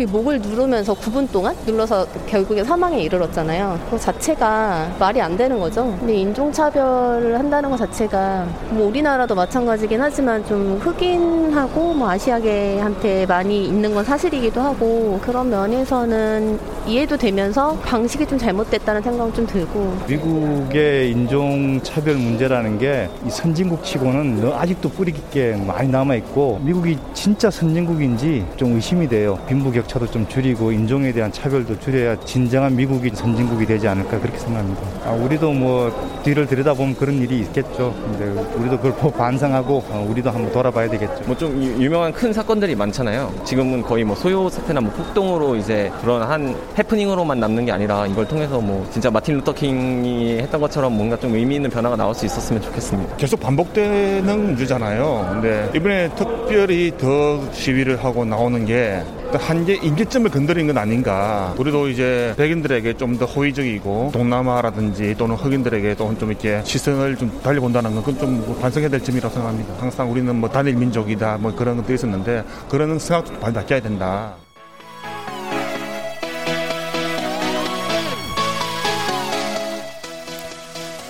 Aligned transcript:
그 0.00 0.04
목을 0.04 0.40
누르면서 0.40 0.94
9분 0.94 1.30
동안 1.30 1.54
눌러서 1.66 2.06
결국에 2.26 2.64
사망에 2.64 3.02
이르렀잖아요. 3.02 3.78
그 3.90 3.98
자체가 3.98 4.96
말이 4.98 5.20
안 5.20 5.36
되는 5.36 5.60
거죠. 5.60 5.94
근데 5.98 6.14
인종차별을 6.14 7.38
한다는 7.38 7.70
것 7.70 7.76
자체가 7.76 8.46
뭐 8.70 8.86
우리나라도 8.86 9.34
마찬가지긴 9.34 10.00
하지만 10.00 10.42
좀 10.46 10.78
흑인하고 10.80 11.92
뭐 11.92 12.08
아시아계한테 12.08 13.26
많이 13.26 13.66
있는 13.66 13.92
건 13.92 14.02
사실이기도 14.02 14.62
하고 14.62 15.20
그런 15.22 15.50
면에서는 15.50 16.58
이해도 16.86 17.18
되면서 17.18 17.74
방식이 17.84 18.24
좀 18.26 18.38
잘못됐다는 18.38 19.02
생각은 19.02 19.34
좀 19.34 19.46
들고 19.46 19.98
미국의 20.08 21.10
인종차별 21.10 22.14
문제라는 22.14 22.78
게이 22.78 23.28
선진국 23.28 23.84
치고는 23.84 24.50
아직도 24.54 24.88
뿌리 24.88 25.12
깊게 25.12 25.62
많이 25.66 25.90
남아있고 25.90 26.60
미국이 26.64 26.96
진짜 27.12 27.50
선진국인지 27.50 28.46
좀 28.56 28.76
의심이 28.76 29.06
돼요. 29.06 29.38
빈부격 29.46 29.89
차도 29.90 30.06
좀 30.06 30.24
줄이고 30.28 30.70
인종에 30.70 31.10
대한 31.10 31.32
차별도 31.32 31.80
줄여야 31.80 32.20
진정한 32.20 32.76
미국이 32.76 33.10
선진국이 33.12 33.66
되지 33.66 33.88
않을까 33.88 34.20
그렇게 34.20 34.38
생각합니다. 34.38 34.80
아, 35.04 35.10
우리도 35.10 35.52
뭐 35.52 35.90
뒤를 36.22 36.46
들여다보면 36.46 36.94
그런 36.94 37.16
일이 37.16 37.40
있겠죠. 37.40 37.92
근데 38.04 38.26
우리도 38.56 38.76
그걸 38.76 38.92
보고 38.92 39.10
반성하고 39.10 39.82
어, 39.90 40.06
우리도 40.08 40.30
한번 40.30 40.52
돌아봐야 40.52 40.88
되겠죠. 40.88 41.24
뭐 41.26 41.40
좀 41.40 41.60
유명한 41.80 42.12
큰 42.12 42.32
사건들이 42.34 42.74
많잖아요. 42.76 43.32
지금은 43.44 43.80
거의 43.82 44.04
뭐 44.04 44.14
소요 44.14 44.48
사태나 44.50 44.80
뭐 44.82 44.92
폭동으로 44.92 45.56
이제 45.56 45.90
그런 46.02 46.22
한 46.22 46.54
해프닝으로만 46.78 47.40
남는 47.40 47.64
게 47.64 47.72
아니라 47.72 48.06
이걸 48.06 48.28
통해서 48.28 48.60
뭐 48.60 48.86
진짜 48.92 49.10
마틴 49.10 49.36
루터 49.38 49.54
킹이 49.54 50.38
했던 50.38 50.60
것처럼 50.60 50.94
뭔가 50.96 51.16
좀 51.16 51.34
의미 51.34 51.56
있는 51.56 51.68
변화가 51.70 51.96
나올 51.96 52.14
수 52.14 52.26
있었으면 52.26 52.60
좋겠습니다. 52.62 53.16
계속 53.16 53.40
반복되는 53.40 54.44
문제잖아요. 54.44 55.30
근데 55.32 55.70
이번에 55.74 56.10
특별히 56.14 56.92
더 56.98 57.40
시위를 57.52 58.04
하고 58.04 58.24
나오는 58.26 58.64
게 58.66 59.02
한계 59.38 59.74
인계점을 59.74 60.28
건드린 60.30 60.66
건 60.66 60.78
아닌가. 60.78 61.54
우리도 61.58 61.88
이제 61.88 62.34
백인들에게 62.36 62.94
좀 62.96 63.10
더 63.20 63.26
호의적이고 63.26 64.10
동남아라든지 64.14 65.14
또는 65.18 65.34
흑인들에게 65.36 65.94
또좀 65.96 66.30
이렇게 66.30 66.62
시선을 66.64 67.16
좀 67.16 67.30
달려본다는 67.42 67.92
건 67.94 68.02
그건 68.02 68.18
좀 68.18 68.58
반성해야 68.60 68.88
될 68.88 69.02
점이라고 69.02 69.34
생각합니다. 69.34 69.74
항상 69.78 70.10
우리는 70.10 70.34
뭐 70.34 70.48
단일 70.48 70.76
민족이다 70.76 71.36
뭐 71.38 71.54
그런 71.54 71.76
것도 71.76 71.92
있었는데 71.92 72.44
그런 72.70 72.98
생각도 72.98 73.38
많이 73.40 73.52
바뀌어야 73.54 73.80
된다. 73.82 74.36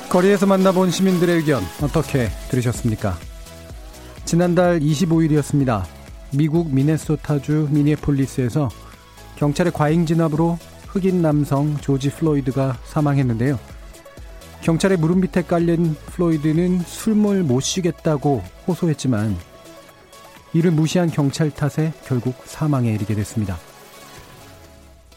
거리에서 0.09 0.47
만나본 0.47 0.91
시민들의 0.91 1.37
의견 1.37 1.63
어떻게 1.83 2.29
들으셨습니까? 2.51 3.17
지난달 4.25 4.81
25일이었습니다. 4.81 6.00
미국 6.33 6.73
미네소타주 6.73 7.69
미니애폴리스에서 7.71 8.69
경찰의 9.37 9.73
과잉 9.73 10.07
진압으로 10.07 10.59
흑인 10.89 11.23
남성 11.23 11.77
조지 11.79 12.11
플로이드가 12.11 12.79
사망했는데요. 12.85 13.59
경찰의 14.63 14.99
무릎 14.99 15.19
밑에 15.19 15.43
깔린 15.43 15.95
플로이드는 16.07 16.81
숨을 16.81 17.43
못 17.43 17.61
쉬겠다고 17.61 18.43
호소했지만 18.69 19.37
이를 20.53 20.71
무시한 20.71 21.11
경찰 21.11 21.51
탓에 21.51 21.93
결국 22.05 22.35
사망에 22.45 22.93
이르게 22.93 23.15
됐습니다. 23.15 23.59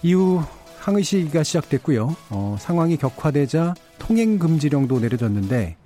이후 0.02 0.44
항의 0.80 1.04
시기가 1.04 1.44
시작됐고요. 1.44 2.16
어, 2.30 2.58
상황이 2.60 2.98
격화되자 2.98 3.74
통행 4.00 4.38
금지령도 4.38 5.00
내려졌는데 5.00 5.78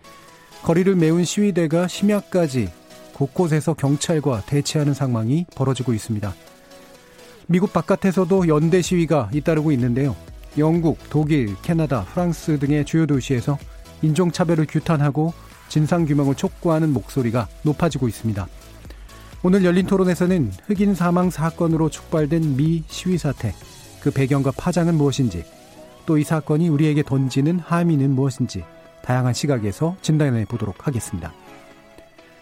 거리를 0.63 0.95
메운 0.95 1.23
시위대가 1.23 1.87
심야까지 1.87 2.69
곳곳에서 3.17 3.73
경찰과 3.73 4.41
대치하는 4.45 4.93
상황이 4.93 5.45
벌어지고 5.55 5.93
있습니다. 5.93 6.33
미국 7.47 7.73
바깥에서도 7.73 8.47
연대 8.47 8.81
시위가 8.81 9.31
잇따르고 9.33 9.71
있는데요. 9.71 10.15
영국, 10.57 10.97
독일, 11.09 11.55
캐나다, 11.61 12.03
프랑스 12.05 12.59
등의 12.59 12.85
주요 12.85 13.05
도시에서 13.05 13.57
인종차별을 14.01 14.67
규탄하고 14.69 15.33
진상규명을 15.69 16.35
촉구하는 16.35 16.93
목소리가 16.93 17.47
높아지고 17.63 18.07
있습니다. 18.07 18.47
오늘 19.43 19.63
열린 19.65 19.85
토론에서는 19.85 20.51
흑인 20.65 20.93
사망 20.95 21.29
사건으로 21.29 21.89
촉발된 21.89 22.55
미 22.55 22.83
시위 22.87 23.17
사태, 23.17 23.53
그 24.01 24.11
배경과 24.11 24.51
파장은 24.51 24.95
무엇인지, 24.95 25.43
또 26.05 26.17
이 26.17 26.23
사건이 26.23 26.69
우리에게 26.69 27.03
던지는 27.03 27.59
함의는 27.59 28.11
무엇인지 28.11 28.63
다양한 29.03 29.33
시각에서 29.33 29.95
진단해 30.01 30.45
보도록 30.45 30.87
하겠습니다. 30.87 31.33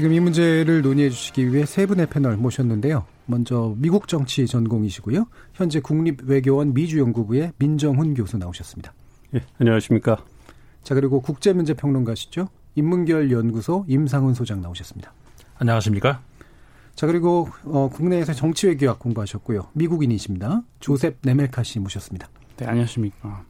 지금 0.00 0.14
이 0.14 0.20
문제를 0.20 0.80
논의해 0.80 1.10
주시기 1.10 1.52
위해 1.52 1.66
세 1.66 1.84
분의 1.84 2.06
패널 2.06 2.38
모셨는데요. 2.38 3.04
먼저 3.26 3.74
미국 3.76 4.08
정치 4.08 4.46
전공이시고요. 4.46 5.26
현재 5.52 5.78
국립외교원 5.78 6.72
미주연구부의 6.72 7.52
민정훈 7.58 8.14
교수 8.14 8.38
나오셨습니다. 8.38 8.94
예, 9.34 9.42
안녕하십니까. 9.58 10.24
자, 10.82 10.94
그리고 10.94 11.20
국제문제평론가시죠. 11.20 12.48
인문결 12.76 13.30
연구소 13.30 13.84
임상훈 13.88 14.32
소장 14.32 14.62
나오셨습니다. 14.62 15.12
안녕하십니까. 15.58 16.22
자, 16.94 17.06
그리고 17.06 17.50
어, 17.64 17.90
국내에서 17.92 18.32
정치외교학 18.32 19.00
공부하셨고요. 19.00 19.66
미국인이십니다. 19.74 20.62
조셉 20.78 21.18
네멜카 21.20 21.62
씨 21.62 21.78
모셨습니다. 21.78 22.26
네, 22.56 22.64
안녕하십니까. 22.64 23.44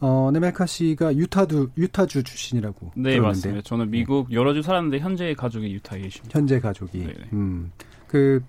어, 0.00 0.30
네멜카 0.32 0.66
씨가 0.66 1.16
유타주 1.16 1.70
유타주 1.76 2.22
출신이라고 2.22 2.92
네, 2.96 3.02
들었는데. 3.02 3.20
맞습니다. 3.20 3.62
저는 3.62 3.90
미국 3.90 4.30
여러 4.32 4.52
주 4.52 4.62
살았는데 4.62 4.98
현재 4.98 5.34
가족이 5.34 5.72
유타에 5.72 6.00
계십니다. 6.02 6.38
현재 6.38 6.60
가족이. 6.60 6.98
네네. 6.98 7.14
음. 7.32 7.72
그, 8.06 8.42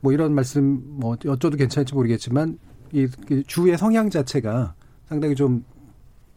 뭐 0.00 0.12
이런 0.12 0.32
말씀, 0.34 0.82
뭐, 0.86 1.16
여쭤도 1.16 1.58
괜찮을지 1.58 1.94
모르겠지만, 1.94 2.58
이, 2.92 3.06
그 3.26 3.42
주의 3.44 3.76
성향 3.76 4.08
자체가 4.08 4.74
상당히 5.08 5.34
좀 5.34 5.64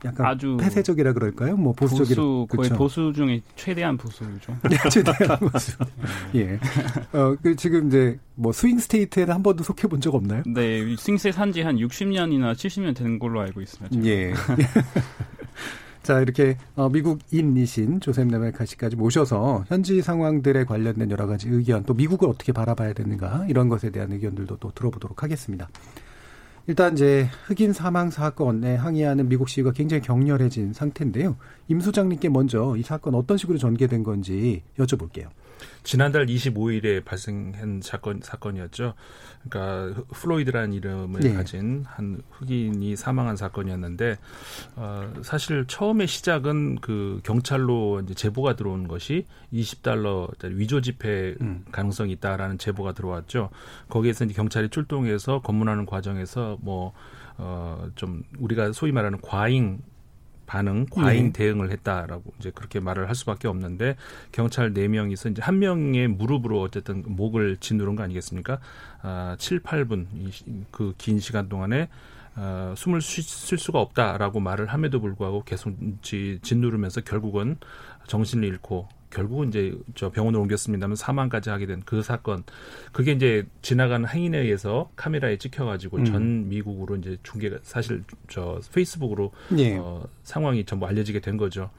약간 0.04 0.26
아주 0.26 0.58
폐쇄적이라 0.60 1.14
그럴까요? 1.14 1.56
뭐 1.58 1.74
보수적이라. 1.74 2.22
보수 2.22 2.48
거의 2.50 2.70
그쵸? 2.70 2.78
보수 2.78 3.14
중에 3.16 3.42
최대한 3.56 3.98
보수죠. 3.98 4.58
네, 4.70 4.78
최대한 4.90 5.38
보수. 5.40 5.74
예. 6.36 6.60
어, 7.14 7.36
그 7.42 7.56
지금 7.56 7.88
이제 7.88 8.18
뭐 8.36 8.52
스윙 8.52 8.80
스테이트에는 8.80 9.34
한 9.34 9.44
번도 9.44 9.64
속해 9.64 9.88
본 9.88 10.00
적 10.02 10.16
없나요? 10.16 10.42
네, 10.48 10.96
스윙스에 10.98 11.32
산지 11.32 11.62
한 11.62 11.76
60년이나 11.78 12.54
70년 12.54 12.96
되는 12.96 13.20
걸로 13.20 13.42
알고 13.42 13.62
있습니다. 13.62 13.96
제가. 14.02 14.08
예. 14.08 14.34
자, 16.02 16.20
이렇게 16.20 16.58
어, 16.76 16.90
미국인이신 16.90 18.00
조셉 18.02 18.26
네멜카 18.28 18.66
씨까지 18.66 18.96
모셔서 18.96 19.64
현지 19.68 20.02
상황들에 20.02 20.64
관련된 20.64 21.12
여러 21.12 21.28
가지 21.28 21.48
의견, 21.48 21.84
또 21.84 21.94
미국을 21.94 22.28
어떻게 22.28 22.52
바라봐야 22.52 22.94
되는가 22.94 23.46
이런 23.48 23.70
것에 23.70 23.92
대한 23.92 24.12
의견들도 24.12 24.58
또 24.58 24.72
들어보도록 24.74 25.22
하겠습니다. 25.22 25.70
일단 26.72 26.94
이제 26.94 27.28
흑인 27.48 27.74
사망 27.74 28.10
사건에 28.10 28.76
항의하는 28.76 29.28
미국 29.28 29.50
시위가 29.50 29.74
굉장히 29.74 30.02
격렬해진 30.04 30.72
상태인데요. 30.72 31.36
임 31.68 31.82
소장님께 31.82 32.30
먼저 32.30 32.76
이 32.78 32.82
사건 32.82 33.14
어떤 33.16 33.36
식으로 33.36 33.58
전개된 33.58 34.04
건지 34.04 34.64
여쭤볼게요. 34.78 35.28
지난달 35.84 36.26
25일에 36.26 37.04
발생한 37.04 37.82
사건 37.84 38.22
사건이었죠. 38.22 38.94
그러니까 39.50 40.04
플로이드라는 40.12 40.74
이름을 40.74 41.20
네. 41.22 41.34
가진 41.34 41.84
한 41.88 42.22
흑인이 42.32 42.96
사망한 42.96 43.36
사건이었는데 43.36 44.18
어, 44.76 45.14
사실 45.24 45.66
처음에 45.68 46.06
시작은 46.06 46.76
그 46.82 47.22
경찰로 47.24 48.02
이제 48.04 48.14
제보가 48.14 48.56
들어온 48.56 48.88
것이 48.88 49.26
20달러 49.52 50.30
위조 50.56 50.82
지폐 50.82 51.36
음. 51.42 51.66
가능성이 51.72 52.14
있다라는 52.14 52.58
제보가 52.58 52.94
들어왔죠. 52.94 53.50
거기에서 53.90 54.26
이제 54.26 54.34
경찰이 54.34 54.70
출동해서 54.70 55.42
검문하는 55.42 55.86
과정에서 55.86 56.58
뭐 56.62 56.94
어, 57.38 57.90
좀 57.96 58.24
우리가 58.38 58.72
소위 58.72 58.92
말하는 58.92 59.20
과잉 59.22 59.82
반응, 60.52 60.86
과잉 60.92 61.28
네. 61.28 61.32
대응을 61.32 61.72
했다라고 61.72 62.34
이제 62.38 62.52
그렇게 62.54 62.82
말을 62.82 63.08
할 63.08 63.16
수밖에 63.16 63.48
없는데 63.48 63.96
경찰 64.34 64.74
네 64.74 64.90
명이서 64.90 65.30
이제 65.30 65.42
한 65.42 65.60
명의 65.60 66.10
무릎으로 66.10 66.60
어쨌든 66.62 67.06
목을 67.08 67.56
짓누른 67.62 67.96
거 67.96 68.04
아니겠습니까? 68.04 68.60
아, 69.02 69.38
7, 69.40 69.62
8분 69.62 70.08
그 70.70 70.94
긴 70.98 71.22
시간 71.22 71.48
동안에 71.48 71.88
어, 72.36 72.74
숨을 72.76 73.00
쉴 73.00 73.24
수가 73.58 73.80
없다라고 73.80 74.42
말을 74.42 74.66
함에도 74.68 75.00
불구하고 75.00 75.44
계속 75.46 75.74
짓누르면서 76.02 77.00
결국은 77.02 77.56
정신을 78.08 78.46
잃고 78.46 78.90
결국은 79.12 79.50
이제 79.50 79.78
저 79.94 80.10
병원으로 80.12 80.42
옮겼습니다만 80.42 80.96
사망까지 80.96 81.50
하게 81.50 81.66
된 81.68 81.82
그 81.86 82.02
사건 82.02 82.44
그게 82.92 83.12
이제 83.12 83.46
지나가는 83.62 84.08
행인에 84.08 84.40
의해서 84.40 84.90
카메라에 84.96 85.38
찍혀가지고 85.38 85.98
음. 85.98 86.06
전 86.06 86.50
미국으로 86.50 86.96
이제 86.96 87.18
중계가 87.24 87.58
사실 87.64 88.04
저 88.30 88.60
페이스북으로 88.74 89.32
예. 89.58 89.78
어, 89.78 90.08
상황이 90.24 90.64
전부 90.66 90.86
알려지게 90.86 91.20
된 91.20 91.38
거죠. 91.38 91.70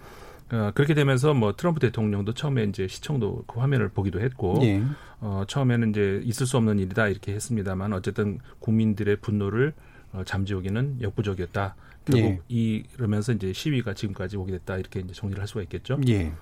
어, 0.51 0.71
그렇게 0.75 0.93
되면서 0.95 1.33
뭐 1.33 1.55
트럼프 1.57 1.81
대통령도 1.81 2.35
처음에 2.35 2.65
이제 2.65 2.87
시청도 2.87 3.45
그 3.47 3.61
화면을 3.61 3.89
보기도 3.89 4.21
했고 4.21 4.59
예. 4.63 4.83
어, 5.21 5.45
처음에는 5.49 5.91
이제 5.91 6.21
있을 6.25 6.47
수 6.47 6.57
없는 6.59 6.79
일이다 6.79 7.09
이렇게 7.09 7.33
했습니다만 7.33 7.93
어쨌든 7.95 8.39
국민들의 8.59 9.17
분노를 9.17 9.73
어, 10.13 10.23
잠재우기는 10.27 10.99
역부족이었다. 11.01 11.75
결국 12.05 12.45
예. 12.51 12.83
이러면서 12.99 13.33
이제 13.33 13.53
시위가 13.53 13.95
지금까지 13.95 14.37
오게 14.37 14.53
됐다 14.53 14.77
이렇게 14.77 15.01
이제 15.01 15.15
정리를 15.15 15.41
할 15.41 15.47
수가 15.49 15.63
있겠죠. 15.63 15.99
예. 16.09 16.33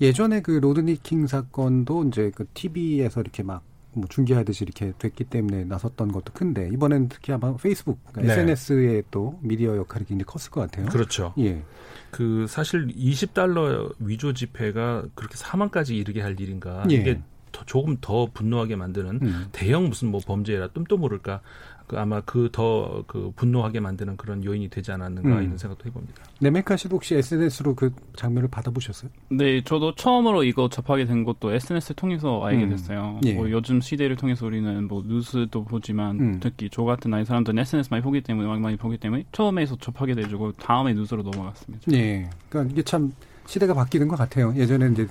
예전에 0.00 0.40
그 0.40 0.52
로드니 0.52 1.02
킹 1.02 1.26
사건도 1.26 2.04
이제 2.04 2.30
그 2.34 2.46
TV에서 2.54 3.20
이렇게 3.20 3.42
막 3.42 3.70
뭐 3.92 4.06
중계하듯이 4.08 4.64
이렇게 4.64 4.92
됐기 4.98 5.24
때문에 5.24 5.64
나섰던 5.64 6.12
것도 6.12 6.32
큰데 6.32 6.68
이번엔 6.72 7.08
특히 7.08 7.32
아마 7.32 7.56
페이스북 7.56 7.98
그러니까 8.12 8.34
네. 8.34 8.40
SNS의 8.40 9.04
또 9.10 9.38
미디어 9.42 9.76
역할이 9.76 10.04
굉장히 10.04 10.24
컸을 10.24 10.50
것 10.50 10.60
같아요. 10.60 10.86
그렇죠. 10.86 11.34
예. 11.38 11.62
그 12.10 12.46
사실 12.48 12.86
20달러 12.88 13.92
위조 13.98 14.32
지폐가 14.32 15.06
그렇게 15.14 15.36
사망까지 15.36 15.96
이르게 15.96 16.20
할 16.20 16.38
일인가? 16.40 16.84
예. 16.90 16.94
이게 16.94 17.20
더, 17.60 17.64
조금 17.66 17.96
더 18.00 18.26
분노하게 18.32 18.76
만드는 18.76 19.18
음. 19.22 19.46
대형 19.52 19.88
무슨 19.88 20.08
뭐 20.08 20.20
범죄라 20.24 20.68
뜸도 20.68 20.96
모를까 20.96 21.40
그 21.86 21.98
아마 21.98 22.20
그 22.20 22.48
더그 22.52 23.04
그 23.08 23.32
분노하게 23.34 23.80
만드는 23.80 24.16
그런 24.16 24.44
요인이 24.44 24.68
되지 24.68 24.92
않았는가 24.92 25.28
음. 25.28 25.42
이런 25.42 25.58
생각도 25.58 25.86
해봅니다. 25.86 26.22
네메카 26.38 26.76
씨도 26.76 26.94
혹시 26.94 27.16
SNS로 27.16 27.74
그 27.74 27.92
장면을 28.14 28.48
받아보셨어요? 28.48 29.10
네, 29.30 29.62
저도 29.64 29.96
처음으로 29.96 30.44
이거 30.44 30.68
접하게 30.68 31.04
된 31.04 31.24
것도 31.24 31.52
SNS 31.52 31.94
통해서 31.94 32.44
알게 32.44 32.62
음. 32.62 32.70
됐어요. 32.70 33.20
예. 33.24 33.34
뭐 33.34 33.50
요즘 33.50 33.80
시대를 33.80 34.14
통해서 34.14 34.46
우리는 34.46 34.86
뭐 34.86 35.02
뉴스도 35.04 35.64
보지만 35.64 36.20
음. 36.20 36.40
특히 36.40 36.68
저 36.70 36.84
같은 36.84 37.10
나이 37.10 37.24
사람들은 37.24 37.58
SNS 37.58 37.88
많이 37.90 38.04
보기 38.04 38.20
때문에 38.20 38.60
많이 38.60 38.76
보기 38.76 38.96
때문에 38.96 39.24
처음에서 39.32 39.76
접하게 39.76 40.14
돼주고 40.14 40.52
다음에 40.52 40.94
뉴스로 40.94 41.24
넘어갔습니다. 41.24 41.90
네, 41.90 42.30
그러니까 42.48 42.72
이게 42.72 42.82
참 42.84 43.12
시대가 43.46 43.74
바뀌는 43.74 44.06
것 44.06 44.16
같아요. 44.16 44.54
예전에는 44.54 44.92
이제 44.92 45.08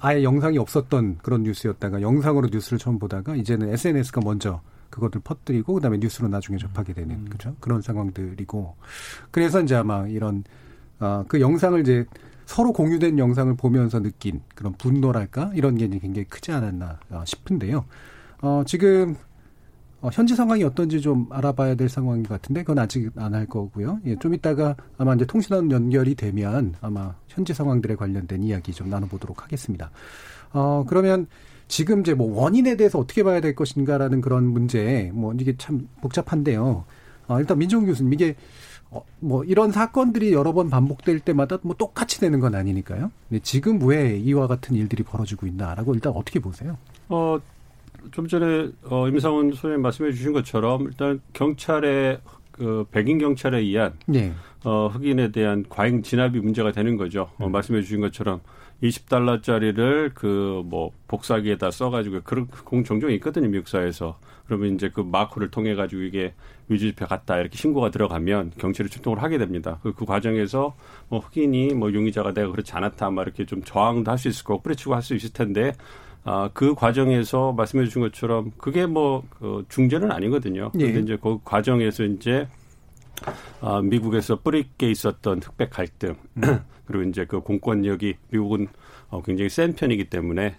아예 0.00 0.22
영상이 0.22 0.58
없었던 0.58 1.18
그런 1.22 1.42
뉴스였다가 1.42 2.02
영상으로 2.02 2.48
뉴스를 2.50 2.78
처음 2.78 2.98
보다가 2.98 3.36
이제는 3.36 3.72
SNS가 3.72 4.20
먼저 4.22 4.60
그것들 4.90 5.20
퍼뜨리고 5.22 5.74
그다음에 5.74 5.98
뉴스로 5.98 6.28
나중에 6.28 6.58
접하게 6.58 6.94
되는 6.94 7.14
음. 7.14 7.26
그죠 7.30 7.54
그런 7.60 7.82
상황들이고 7.82 8.76
그래서 9.30 9.60
이제 9.60 9.74
아마 9.74 10.06
이런 10.06 10.44
어그 10.98 11.40
영상을 11.40 11.80
이제 11.80 12.06
서로 12.46 12.72
공유된 12.72 13.18
영상을 13.18 13.54
보면서 13.56 14.00
느낀 14.00 14.40
그런 14.54 14.72
분노랄까 14.72 15.52
이런 15.54 15.76
게 15.76 15.86
굉장히 15.88 16.24
크지 16.24 16.50
않았나 16.50 16.98
어, 17.10 17.22
싶은데요. 17.24 17.84
어 18.40 18.62
지금 18.66 19.16
어, 20.00 20.10
현지 20.12 20.36
상황이 20.36 20.62
어떤지 20.62 21.00
좀 21.00 21.26
알아봐야 21.30 21.74
될 21.74 21.88
상황인 21.88 22.22
것 22.22 22.40
같은데 22.40 22.62
그건 22.62 22.78
아직 22.78 23.10
안 23.16 23.34
할 23.34 23.46
거고요. 23.46 23.98
예, 24.06 24.16
좀 24.16 24.32
이따가 24.34 24.76
아마 24.96 25.14
이제 25.14 25.24
통신원 25.26 25.70
연결이 25.72 26.14
되면 26.14 26.74
아마 26.80 27.14
현지 27.28 27.52
상황들에 27.52 27.96
관련된 27.96 28.42
이야기 28.44 28.72
좀 28.72 28.88
나눠보도록 28.90 29.42
하겠습니다. 29.42 29.90
어 30.52 30.84
그러면 30.88 31.26
지금 31.66 32.00
이제 32.00 32.14
뭐 32.14 32.40
원인에 32.40 32.76
대해서 32.76 32.98
어떻게 32.98 33.22
봐야 33.22 33.40
될 33.40 33.54
것인가라는 33.54 34.20
그런 34.20 34.44
문제, 34.44 35.10
뭐 35.12 35.34
이게 35.38 35.56
참 35.58 35.88
복잡한데요. 36.00 36.84
어, 37.26 37.40
일단 37.40 37.58
민종 37.58 37.84
교수님 37.84 38.14
이게 38.14 38.34
어, 38.90 39.02
뭐 39.20 39.44
이런 39.44 39.70
사건들이 39.70 40.32
여러 40.32 40.54
번 40.54 40.70
반복될 40.70 41.20
때마다 41.20 41.58
뭐 41.62 41.74
똑같이 41.76 42.20
되는 42.20 42.40
건 42.40 42.54
아니니까요. 42.54 43.10
근데 43.28 43.42
지금 43.42 43.82
왜 43.86 44.16
이와 44.16 44.46
같은 44.46 44.74
일들이 44.76 45.02
벌어지고 45.02 45.46
있나라고 45.46 45.92
일단 45.94 46.12
어떻게 46.14 46.38
보세요? 46.40 46.78
어, 47.10 47.38
좀 48.12 48.26
전에 48.28 48.70
어, 48.84 49.08
임상훈 49.08 49.52
소장님 49.52 49.82
말씀해 49.82 50.12
주신 50.12 50.32
것처럼 50.32 50.84
일단 50.86 51.20
경찰의 51.32 52.20
그 52.52 52.84
백인 52.90 53.18
경찰에 53.18 53.58
의한 53.58 53.94
네. 54.06 54.32
어, 54.64 54.88
흑인에 54.88 55.30
대한 55.30 55.64
과잉 55.68 56.02
진압이 56.02 56.40
문제가 56.40 56.72
되는 56.72 56.96
거죠. 56.96 57.30
어, 57.38 57.46
음. 57.46 57.52
말씀해 57.52 57.82
주신 57.82 58.00
것처럼 58.00 58.40
20달러짜리를 58.82 60.14
그 60.14 60.62
뭐 60.64 60.90
복사기에다 61.08 61.70
써가지고 61.70 62.20
그런 62.24 62.46
공 62.46 62.84
종종 62.84 63.10
있거든요 63.12 63.48
미국 63.48 63.68
사회에서 63.68 64.18
그러면 64.46 64.74
이제 64.74 64.90
그 64.92 65.00
마크를 65.00 65.50
통해 65.50 65.74
가지고 65.74 66.02
이게 66.02 66.34
위조지폐 66.68 67.06
같다 67.06 67.38
이렇게 67.38 67.56
신고가 67.56 67.90
들어가면 67.90 68.52
경찰이 68.58 68.88
출동을 68.88 69.22
하게 69.22 69.38
됩니다. 69.38 69.78
그, 69.82 69.92
그 69.92 70.04
과정에서 70.04 70.74
뭐 71.08 71.20
흑인이 71.20 71.74
뭐 71.74 71.92
용의자가 71.92 72.32
내가 72.34 72.50
그렇지 72.50 72.72
않았다 72.72 73.10
막 73.10 73.22
이렇게 73.22 73.44
좀 73.46 73.62
저항도 73.62 74.10
할 74.10 74.18
수 74.18 74.28
있을 74.28 74.44
거고 74.44 74.62
뿌리치고 74.62 74.94
할 74.94 75.02
수 75.02 75.14
있을 75.14 75.32
텐데 75.32 75.72
아, 76.30 76.50
그 76.52 76.74
과정에서 76.74 77.52
말씀해 77.52 77.86
주신 77.86 78.02
것처럼 78.02 78.52
그게 78.58 78.84
뭐, 78.84 79.24
그 79.30 79.64
중재는 79.70 80.12
아니거든요. 80.12 80.70
예. 80.74 80.84
근데 80.84 80.98
예. 80.98 81.02
이제 81.02 81.18
그 81.20 81.38
과정에서 81.42 82.04
이제 82.04 82.46
아, 83.62 83.80
미국에서 83.80 84.40
뿌리게 84.42 84.90
있었던 84.90 85.40
흑백 85.42 85.70
갈등 85.70 86.16
음. 86.36 86.60
그리고 86.84 87.08
이제 87.08 87.24
그 87.24 87.40
공권력이 87.40 88.16
미국은 88.28 88.68
어, 89.08 89.22
굉장히 89.22 89.48
센 89.48 89.74
편이기 89.74 90.10
때문에 90.10 90.56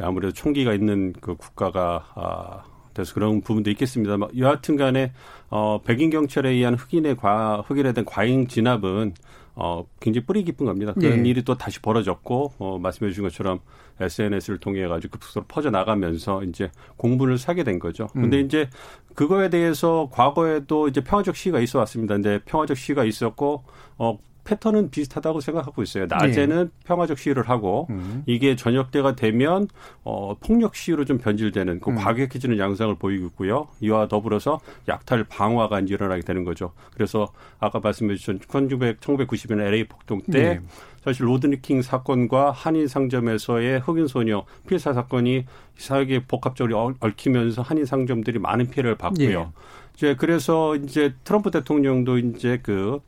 아무래도 0.00 0.32
총기가 0.32 0.74
있는 0.74 1.12
그 1.20 1.36
국가가 1.36 2.04
아, 2.16 2.64
돼서 2.92 3.14
그런 3.14 3.42
부분도 3.42 3.70
있겠습니다. 3.70 4.16
여하튼 4.36 4.76
간에 4.76 5.12
어, 5.50 5.80
백인 5.84 6.10
경찰에 6.10 6.50
의한 6.50 6.74
흑인의 6.74 7.16
과, 7.16 7.62
흑인에 7.64 7.92
대한 7.92 8.04
과잉 8.04 8.48
진압은 8.48 9.14
어, 9.54 9.84
굉장히 10.00 10.24
뿌리 10.24 10.44
깊은 10.44 10.64
겁니다. 10.64 10.92
그런 10.94 11.26
예. 11.26 11.30
일이 11.30 11.42
또 11.42 11.56
다시 11.56 11.80
벌어졌고, 11.80 12.52
어, 12.58 12.78
말씀해 12.78 13.10
주신 13.10 13.22
것처럼 13.24 13.60
SNS를 14.00 14.58
통해 14.58 14.86
가지고 14.86 15.12
급속도로 15.18 15.46
퍼져나가면서 15.46 16.42
이제 16.44 16.70
공분을 16.96 17.38
사게 17.38 17.62
된 17.62 17.78
거죠. 17.78 18.08
근데 18.12 18.40
음. 18.40 18.46
이제 18.46 18.68
그거에 19.14 19.50
대해서 19.50 20.08
과거에도 20.10 20.88
이제 20.88 21.02
평화적 21.02 21.36
시위가 21.36 21.60
있어 21.60 21.78
왔습니다. 21.80 22.14
근데 22.14 22.40
평화적 22.44 22.76
시위가 22.76 23.04
있었고, 23.04 23.64
어, 23.98 24.18
패턴은 24.44 24.90
비슷하다고 24.90 25.40
생각하고 25.40 25.82
있어요. 25.82 26.06
낮에는 26.08 26.64
네. 26.64 26.70
평화적 26.84 27.18
시위를 27.18 27.48
하고 27.48 27.86
음. 27.90 28.22
이게 28.26 28.56
저녁 28.56 28.90
때가 28.90 29.14
되면 29.14 29.68
어 30.02 30.34
폭력 30.40 30.74
시위로 30.74 31.04
좀 31.04 31.18
변질되는 31.18 31.80
그 31.80 31.90
음. 31.90 31.96
과격해지는 31.96 32.58
양상을 32.58 32.94
보이고 32.96 33.26
있고요. 33.26 33.68
이와 33.80 34.08
더불어서 34.08 34.60
약탈 34.88 35.24
방화가 35.24 35.80
일어나게 35.80 36.22
되는 36.22 36.44
거죠. 36.44 36.72
그래서 36.94 37.32
아까 37.60 37.78
말씀해 37.80 38.16
주신 38.16 38.38
1990년 38.40 39.60
LA 39.60 39.84
폭동 39.84 40.20
때 40.22 40.54
네. 40.54 40.60
사실 41.04 41.26
로드니킹 41.26 41.82
사건과 41.82 42.52
한인 42.52 42.86
상점에서의 42.86 43.80
흑인 43.80 44.06
소녀 44.06 44.44
피해사 44.68 44.92
사건이 44.92 45.44
이상하게 45.78 46.24
복합적으로 46.26 46.94
얽히면서 47.00 47.62
한인 47.62 47.84
상점들이 47.84 48.38
많은 48.38 48.70
피해를 48.70 48.96
받고요. 48.96 49.40
네. 49.40 49.48
이제 49.94 50.16
그래서 50.16 50.76
이제 50.76 51.14
트럼프 51.24 51.50
대통령도 51.50 52.18
이제 52.18 52.58
그그 52.62 53.00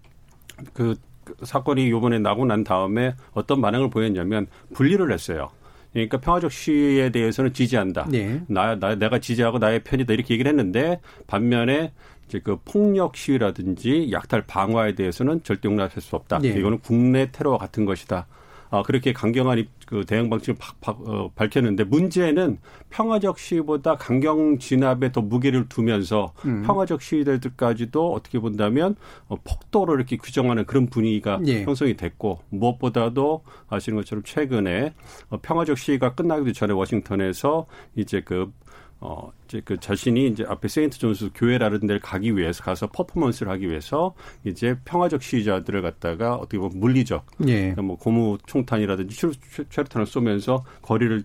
그 0.72 0.94
사건이 1.42 1.90
요번에 1.90 2.18
나고 2.18 2.44
난 2.44 2.64
다음에 2.64 3.14
어떤 3.32 3.60
반응을 3.60 3.90
보였냐면 3.90 4.46
분리를 4.74 5.10
했어요. 5.12 5.50
그러니까 5.92 6.18
평화적 6.18 6.50
시위에 6.50 7.10
대해서는 7.10 7.52
지지한다. 7.52 8.08
네. 8.10 8.42
나, 8.48 8.74
나, 8.78 8.96
내가 8.96 9.20
지지하고 9.20 9.58
나의 9.58 9.84
편이다. 9.84 10.12
이렇게 10.12 10.34
얘기를 10.34 10.48
했는데 10.50 11.00
반면에 11.28 11.92
이제 12.26 12.40
그 12.42 12.58
폭력 12.64 13.16
시위라든지 13.16 14.10
약탈 14.10 14.42
방화에 14.46 14.94
대해서는 14.94 15.42
절대 15.44 15.68
용납할 15.68 16.00
수 16.00 16.16
없다. 16.16 16.40
네. 16.40 16.48
이거는 16.48 16.78
국내 16.80 17.30
테러와 17.30 17.58
같은 17.58 17.84
것이다. 17.84 18.26
어, 18.70 18.82
그렇게 18.82 19.12
강경한 19.12 19.66
그 19.86 20.04
대응 20.04 20.30
방침을 20.30 20.56
박, 20.58 20.80
박, 20.80 21.08
어, 21.08 21.30
밝혔는데 21.34 21.84
문제는 21.84 22.58
평화적 22.90 23.38
시위보다 23.38 23.96
강경 23.96 24.58
진압에 24.58 25.12
더 25.12 25.20
무게를 25.20 25.68
두면서 25.68 26.32
음. 26.44 26.62
평화적 26.62 27.02
시위들까지도 27.02 28.12
어떻게 28.12 28.38
본다면 28.38 28.96
어, 29.28 29.36
폭도로 29.36 29.94
이렇게 29.94 30.16
규정하는 30.16 30.64
그런 30.64 30.86
분위기가 30.86 31.40
예. 31.46 31.64
형성이 31.64 31.96
됐고 31.96 32.40
무엇보다도 32.50 33.42
아시는 33.68 33.98
것처럼 33.98 34.22
최근에 34.24 34.94
어, 35.30 35.38
평화적 35.40 35.78
시위가 35.78 36.14
끝나기도 36.14 36.52
전에 36.52 36.72
워싱턴에서 36.72 37.66
이제 37.96 38.22
그 38.24 38.52
어, 39.06 39.30
이제 39.44 39.60
그 39.62 39.78
자신이 39.78 40.28
이제 40.28 40.46
앞에 40.48 40.66
세인트 40.66 40.98
존스 40.98 41.30
교회라는 41.34 41.80
데를 41.80 42.00
가기 42.00 42.38
위해서 42.38 42.64
가서 42.64 42.86
퍼포먼스를 42.86 43.52
하기 43.52 43.68
위해서 43.68 44.14
이제 44.44 44.78
평화적 44.86 45.22
시위자들을 45.22 45.82
갖다가 45.82 46.36
어떻게 46.36 46.56
보면 46.56 46.80
물리적, 46.80 47.26
예. 47.46 47.58
그러니까 47.60 47.82
뭐 47.82 47.98
고무 47.98 48.38
총탄이라든지 48.46 49.14
최루탄을 49.68 50.06
쏘면서 50.06 50.64
거리를 50.80 51.22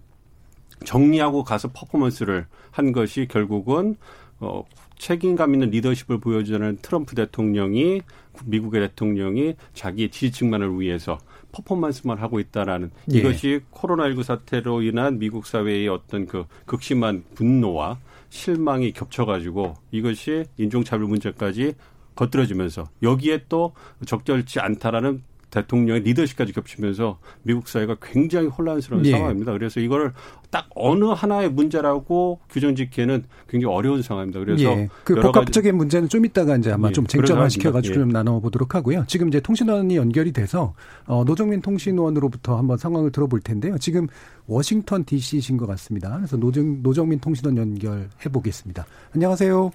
정리하고 0.83 1.45
가서 1.45 1.69
퍼포먼스를 1.69 2.47
한 2.71 2.91
것이 2.91 3.27
결국은 3.29 3.95
어, 4.41 4.65
책임감 4.97 5.53
있는 5.53 5.69
리더십을 5.69 6.19
보여주는 6.19 6.77
트럼프 6.81 7.15
대통령이 7.15 8.01
미국의 8.43 8.89
대통령이 8.89 9.55
자기의 9.73 10.11
지지층만을 10.11 10.81
위해서 10.81 11.17
퍼포먼스만 11.51 12.17
하고 12.17 12.39
있다라는 12.39 12.91
예. 13.13 13.17
이것이 13.17 13.61
코로나19 13.71 14.23
사태로 14.23 14.81
인한 14.83 15.19
미국 15.19 15.45
사회의 15.45 15.87
어떤 15.87 16.27
그 16.27 16.45
극심한 16.65 17.23
분노와 17.35 17.99
실망이 18.29 18.91
겹쳐가지고 18.91 19.75
이것이 19.91 20.45
인종차별 20.57 21.07
문제까지 21.07 21.73
겉들어지면서 22.15 22.89
여기에 23.01 23.45
또 23.49 23.73
적절치 24.05 24.59
않다라는 24.59 25.23
대통령의 25.49 26.03
리더십까지 26.03 26.53
겹치면서 26.53 27.19
미국 27.43 27.67
사회가 27.67 27.97
굉장히 28.01 28.47
혼란스러운 28.47 29.05
예. 29.05 29.11
상황입니다. 29.11 29.51
그래서 29.53 29.79
이걸 29.79 30.13
딱 30.49 30.67
어느 30.75 31.05
하나의 31.05 31.49
문제라고 31.51 32.39
규정 32.49 32.75
짓기에는 32.75 33.23
굉장히 33.47 33.73
어려운 33.73 34.01
상황입니다. 34.01 34.39
그래서 34.39 34.63
예. 34.63 34.89
그 35.03 35.15
복합적인 35.15 35.75
문제는 35.75 36.09
좀 36.09 36.25
이따가 36.25 36.55
이제 36.55 36.71
아마 36.71 36.89
예. 36.89 36.93
좀 36.93 37.05
쟁점화 37.05 37.49
시켜가지고 37.49 37.95
예. 37.95 37.99
좀 37.99 38.09
나눠보도록 38.09 38.75
하고요. 38.75 39.05
지금 39.07 39.27
이제 39.27 39.39
통신원이 39.39 39.95
연결이 39.95 40.31
돼서 40.31 40.73
어, 41.05 41.23
노정민 41.23 41.61
통신원으로부터 41.61 42.57
한번 42.57 42.77
상황을 42.77 43.11
들어볼 43.11 43.41
텐데요. 43.41 43.77
지금 43.77 44.07
워싱턴 44.47 45.05
D.C.신 45.05 45.57
것 45.57 45.67
같습니다. 45.67 46.15
그래서 46.17 46.37
노정, 46.37 46.81
노정민 46.81 47.19
통신원 47.19 47.57
연결해 47.57 48.07
보겠습니다. 48.31 48.85
안녕하세요. 49.13 49.71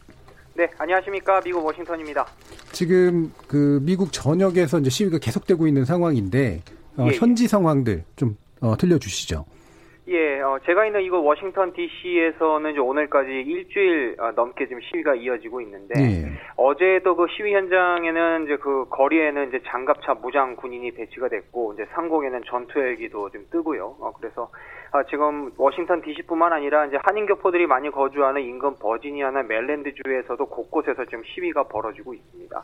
네, 0.57 0.69
안녕하십니까. 0.79 1.41
미국 1.41 1.65
워싱턴입니다. 1.65 2.25
지금 2.71 3.33
그 3.49 3.81
미국 3.83 4.13
전역에서 4.13 4.79
이제 4.79 4.89
시위가 4.89 5.19
계속되고 5.19 5.67
있는 5.67 5.85
상황인데 5.85 6.63
어, 6.97 7.07
예, 7.07 7.13
예. 7.13 7.17
현지 7.17 7.49
상황들 7.49 8.05
좀 8.15 8.37
어, 8.61 8.77
들려주시죠. 8.77 9.45
예, 10.07 10.41
어, 10.43 10.59
제가 10.65 10.87
있는 10.87 11.03
이곳 11.03 11.19
워싱턴 11.21 11.73
D.C.에서는 11.73 12.73
이제 12.73 12.79
오늘까지 12.79 13.31
일주일 13.31 14.17
어, 14.21 14.31
넘게 14.33 14.69
지금 14.69 14.81
시위가 14.83 15.15
이어지고 15.15 15.61
있는데 15.63 15.95
예. 15.99 16.33
어제도 16.57 17.17
그 17.17 17.27
시위 17.37 17.55
현장에는 17.55 18.45
이제 18.45 18.57
그 18.59 18.85
거리에는 18.91 19.49
이제 19.49 19.61
장갑차 19.67 20.15
무장 20.15 20.57
군인이 20.57 20.91
배치가 20.93 21.29
됐고 21.29 21.73
이제 21.73 21.87
상공에는 21.95 22.43
전투 22.47 22.79
헬기도 22.79 23.31
좀 23.31 23.47
뜨고요. 23.51 23.97
어, 23.99 24.13
그래서 24.21 24.43
어, 24.43 24.49
지금 25.05 25.51
워싱턴 25.57 26.03
D.C.뿐만 26.03 26.53
아니라 26.53 26.87
이제 26.87 26.99
한인 27.03 27.27
교포들이 27.27 27.67
많이 27.67 27.91
거주하는 27.91 28.43
인근 28.43 28.79
버지니아나 28.79 29.43
멜랜드 29.43 29.93
주에서도 29.95 30.47
곳곳에서 30.47 31.05
지금 31.07 31.23
시위가 31.25 31.65
벌어지고 31.65 32.15
있습니다. 32.15 32.63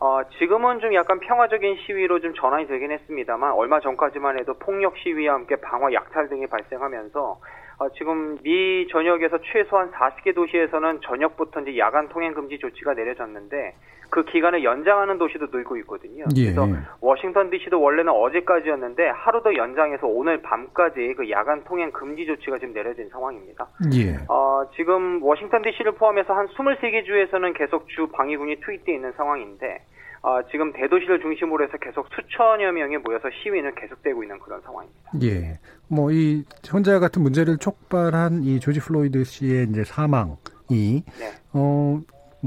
어, 0.00 0.20
지금은 0.38 0.80
좀 0.80 0.92
약간 0.94 1.20
평화적인 1.20 1.76
시위로 1.86 2.20
좀 2.20 2.34
전환이 2.34 2.66
되긴 2.66 2.90
했습니다만 2.90 3.52
얼마 3.52 3.80
전까지만 3.80 4.38
해도 4.38 4.54
폭력 4.58 4.96
시위와 4.98 5.34
함께 5.34 5.56
방화 5.56 5.92
약탈 5.92 6.28
등이 6.28 6.48
발생하면서 6.48 7.38
어, 7.82 7.88
지금 7.98 8.38
미 8.42 8.86
전역에서 8.90 9.38
최소한 9.52 9.90
40개 9.90 10.34
도시에서는 10.34 11.00
저녁부터 11.02 11.60
이제 11.62 11.78
야간 11.78 12.08
통행 12.08 12.32
금지 12.32 12.58
조치가 12.58 12.94
내려졌는데 12.94 13.74
그 14.08 14.24
기간을 14.24 14.62
연장하는 14.62 15.18
도시도 15.18 15.46
늘고 15.50 15.78
있거든요. 15.78 16.24
예. 16.36 16.44
그래서 16.44 16.68
워싱턴 17.00 17.48
D.C.도 17.50 17.80
원래는 17.80 18.12
어제까지였는데 18.12 19.08
하루 19.08 19.42
더 19.42 19.54
연장해서 19.54 20.06
오늘 20.06 20.42
밤까지 20.42 21.14
그 21.16 21.30
야간 21.30 21.64
통행 21.64 21.90
금지 21.90 22.26
조치가 22.26 22.58
지금 22.58 22.74
내려진 22.74 23.08
상황입니다. 23.08 23.66
예. 23.94 24.18
어, 24.28 24.64
지금 24.76 25.22
워싱턴 25.22 25.62
D.C.를 25.62 25.92
포함해서 25.92 26.34
한 26.34 26.46
23개 26.48 27.06
주에서는 27.06 27.54
계속 27.54 27.88
주 27.88 28.06
방위군이 28.08 28.56
투입되어 28.60 28.94
있는 28.94 29.12
상황인데 29.12 29.82
어, 30.22 30.40
지금 30.50 30.72
대도시를 30.72 31.20
중심으로 31.20 31.64
해서 31.64 31.76
계속 31.78 32.06
수천여 32.14 32.70
명이 32.72 32.98
모여서 32.98 33.28
시위는 33.42 33.74
계속되고 33.74 34.22
있는 34.22 34.38
그런 34.38 34.60
상황입니다. 34.60 35.10
예. 35.22 35.58
뭐이 35.88 36.44
현재 36.64 36.98
같은 37.00 37.22
문제를 37.22 37.58
촉발한 37.58 38.44
이 38.44 38.60
조지 38.60 38.78
플로이드 38.78 39.24
씨의 39.24 39.66
이제 39.70 39.82
사망이 39.82 40.28
네. 40.70 41.32
어 41.52 42.00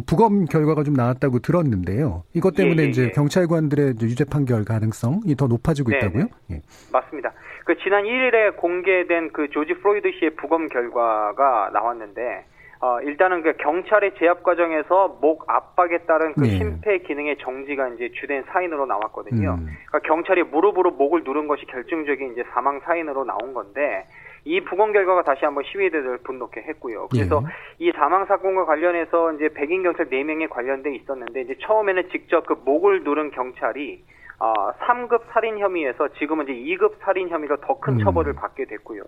부검 0.06 0.46
결과가 0.46 0.84
좀 0.84 0.94
나왔다고 0.94 1.40
들었는데요. 1.40 2.24
이것 2.34 2.56
때문에 2.56 2.84
예, 2.84 2.86
예, 2.86 2.90
이제 2.90 3.04
예. 3.04 3.12
경찰관들의 3.12 3.96
유죄 4.02 4.24
판결 4.24 4.64
가능성이 4.64 5.36
더 5.36 5.48
높아지고 5.48 5.92
네, 5.92 5.98
있다고요? 5.98 6.24
네. 6.48 6.56
예. 6.56 6.62
맞습니다. 6.94 7.34
그 7.66 7.76
지난 7.84 8.04
1일에 8.04 8.56
공개된 8.58 9.34
그 9.34 9.50
조지 9.50 9.74
플로이드 9.74 10.12
씨의 10.20 10.36
부검 10.36 10.70
결과가 10.70 11.72
나왔는데 11.74 12.46
어, 12.86 13.02
일단은 13.02 13.42
그 13.42 13.54
경찰의 13.54 14.12
제압 14.20 14.44
과정에서 14.44 15.18
목 15.20 15.50
압박에 15.50 15.98
따른 16.06 16.34
그 16.34 16.42
네. 16.42 16.50
심폐 16.50 17.00
기능의 17.00 17.38
정지가 17.40 17.88
이제 17.90 18.12
주된 18.14 18.44
사인으로 18.44 18.86
나왔거든요. 18.86 19.56
음. 19.56 19.66
그러니까 19.88 20.00
경찰이 20.08 20.44
무릎으로 20.44 20.92
목을 20.92 21.24
누른 21.24 21.48
것이 21.48 21.66
결정적인 21.66 22.34
이제 22.34 22.44
사망 22.54 22.80
사인으로 22.82 23.26
나온 23.26 23.56
건데 23.56 24.06
이 24.44 24.62
부검 24.62 24.92
결과가 24.92 25.24
다시 25.24 25.46
한번 25.46 25.64
시위대들을 25.64 26.20
분노케 26.20 26.62
했고요. 26.62 27.08
그래서 27.10 27.42
예. 27.80 27.88
이 27.88 27.92
사망 27.94 28.26
사건과 28.26 28.66
관련해서 28.66 29.34
이제 29.34 29.50
백인 29.50 29.82
경찰 29.82 30.06
4명이 30.06 30.48
관련돼 30.52 30.94
있었는데 30.94 31.42
이제 31.42 31.56
처음에는 31.62 32.10
직접 32.12 32.46
그 32.46 32.54
목을 32.66 33.04
누른 33.04 33.32
경찰이 33.32 34.04
어, 34.40 34.54
3급 34.74 35.22
살인 35.32 35.60
혐의에서 35.60 36.10
지금은 36.20 36.46
이제 36.46 36.54
2급 36.76 37.00
살인 37.02 37.30
혐의로 37.30 37.58
더큰 37.62 37.94
음. 37.94 38.04
처벌을 38.04 38.34
받게 38.34 38.66
됐고요. 38.66 39.04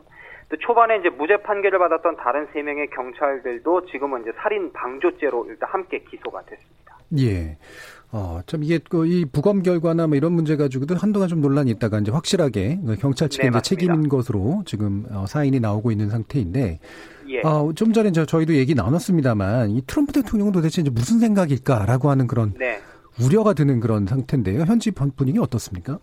또 0.50 0.58
초반에 0.58 0.98
이제 0.98 1.10
무죄 1.10 1.38
판결을 1.38 1.78
받았던 1.80 2.16
다른 2.18 2.48
3명의 2.48 2.90
경찰들도 2.92 3.88
지금은 3.88 4.22
이제 4.22 4.32
살인 4.38 4.72
방조죄로 4.72 5.48
일단 5.50 5.70
함께 5.70 6.00
기소가 6.00 6.42
됐습니다. 6.44 6.98
예. 7.20 7.58
어, 8.12 8.40
참 8.46 8.64
이게 8.64 8.78
그이 8.78 9.26
부검 9.26 9.62
결과나 9.62 10.08
뭐 10.08 10.16
이런 10.16 10.32
문제 10.32 10.56
가지고도 10.56 10.96
한동안 10.96 11.28
좀 11.28 11.42
논란이 11.42 11.72
있다가 11.72 12.00
이제 12.00 12.12
확실하게 12.12 12.80
그 12.86 12.96
경찰 12.96 13.28
측의 13.28 13.52
네, 13.52 13.62
책임인 13.62 14.08
것으로 14.08 14.64
지금 14.66 15.06
어, 15.12 15.26
사인이 15.28 15.60
나오고 15.60 15.92
있는 15.92 16.10
상태인데 16.10 16.80
예. 17.30 17.42
어, 17.42 17.74
좀 17.74 17.92
전에 17.92 18.14
저, 18.14 18.26
저희도 18.26 18.54
얘기 18.54 18.76
나눴습니다만 18.76 19.72
이 19.72 19.82
트럼프 19.86 20.14
대통령은 20.14 20.54
도대체 20.54 20.82
이제 20.82 20.90
무슨 20.90 21.20
생각일까라고 21.20 22.10
하는 22.10 22.28
그런 22.28 22.54
네. 22.58 22.80
우려가 23.20 23.54
드는 23.54 23.80
그런 23.80 24.06
상태인데요. 24.06 24.62
현지 24.62 24.92
분위기 24.94 25.40
어떻습니까? 25.40 26.00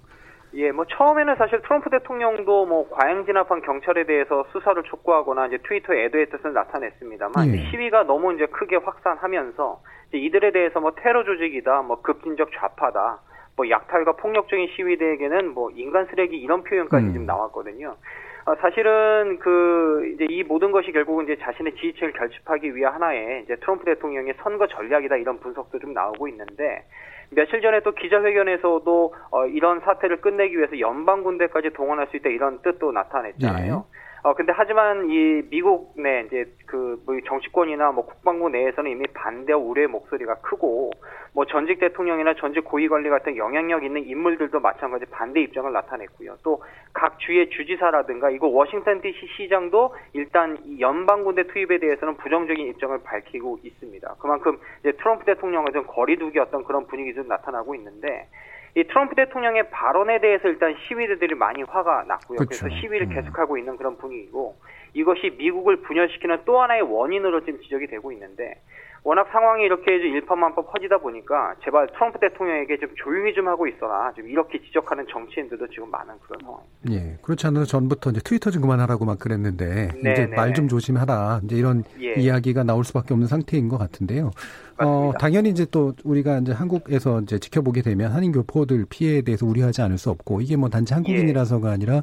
예, 0.55 0.71
뭐 0.71 0.85
처음에는 0.87 1.35
사실 1.37 1.61
트럼프 1.63 1.91
대통령도 1.91 2.67
뭐 2.67 2.89
과잉 2.91 3.25
진압한 3.25 3.61
경찰에 3.63 4.07
대해서 4.07 4.45
수사를 4.53 4.81
촉구하거나 4.85 5.47
이제 5.47 5.59
트위터에 5.67 6.05
애도의 6.05 6.31
뜻을 6.31 6.53
나타냈습니다만 6.53 7.49
예. 7.49 7.71
시위가 7.71 8.05
너무 8.05 8.35
이제 8.35 8.47
크게 8.47 8.77
확산하면서 8.77 9.83
이제 10.09 10.19
이들에 10.19 10.53
대해서 10.53 10.79
뭐 10.79 10.93
테러 10.95 11.25
조직이다, 11.25 11.83
뭐 11.83 12.03
급진적 12.03 12.51
좌파다, 12.55 13.21
뭐 13.57 13.69
약탈과 13.69 14.13
폭력적인 14.13 14.69
시위대에게는 14.77 15.55
뭐 15.55 15.71
인간 15.73 16.07
쓰레기 16.07 16.37
이런 16.37 16.63
표현까지 16.63 17.07
음. 17.07 17.13
지금 17.13 17.27
나왔거든요. 17.27 17.97
어, 18.47 18.55
사실은 18.57 19.39
그 19.39 20.13
이제 20.15 20.27
이 20.29 20.43
모든 20.43 20.71
것이 20.71 20.93
결국은 20.93 21.25
이제 21.25 21.37
자신의 21.41 21.75
지지층을 21.77 22.13
결집하기 22.13 22.77
위한 22.77 22.95
하나의 22.95 23.43
이제 23.45 23.57
트럼프 23.57 23.85
대통령의 23.85 24.35
선거 24.43 24.67
전략이다 24.67 25.17
이런 25.17 25.41
분석도 25.41 25.79
좀 25.79 25.95
나오고 25.95 26.29
있는데 26.29 26.85
며칠 27.31 27.63
전에 27.63 27.81
또 27.81 27.93
기자회견에서도 27.93 29.15
어, 29.31 29.47
이런 29.47 29.81
사태를 29.81 30.21
끝내기 30.21 30.59
위해서 30.59 30.79
연방 30.79 31.23
군대까지 31.23 31.71
동원할 31.71 32.09
수 32.09 32.17
있다 32.19 32.29
이런 32.29 32.61
뜻도 32.61 32.93
나타냈잖아요. 32.93 33.75
네. 33.75 33.99
어 34.25 34.33
근데 34.35 34.53
하지만 34.57 35.11
이 35.11 35.43
미국 35.51 35.93
내 35.97 36.23
이제 36.27 36.47
그 36.67 36.99
뭐 37.05 37.15
정치권이나 37.27 37.93
뭐 37.93 38.07
국방부 38.07 38.49
내에서는 38.49 38.91
이미 38.91 39.07
반대와 39.09 39.59
우려의 39.59 39.89
목소리가 39.89 40.37
크고 40.37 40.91
뭐 41.35 41.45
전직 41.45 41.79
대통령이나 41.79 42.35
전직 42.35 42.65
고위 42.65 42.89
관리 42.89 43.11
같은 43.11 43.37
영향력 43.37 43.85
있는 43.85 44.05
인물들도 44.07 44.59
마찬가지 44.61 45.05
반대 45.07 45.41
입장을 45.43 45.71
나타냈고요. 45.71 46.39
또 46.43 46.61
각 46.95 47.19
주의 47.19 47.51
주지사라든가 47.51 48.31
이거 48.31 48.47
워싱턴 48.47 49.01
D.C. 49.03 49.27
시장도 49.37 49.95
일단 50.13 50.57
이 50.65 50.81
연방군대 50.81 51.49
투입에 51.49 51.79
대해서는 51.79 52.17
부정적인 52.17 52.69
입장을 52.69 52.97
밝히고 53.03 53.59
있습니다. 53.63 54.15
그만큼 54.21 54.59
이제 54.81 54.93
트럼프 54.93 55.25
대통령과 55.25 55.73
좀 55.73 55.85
거리두기 55.89 56.39
어떤 56.39 56.65
그런 56.65 56.87
분위기도 56.87 57.25
나타나고 57.25 57.75
있는데 57.75 58.29
이 58.77 58.85
트럼프 58.85 59.15
대통령의 59.15 59.71
발언에 59.71 60.21
대해서 60.21 60.49
일단 60.49 60.75
시위대들이 60.89 61.35
많이 61.37 61.63
화가 61.63 62.05
났고요. 62.09 62.39
그쵸. 62.39 62.67
그래서 62.67 62.69
시위를 62.81 63.03
음. 63.03 63.15
계속하고 63.15 63.57
있는 63.57 63.77
그런 63.77 63.97
분위기고 63.97 64.57
이것이 64.95 65.35
미국을 65.39 65.77
분열시키는 65.83 66.41
또 66.45 66.61
하나의 66.61 66.83
원인으로 66.83 67.45
지금 67.45 67.61
지적이 67.61 67.87
되고 67.87 68.11
있는데 68.13 68.61
워낙 69.05 69.29
상황이 69.31 69.65
이렇게 69.65 69.95
일파만파 69.97 70.63
퍼지다 70.63 70.97
보니까 70.97 71.55
제발 71.63 71.87
트럼프 71.89 72.19
대통령에게 72.19 72.79
좀 72.79 72.89
조용히 72.97 73.35
좀 73.35 73.47
하고 73.49 73.67
있어라. 73.67 74.11
좀 74.17 74.27
이렇게 74.27 74.59
지적하는 74.63 75.05
정치인들도 75.11 75.69
지금 75.69 75.91
많은 75.91 76.15
그런 76.27 76.41
상황입니다. 76.41 76.91
예. 76.91 77.19
그렇지 77.21 77.47
않아도 77.47 77.67
전부터 77.67 78.11
이제 78.11 78.21
트위터 78.25 78.51
좀 78.51 78.63
그만하라고 78.63 79.05
막 79.05 79.19
그랬는데 79.19 79.91
네, 80.03 80.13
이제 80.13 80.27
네, 80.27 80.35
말좀 80.35 80.65
네. 80.65 80.69
조심하라. 80.71 81.43
이제 81.45 81.55
이런 81.55 81.85
예. 82.01 82.15
이야기가 82.15 82.65
나올 82.65 82.83
수밖에 82.83 83.13
없는 83.13 83.29
상태인 83.29 83.69
것 83.69 83.77
같은데요. 83.77 84.31
어, 84.79 85.13
당연히 85.21 85.51
이제 85.51 85.67
또 85.71 85.93
우리가 86.03 86.39
이제 86.39 86.53
한국에서 86.53 87.21
이제 87.21 87.39
지켜보게 87.39 87.83
되면 87.83 88.11
한인 88.11 88.33
교포들 88.33 88.87
피해에 88.89 89.21
대해서 89.21 89.45
우려하지 89.45 89.83
않을 89.83 89.99
수 89.99 90.09
없고 90.09 90.41
이게 90.41 90.57
뭐 90.57 90.71
단지 90.71 90.95
한국인이라서가 90.95 91.71
아니라 91.71 92.03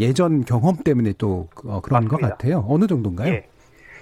예전 0.00 0.44
경험 0.44 0.76
때문에 0.84 1.12
또 1.16 1.48
어, 1.64 1.80
그런 1.80 2.04
맞습니다. 2.04 2.16
것 2.16 2.20
같아요. 2.20 2.64
어느 2.68 2.88
정도인가요? 2.88 3.32
예. 3.32 3.46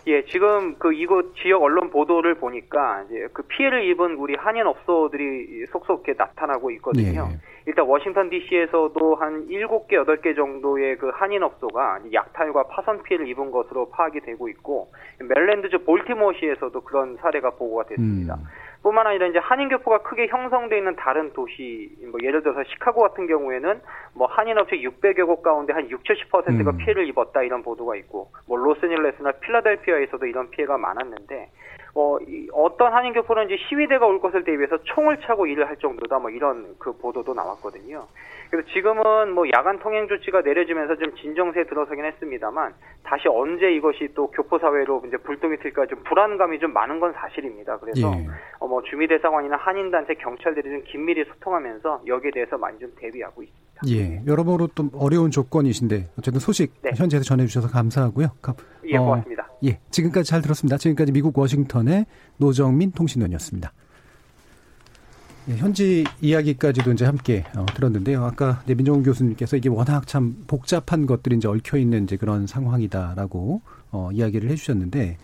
예, 0.09 0.25
지금 0.25 0.75
그 0.79 0.95
이곳 0.95 1.35
지역 1.37 1.62
언론 1.62 1.91
보도를 1.91 2.37
보니까 2.37 3.05
이제 3.05 3.29
그 3.35 3.43
피해를 3.43 3.85
입은 3.91 4.15
우리 4.15 4.35
한인 4.37 4.67
업소들이 4.67 5.67
속속게 5.67 6.15
나타나고 6.17 6.71
있거든요. 6.73 7.29
예. 7.31 7.38
일단 7.67 7.87
워싱턴 7.87 8.31
DC에서도 8.31 9.15
한 9.17 9.47
7개, 9.49 9.93
8개 9.93 10.35
정도의 10.35 10.97
그 10.97 11.11
한인 11.11 11.43
업소가 11.43 12.00
약탈과 12.11 12.69
파손 12.69 13.03
피해를 13.03 13.29
입은 13.29 13.50
것으로 13.50 13.91
파악이 13.91 14.21
되고 14.21 14.49
있고 14.49 14.91
멜랜드주 15.21 15.85
볼티모시에서도 15.85 16.81
그런 16.81 17.19
사례가 17.21 17.50
보고가 17.50 17.85
됐습니다. 17.88 18.37
음. 18.37 18.45
뿐만 18.82 19.06
아니라 19.06 19.26
이제 19.26 19.38
한인 19.38 19.68
교포가 19.68 19.99
크게 20.02 20.28
형성돼 20.28 20.78
있는 20.78 20.94
다른 20.97 21.32
도시, 21.32 21.90
뭐 22.11 22.20
예를 22.23 22.42
들어서 22.42 22.62
시카고 22.64 23.00
같은 23.02 23.26
경우에는 23.26 23.80
뭐 24.14 24.26
한인 24.28 24.56
업체 24.58 24.76
600여 24.76 25.26
곳 25.26 25.42
가운데 25.42 25.73
한 25.73 25.90
6, 25.90 26.02
70%가 26.04 26.70
음. 26.70 26.76
피해를 26.78 27.08
입었다 27.08 27.42
이런 27.42 27.62
보도가 27.62 27.97
있고, 27.97 28.30
뭐 28.47 28.56
로스앤젤레스나 28.56 29.32
필라델피아에서도 29.32 30.25
이런 30.26 30.50
피해가 30.50 30.78
많았는데, 30.78 31.50
뭐 31.99 32.21
어떤 32.52 32.93
한인 32.93 33.12
교포는 33.12 33.47
이제 33.47 33.57
시위대가 33.69 34.07
올 34.07 34.21
것을 34.21 34.45
대비해서 34.45 34.78
총을 34.85 35.19
차고 35.23 35.49
일을 35.49 35.69
할 35.69 35.76
정도다 35.78 36.21
뭐 36.21 36.31
이런 36.31 36.76
그 36.78 36.97
보도도 36.97 37.35
나왔거든요. 37.35 38.07
그래서 38.49 38.69
지금은 38.69 39.33
뭐 39.33 39.47
야간 39.52 39.81
통행 39.81 40.07
조치가 40.07 40.43
내려지면서 40.43 40.95
좀 40.95 41.12
진정세에 41.17 41.64
들어서긴 41.64 42.05
했습니다만 42.05 42.73
다시 43.02 43.26
언제 43.26 43.73
이것이 43.73 44.11
또 44.14 44.31
교포 44.31 44.61
사회로 44.61 45.02
이제 45.09 45.17
불똥이 45.17 45.57
튈까 45.57 45.87
좀 45.87 46.00
불안감이 46.05 46.61
좀 46.61 46.73
많은 46.73 47.00
건 47.00 47.12
사실입니다. 47.14 47.78
그래서 47.78 48.12
예. 48.14 48.26
어 48.61 48.69
뭐 48.69 48.81
주미대사관이나 48.83 49.57
한인 49.57 49.90
단체 49.90 50.14
경찰들이 50.14 50.71
좀 50.71 50.83
긴밀히 50.85 51.25
소통하면서 51.25 52.02
여기에 52.07 52.31
대해서 52.31 52.59
많이 52.59 52.78
좀 52.78 52.93
대비하고 52.97 53.43
있습니다. 53.43 53.67
예, 53.87 54.23
여러모로 54.26 54.68
좀 54.75 54.90
어려운 54.94 55.30
조건이신데 55.30 56.11
어쨌든 56.18 56.40
소식 56.40 56.73
네. 56.82 56.90
현지에서 56.97 57.25
전해주셔서 57.25 57.68
감사하고요. 57.68 58.28
예, 58.87 58.99
고맙습니다. 58.99 59.42
어, 59.44 59.58
예, 59.64 59.78
지금까지 59.90 60.28
잘 60.28 60.42
들었습니다. 60.42 60.78
지금까지 60.78 61.12
미국 61.12 61.37
워싱턴의 61.38 62.06
노정민 62.38 62.90
통신원이었습니다. 62.92 63.73
예, 65.49 65.56
현지 65.56 66.04
이야기까지도 66.20 66.92
이제 66.92 67.04
함께 67.04 67.44
어, 67.56 67.64
들었는데요. 67.75 68.25
아까 68.25 68.61
이제 68.64 68.75
민정훈 68.75 69.02
교수님께서 69.02 69.56
이게 69.56 69.68
워낙 69.68 70.06
참 70.06 70.44
복잡한 70.47 71.06
것들이 71.06 71.37
이제 71.37 71.49
얽혀 71.49 71.78
있는 71.78 72.04
이제 72.04 72.16
그런 72.16 72.47
상황이다라고 72.47 73.62
어, 73.90 74.11
이야기를 74.12 74.50
해주셨는데 74.50 75.16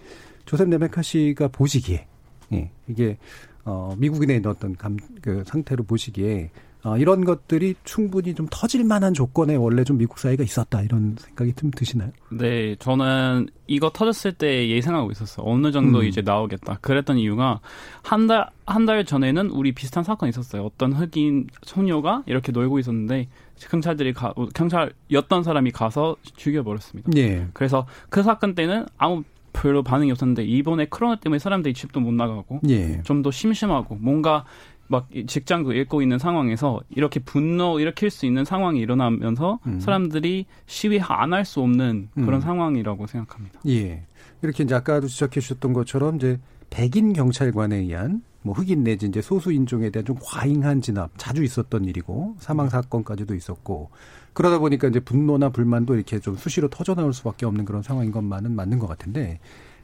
조셉 0.46 0.68
네메카시가 0.68 1.48
보시기에 1.48 2.06
예, 2.52 2.70
이게 2.88 3.18
어, 3.64 3.94
미국인의 3.98 4.42
어떤 4.46 4.76
감, 4.76 4.96
그 5.22 5.42
상태로 5.46 5.84
보시기에 5.84 6.50
어, 6.84 6.98
이런 6.98 7.24
것들이 7.24 7.74
충분히 7.84 8.34
좀 8.34 8.46
터질 8.50 8.84
만한 8.84 9.14
조건에 9.14 9.54
원래 9.56 9.84
좀 9.84 9.96
미국 9.98 10.18
사회가 10.18 10.44
있었다 10.44 10.82
이런 10.82 11.16
생각이 11.18 11.54
좀 11.54 11.70
드시나요? 11.70 12.10
네, 12.30 12.76
저는 12.78 13.48
이거 13.66 13.90
터졌을 13.90 14.32
때 14.32 14.68
예상하고 14.68 15.10
있었어요. 15.10 15.46
어느 15.48 15.72
정도 15.72 16.00
음. 16.00 16.04
이제 16.04 16.20
나오겠다. 16.20 16.78
그랬던 16.82 17.16
이유가 17.18 17.60
한 18.02 18.26
달 18.26 18.50
한 18.66 18.86
달 18.86 19.04
전에는 19.04 19.50
우리 19.50 19.72
비슷한 19.72 20.04
사건이 20.04 20.30
있었어요. 20.30 20.64
어떤 20.64 20.92
흑인 20.92 21.46
소녀가 21.62 22.22
이렇게 22.26 22.50
놀고 22.52 22.78
있었는데 22.78 23.28
경찰들이 23.70 24.12
가, 24.14 24.32
경찰이었던 24.54 25.42
사람이 25.42 25.70
가서 25.70 26.16
죽여버렸습니다. 26.36 27.10
예. 27.16 27.46
그래서 27.52 27.86
그 28.10 28.22
사건 28.22 28.54
때는 28.54 28.86
아무 28.96 29.22
별로 29.52 29.82
반응이 29.82 30.10
없었는데 30.10 30.44
이번에 30.44 30.86
코로나 30.90 31.16
때문에 31.16 31.38
사람들이 31.38 31.74
집도 31.74 32.00
못 32.00 32.12
나가고 32.12 32.60
예. 32.68 33.02
좀더 33.04 33.30
심심하고 33.30 33.96
뭔가 33.96 34.44
막 34.86 35.08
직장도 35.26 35.72
잃고 35.72 36.02
있는 36.02 36.18
상황에서 36.18 36.80
이렇게 36.90 37.20
분노 37.20 37.80
일으킬 37.80 38.10
수 38.10 38.26
있는 38.26 38.44
상황이 38.44 38.80
일어나면서 38.80 39.58
음. 39.66 39.80
사람들이 39.80 40.46
시위 40.66 41.00
안 41.00 41.32
할 41.32 41.44
수 41.44 41.60
없는 41.60 42.08
그런 42.14 42.34
음. 42.34 42.40
상황이라고 42.40 43.06
생각합니다. 43.06 43.60
예. 43.68 44.04
이렇게 44.42 44.64
이제 44.64 44.74
아까도 44.74 45.06
지적해 45.08 45.40
주셨던 45.40 45.72
것처럼 45.72 46.16
이제 46.16 46.38
백인 46.70 47.12
경찰관에 47.12 47.76
의한 47.76 48.22
뭐 48.42 48.54
흑인 48.54 48.84
내지 48.84 49.06
이제 49.06 49.22
소수 49.22 49.52
인종에 49.52 49.88
대한 49.88 50.04
좀 50.04 50.16
과잉한 50.22 50.82
진압 50.82 51.10
자주 51.16 51.42
있었던 51.42 51.86
일이고 51.86 52.36
사망 52.38 52.68
사건까지도 52.68 53.34
있었고 53.34 53.90
그러다 54.34 54.58
보니까 54.58 54.88
이제 54.88 55.00
분노나 55.00 55.48
불만도 55.48 55.94
이렇게 55.94 56.18
좀 56.18 56.36
수시로 56.36 56.68
터져 56.68 56.94
나올 56.94 57.14
수밖에 57.14 57.46
없는 57.46 57.64
그런 57.64 57.82
상황인 57.82 58.12
것만은 58.12 58.52
맞는 58.54 58.78
것 58.78 58.86
같은데 58.86 59.40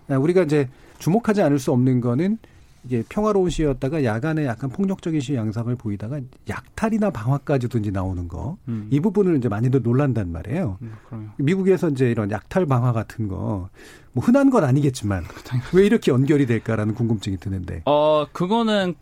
우리가 0.09 0.43
이제 0.43 0.69
주목하지 0.99 1.41
않을 1.43 1.59
수 1.59 1.73
없는 1.73 2.01
거는 2.01 2.39
이게 2.85 3.03
평화로운 3.09 3.51
시였다가 3.51 4.05
야간에 4.05 4.47
약간 4.47 4.71
폭력적인 4.71 5.21
시 5.21 5.35
양상을 5.35 5.75
보이다가 5.77 6.21
약탈이나 6.49 7.11
방화까지도 7.11 7.79
이제 7.79 7.91
나오는 7.91 8.27
거. 8.27 8.57
음. 8.69 8.89
이 8.91 9.01
부분을 9.01 9.37
이제 9.37 9.49
많이들 9.49 9.83
놀란단 9.83 10.33
말이에요. 10.33 10.79
음, 10.83 11.31
미국에서 11.37 11.91
이제 11.91 12.11
이런 12.11 12.31
약탈 12.31 12.67
방화 12.67 12.93
같은 12.93 13.29
거, 13.29 13.69
뭐 14.13 14.25
흔한 14.25 14.51
건 14.51 14.65
아니겠지만, 14.65 15.25
왜 15.75 15.87
이렇게 15.87 16.11
연결이 16.11 16.47
될까라는 16.47 16.95
궁금증이 16.95 17.37
드는데. 17.37 17.83
어, 17.85 18.27
그거는 18.33 18.95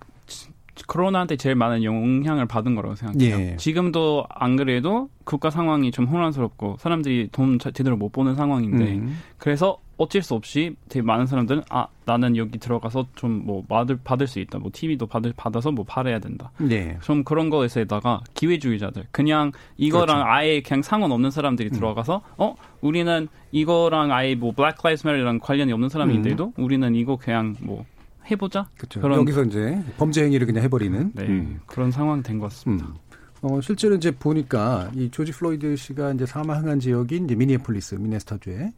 코로나한테 0.87 1.37
제일 1.37 1.55
많은 1.55 1.83
영향을 1.83 2.47
받은 2.47 2.75
거라고 2.75 2.95
생각해요. 2.95 3.37
예. 3.37 3.57
지금도 3.57 4.27
안 4.29 4.57
그래도 4.57 5.09
국가 5.25 5.51
상황이 5.51 5.91
좀 5.91 6.07
혼란스럽고 6.07 6.77
사람들이 6.79 7.31
돈 7.33 7.59
제대로 7.59 7.97
못 7.97 8.12
보는 8.12 8.37
상황인데 8.37 8.97
음. 8.97 9.19
그래서 9.38 9.79
어쩔 9.99 10.23
수 10.23 10.35
없이 10.35 10.75
되게 10.89 11.03
많은 11.05 11.27
사람들은 11.27 11.63
아 11.71 11.87
나는 12.07 12.37
여기 12.37 12.59
들어가서 12.59 13.07
좀 13.15 13.45
뭐 13.45 13.63
받을 13.69 13.99
받을 14.03 14.27
수 14.27 14.39
있다 14.41 14.59
뭐 14.59 14.71
TV도 14.73 15.07
받을 15.07 15.33
받아서 15.37 15.71
뭐 15.71 15.85
팔아야 15.85 16.19
된다 16.19 16.51
네. 16.59 16.97
좀 17.03 17.23
그런 17.25 17.51
거에서다가 17.51 18.23
기회주의자들 18.35 19.07
그냥 19.11 19.53
이거랑 19.77 20.17
그렇죠. 20.17 20.25
아예 20.31 20.61
그냥 20.63 20.83
상관없는 20.83 21.31
사람들이 21.31 21.69
음. 21.69 21.75
들어가서 21.75 22.23
어 22.39 22.55
우리는 22.81 23.29
이거랑 23.53 24.13
아예 24.13 24.35
뭐 24.35 24.53
Black 24.53 24.77
Lives 24.83 25.07
Matter랑 25.07 25.41
관련이 25.41 25.73
없는 25.73 25.89
사람인데도 25.89 26.53
음. 26.59 26.65
우리는 26.65 26.95
이거 26.95 27.17
그냥 27.17 27.57
뭐 27.61 27.85
해보자 28.31 28.67
그렇죠. 28.77 29.01
그런 29.01 29.21
여기서 29.21 29.45
이제 29.45 29.83
범죄 29.99 30.25
행위를 30.25 30.47
그냥 30.47 30.63
해버리는 30.65 31.13
네, 31.15 31.25
음. 31.25 31.61
그런 31.67 31.91
상황 31.91 32.23
된 32.23 32.39
것 32.39 32.51
같습니다. 32.51 32.87
음. 32.87 32.95
어, 33.41 33.61
실제로 33.61 33.95
이제 33.95 34.11
보니까 34.11 34.91
이 34.95 35.09
조지 35.11 35.31
플로이드 35.33 35.77
씨가 35.77 36.13
이제 36.13 36.27
사망한 36.27 36.81
지역인 36.81 37.25
이제 37.27 37.35
미니애폴리스, 37.37 37.95
미네소타주에 37.95 38.73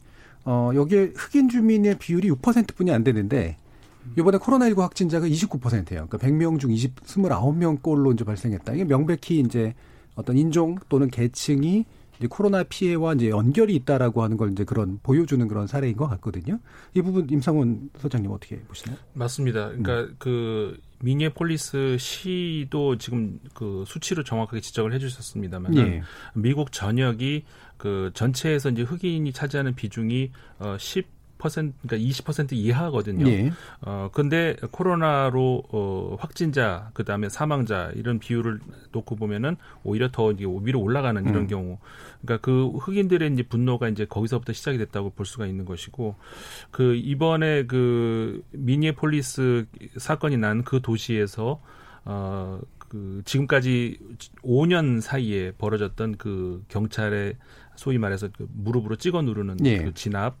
어, 0.45 0.71
여기에 0.73 1.13
흑인 1.15 1.49
주민의 1.49 1.97
비율이 1.99 2.29
6%뿐이 2.29 2.91
안 2.91 3.03
되는데 3.03 3.57
이번에 4.17 4.37
코로나19 4.37 4.77
확진자가 4.77 5.27
29%예요. 5.27 6.07
그러니까 6.07 6.17
100명 6.17 6.59
중 6.59 6.71
20, 6.71 6.95
29명 7.03 7.81
꼴로 7.81 8.13
이제 8.13 8.23
발생했다. 8.23 8.73
이게 8.73 8.83
명백히 8.83 9.39
이제 9.39 9.73
어떤 10.15 10.37
인종 10.37 10.77
또는 10.89 11.09
계층이 11.09 11.85
이제 12.17 12.27
코로나 12.27 12.63
피해와 12.63 13.13
이제 13.13 13.29
연결이 13.29 13.73
있다라고 13.75 14.21
하는 14.21 14.37
걸 14.37 14.51
이제 14.51 14.63
그런 14.63 14.99
보여주는 15.01 15.47
그런 15.47 15.65
사례인 15.65 15.95
것 15.95 16.07
같거든요. 16.07 16.59
이 16.93 17.01
부분 17.01 17.27
임상훈 17.29 17.89
소장님 17.97 18.29
어떻게 18.31 18.59
보시나요? 18.59 18.97
맞습니다. 19.13 19.69
그러니까 19.69 20.01
음. 20.01 20.15
그 20.19 20.77
미니애폴리스 20.99 21.97
시도 21.99 22.97
지금 22.99 23.39
그 23.55 23.83
수치로 23.87 24.23
정확하게 24.23 24.61
지적을 24.61 24.93
해주셨습니다만 24.93 25.75
예. 25.77 26.03
미국 26.35 26.71
전역이 26.71 27.43
그 27.81 28.11
전체에서 28.13 28.69
이제 28.69 28.83
흑인이 28.83 29.33
차지하는 29.33 29.73
비중이 29.73 30.29
어10 30.59 31.05
퍼센트 31.39 31.73
그러니까 31.81 32.07
20% 32.07 32.53
이하거든요. 32.53 33.27
예. 33.27 33.51
어 33.81 34.11
근데 34.13 34.55
코로나로 34.69 35.63
어 35.71 36.15
확진자 36.19 36.91
그다음에 36.93 37.29
사망자 37.29 37.91
이런 37.95 38.19
비율을 38.19 38.59
놓고 38.91 39.15
보면은 39.15 39.55
오히려 39.83 40.11
더 40.11 40.31
이제 40.31 40.45
위로 40.45 40.79
올라가는 40.79 41.19
이런 41.23 41.35
음. 41.35 41.47
경우. 41.47 41.79
그러니까 42.21 42.45
그 42.45 42.67
흑인들의 42.67 43.33
이제 43.33 43.41
분노가 43.41 43.89
이제 43.89 44.05
거기서부터 44.05 44.53
시작이 44.53 44.77
됐다고 44.77 45.09
볼 45.09 45.25
수가 45.25 45.47
있는 45.47 45.65
것이고 45.65 46.13
그 46.69 46.93
이번에 46.93 47.65
그 47.65 48.43
미니애폴리스 48.51 49.65
사건이 49.97 50.37
난 50.37 50.61
그 50.63 50.79
도시에서 50.83 51.59
어그 52.03 53.23
지금까지 53.25 53.97
5년 54.43 55.01
사이에 55.01 55.53
벌어졌던 55.57 56.17
그 56.17 56.63
경찰의 56.67 57.37
소위 57.75 57.97
말해서 57.97 58.29
그 58.35 58.47
무릎으로 58.53 58.95
찍어 58.95 59.21
누르는 59.21 59.65
예. 59.65 59.83
그 59.83 59.93
진압 59.93 60.37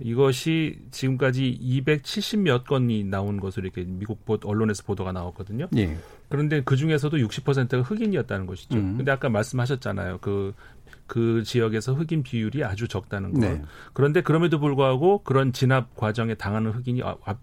이것이 0.00 0.80
지금까지 0.90 1.58
270몇 1.62 2.64
건이 2.64 3.04
나온 3.04 3.38
것으로 3.38 3.66
이렇게 3.66 3.84
미국 3.84 4.24
언론에서 4.44 4.82
보도가 4.82 5.12
나왔거든요. 5.12 5.68
예. 5.76 5.96
그런데 6.28 6.62
그 6.64 6.76
중에서도 6.76 7.16
60%가 7.16 7.82
흑인이었다는 7.82 8.46
것이죠. 8.46 8.76
음. 8.76 8.96
근데 8.96 9.12
아까 9.12 9.28
말씀하셨잖아요. 9.28 10.18
그그 10.18 11.44
지역에서 11.44 11.94
흑인 11.94 12.24
비율이 12.24 12.64
아주 12.64 12.88
적다는 12.88 13.34
거. 13.34 13.40
네. 13.40 13.62
그런데 13.92 14.20
그럼에도 14.20 14.58
불구하고 14.58 15.22
그런 15.22 15.52
진압 15.52 15.94
과정에 15.94 16.34
당하는 16.34 16.72
흑인이 16.72 17.02
압, 17.02 17.38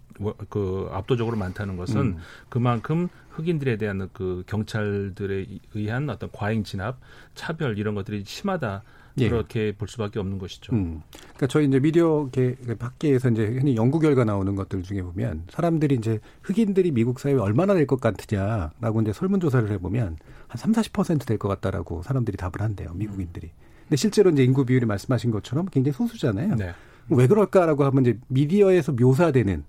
그 0.49 0.89
압도적으로 0.91 1.37
많다는 1.37 1.77
것은 1.77 2.01
음. 2.01 2.17
그만큼 2.49 3.07
흑인들에 3.29 3.77
대한 3.77 4.09
그 4.11 4.43
경찰들에 4.47 5.45
의한 5.73 6.09
어떤 6.09 6.29
과잉 6.31 6.63
진압, 6.63 6.99
차별 7.33 7.77
이런 7.77 7.95
것들이 7.95 8.23
심하다. 8.25 8.83
예. 9.17 9.29
그렇게 9.29 9.73
볼 9.73 9.87
수밖에 9.87 10.19
없는 10.19 10.37
것이죠. 10.37 10.73
음. 10.73 11.01
그러니까 11.19 11.47
저희 11.47 11.67
이제 11.67 11.79
미디어계 11.79 12.57
밖에서 12.79 13.29
이제 13.29 13.45
흔히 13.45 13.75
연구 13.75 13.99
결과 13.99 14.23
나오는 14.23 14.55
것들 14.55 14.83
중에 14.83 15.01
보면 15.01 15.43
사람들이 15.49 15.95
이제 15.95 16.19
흑인들이 16.43 16.91
미국 16.91 17.19
사회에 17.19 17.35
얼마나 17.35 17.73
될 17.73 17.85
것 17.85 17.99
같으냐라고 17.99 19.01
이제 19.01 19.11
설문 19.13 19.39
조사를 19.39 19.69
해보면 19.71 20.17
한 20.47 20.57
3, 20.57 20.71
40%될 20.71 21.37
것 21.37 21.47
같다라고 21.49 22.03
사람들이 22.03 22.37
답을 22.37 22.53
한대요. 22.61 22.91
미국인들이. 22.93 23.51
근데 23.83 23.95
실제로 23.97 24.29
이제 24.29 24.43
인구 24.43 24.65
비율이 24.65 24.85
말씀하신 24.85 25.31
것처럼 25.31 25.65
굉장히 25.65 25.93
소수잖아요. 25.93 26.55
네. 26.55 26.71
왜 27.09 27.27
그럴까라고 27.27 27.83
하면 27.83 28.05
이제 28.05 28.19
미디어에서 28.27 28.93
묘사되는 28.93 29.63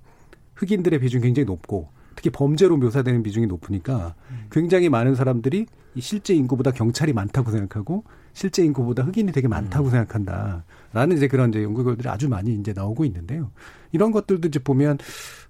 흑인들의 0.55 1.01
비중이 1.01 1.23
굉장히 1.23 1.47
높고 1.47 1.89
특히 2.15 2.31
범죄로 2.31 2.77
묘사되는 2.77 3.23
비중이 3.23 3.47
높으니까 3.47 4.15
음. 4.31 4.47
굉장히 4.53 4.89
많은 4.89 5.15
사람들이 5.17 5.67
실제 5.99 6.35
인구보다 6.35 6.71
경찰이 6.71 7.13
많다고 7.13 7.51
생각하고 7.51 8.05
실제 8.33 8.65
인구보다 8.65 9.03
흑인이 9.03 9.33
되게 9.33 9.49
많다고 9.49 9.87
음. 9.87 9.91
생각한다 9.91 10.65
라는 10.93 11.17
이제 11.17 11.29
그런 11.29 11.51
이제 11.51 11.63
연구 11.63 11.85
결들이 11.85 12.09
아주 12.09 12.29
많이 12.29 12.55
이제 12.55 12.73
나오고 12.73 13.05
있는데요. 13.05 13.51
이런 13.93 14.11
것들도 14.11 14.49
이제 14.49 14.59
보면 14.59 14.99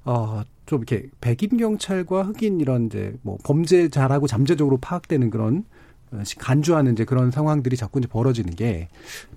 어좀 0.04 0.82
이렇게 0.82 1.08
백인 1.20 1.56
경찰과 1.56 2.24
흑인 2.24 2.60
이런 2.60 2.86
이제 2.86 3.14
뭐 3.22 3.38
범죄 3.44 3.88
잘하고 3.88 4.26
잠재적으로 4.26 4.78
파악되는 4.78 5.30
그런 5.30 5.64
어, 6.10 6.22
간주하는 6.38 6.92
이제 6.92 7.04
그런 7.04 7.30
상황들이 7.30 7.76
자꾸 7.76 7.98
이제 7.98 8.08
벌어지는 8.08 8.54
게 8.54 8.88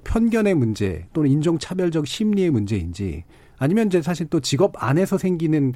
편견의 0.03 0.55
문제 0.55 1.07
또는 1.13 1.31
인종차별적 1.31 2.07
심리의 2.07 2.49
문제인지 2.49 3.23
아니면 3.57 3.87
이제 3.87 4.01
사실 4.01 4.27
또 4.27 4.39
직업 4.39 4.73
안에서 4.83 5.17
생기는 5.17 5.73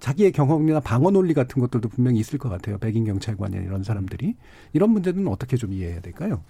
자기의 0.00 0.32
경험이나 0.32 0.80
방어 0.80 1.10
논리 1.12 1.32
같은 1.32 1.60
것들도 1.60 1.88
분명히 1.88 2.18
있을 2.18 2.38
것 2.38 2.48
같아요. 2.48 2.76
백인 2.78 3.04
경찰관이나 3.04 3.62
이런 3.62 3.84
사람들이 3.84 4.34
이런 4.72 4.90
문제는 4.90 5.28
어떻게 5.28 5.56
좀 5.56 5.72
이해해야 5.72 6.00
될까요? 6.00 6.42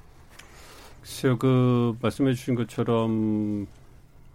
글쎄요, 1.02 1.38
그 1.38 1.96
말씀해 2.00 2.32
주신 2.34 2.54
것처럼 2.54 3.66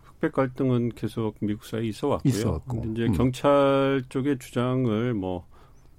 흑백 0.03 0.33
갈등은 0.33 0.89
계속 0.95 1.35
미국 1.39 1.65
사회에 1.65 1.85
있어 1.87 2.09
왔고요. 2.09 2.29
있었고. 2.29 2.85
이제 2.91 3.05
음. 3.05 3.13
경찰 3.13 4.03
쪽의 4.09 4.39
주장을 4.39 5.13
뭐 5.13 5.45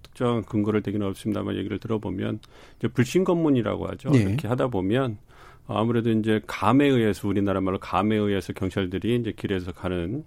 특정한 0.02 0.44
근거를 0.44 0.82
대기는 0.82 1.06
없습니다만 1.06 1.56
얘기를 1.56 1.78
들어보면 1.78 2.40
이제 2.78 2.88
불신 2.88 3.24
검문이라고 3.24 3.88
하죠. 3.88 4.10
네. 4.10 4.18
이렇게 4.18 4.46
하다 4.48 4.68
보면 4.68 5.18
아무래도 5.66 6.10
이제 6.10 6.40
감에 6.46 6.86
의해서 6.86 7.28
우리나라 7.28 7.60
말로 7.60 7.78
감에 7.78 8.16
의해서 8.16 8.52
경찰들이 8.52 9.16
이제 9.16 9.32
길에서 9.32 9.72
가는 9.72 10.24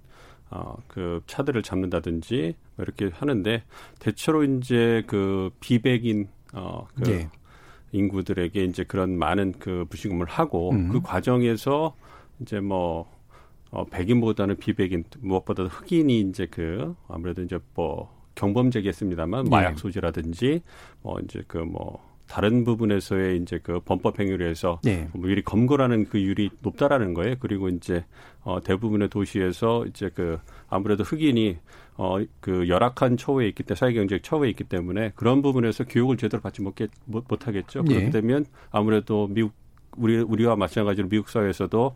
어, 0.50 0.76
그 0.88 1.22
차들을 1.28 1.62
잡는다든지 1.64 2.56
뭐 2.76 2.84
이렇게 2.84 3.10
하는데 3.14 3.64
대체로 4.00 4.44
이제 4.44 5.04
그 5.08 5.50
비백인 5.60 6.28
어, 6.54 6.88
그 6.96 7.04
네. 7.04 7.30
인구들에게 7.92 8.64
이제 8.64 8.84
그런 8.84 9.18
많은 9.18 9.54
그 9.60 9.86
부신금을 9.90 10.26
하고 10.28 10.72
음. 10.72 10.90
그 10.90 11.02
과정에서 11.02 11.96
이제 12.40 12.60
뭐 12.60 13.10
어, 13.72 13.86
백인보다는 13.86 14.58
비백인 14.58 15.06
무엇보다 15.20 15.64
흑인이 15.64 16.20
이제 16.22 16.48
그 16.50 16.96
아무래도 17.08 17.42
이제 17.42 17.60
뭐 17.74 18.14
경범죄겠습니다만 18.36 19.46
마약 19.50 19.72
네. 19.72 19.76
소지라든지 19.78 20.62
뭐 21.02 21.20
이제 21.24 21.44
그뭐 21.48 22.11
다른 22.32 22.64
부분에서의 22.64 23.42
이제 23.42 23.60
그 23.62 23.82
범법 23.82 24.18
행위로 24.18 24.46
해서 24.46 24.80
네. 24.86 25.10
뭐 25.12 25.28
미리 25.28 25.42
검거라는 25.42 26.06
그 26.06 26.22
율이 26.22 26.50
높다라는 26.62 27.14
거예요. 27.14 27.36
그리고 27.42 27.68
이제 27.68 28.06
어 28.44 28.64
대부분의 28.64 29.10
도시에서 29.10 29.86
이제 29.88 30.10
그 30.16 30.40
아무래도 30.70 31.04
흑인이 31.04 31.58
어, 31.98 32.20
그 32.40 32.70
열악한 32.70 33.18
처우에 33.18 33.50
있기 33.50 33.64
때문에 33.64 33.78
사회 33.78 33.92
경제적 33.92 34.24
처우에 34.24 34.50
있기 34.52 34.64
때문에 34.64 35.12
그런 35.16 35.42
부분에서 35.42 35.84
교육을 35.84 36.16
제대로 36.16 36.42
받지 36.42 36.62
못겠 36.62 36.90
못, 37.04 37.26
못하겠죠. 37.28 37.84
예. 37.90 37.94
그렇게 37.94 38.10
되면 38.12 38.46
아무래도 38.72 39.28
미국 39.28 39.52
우리 39.98 40.18
우리와 40.18 40.56
마찬가지로 40.56 41.10
미국 41.10 41.28
사회에서도 41.28 41.94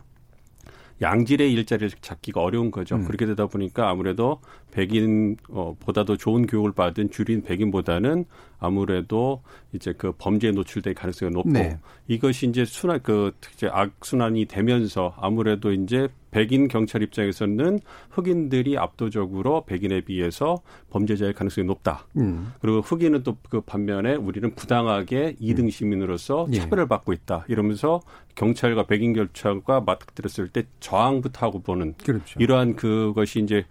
양질의 1.02 1.52
일자리를 1.52 1.90
찾기가 2.00 2.40
어려운 2.40 2.70
거죠. 2.70 2.96
음. 2.96 3.04
그렇게 3.04 3.26
되다 3.26 3.46
보니까 3.46 3.90
아무래도 3.90 4.40
백인 4.70 5.36
어 5.48 5.76
보다도 5.78 6.16
좋은 6.16 6.46
교육을 6.46 6.72
받은 6.72 7.10
줄인 7.10 7.42
백인보다는 7.42 8.24
아무래도 8.58 9.42
이제 9.72 9.92
그 9.96 10.12
범죄에 10.12 10.52
노출될 10.52 10.94
가능성이 10.94 11.32
높고 11.32 11.50
네. 11.50 11.78
이것이 12.08 12.46
이제 12.48 12.64
순환 12.64 13.00
그 13.02 13.32
이제 13.52 13.68
악순환이 13.70 14.46
되면서 14.46 15.14
아무래도 15.18 15.72
이제 15.72 16.08
백인 16.36 16.68
경찰 16.68 17.02
입장에서는 17.02 17.80
흑인들이 18.10 18.76
압도적으로 18.76 19.64
백인에 19.64 20.02
비해서 20.02 20.60
범죄자의 20.90 21.32
가능성이 21.32 21.66
높다. 21.66 22.06
음. 22.18 22.52
그리고 22.60 22.80
흑인은 22.80 23.22
또 23.22 23.36
그 23.48 23.60
반면에 23.60 24.14
우리는 24.14 24.54
부당하게 24.54 25.36
이등 25.38 25.66
음. 25.66 25.70
시민으로서 25.70 26.46
예. 26.52 26.56
차별을 26.56 26.88
받고 26.88 27.12
있다. 27.12 27.44
이러면서 27.48 28.00
경찰과 28.34 28.84
백인 28.86 29.12
경찰과 29.12 29.80
맞닥뜨렸을 29.80 30.48
때 30.48 30.64
저항부터 30.80 31.46
하고 31.46 31.60
보는 31.60 31.94
그렇죠. 32.04 32.38
이러한 32.40 32.76
그것이 32.76 33.40
이제 33.40 33.64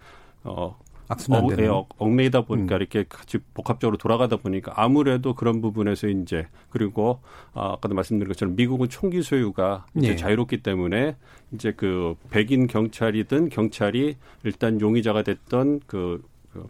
어 0.44 0.78
악순환 1.08 1.46
되는 1.48 1.70
어, 1.70 1.86
예, 1.88 1.94
얽매이다 1.98 2.42
보니까 2.42 2.76
음. 2.76 2.80
이렇게 2.80 3.04
같이 3.08 3.38
복합적으로 3.54 3.96
돌아가다 3.96 4.36
보니까 4.36 4.72
아무래도 4.76 5.34
그런 5.34 5.60
부분에서 5.60 6.08
이제 6.08 6.46
그리고 6.70 7.20
아, 7.52 7.72
아까도 7.72 7.94
말씀드린 7.94 8.28
것처럼 8.28 8.56
미국은 8.56 8.88
총기 8.88 9.22
소유가 9.22 9.86
이제 9.96 10.10
네. 10.10 10.16
자유롭기 10.16 10.58
때문에 10.58 11.16
이제 11.52 11.72
그 11.76 12.14
백인 12.30 12.66
경찰이든 12.66 13.50
경찰이 13.50 14.16
일단 14.44 14.80
용의자가 14.80 15.22
됐던 15.22 15.80
그, 15.86 16.22
그 16.52 16.66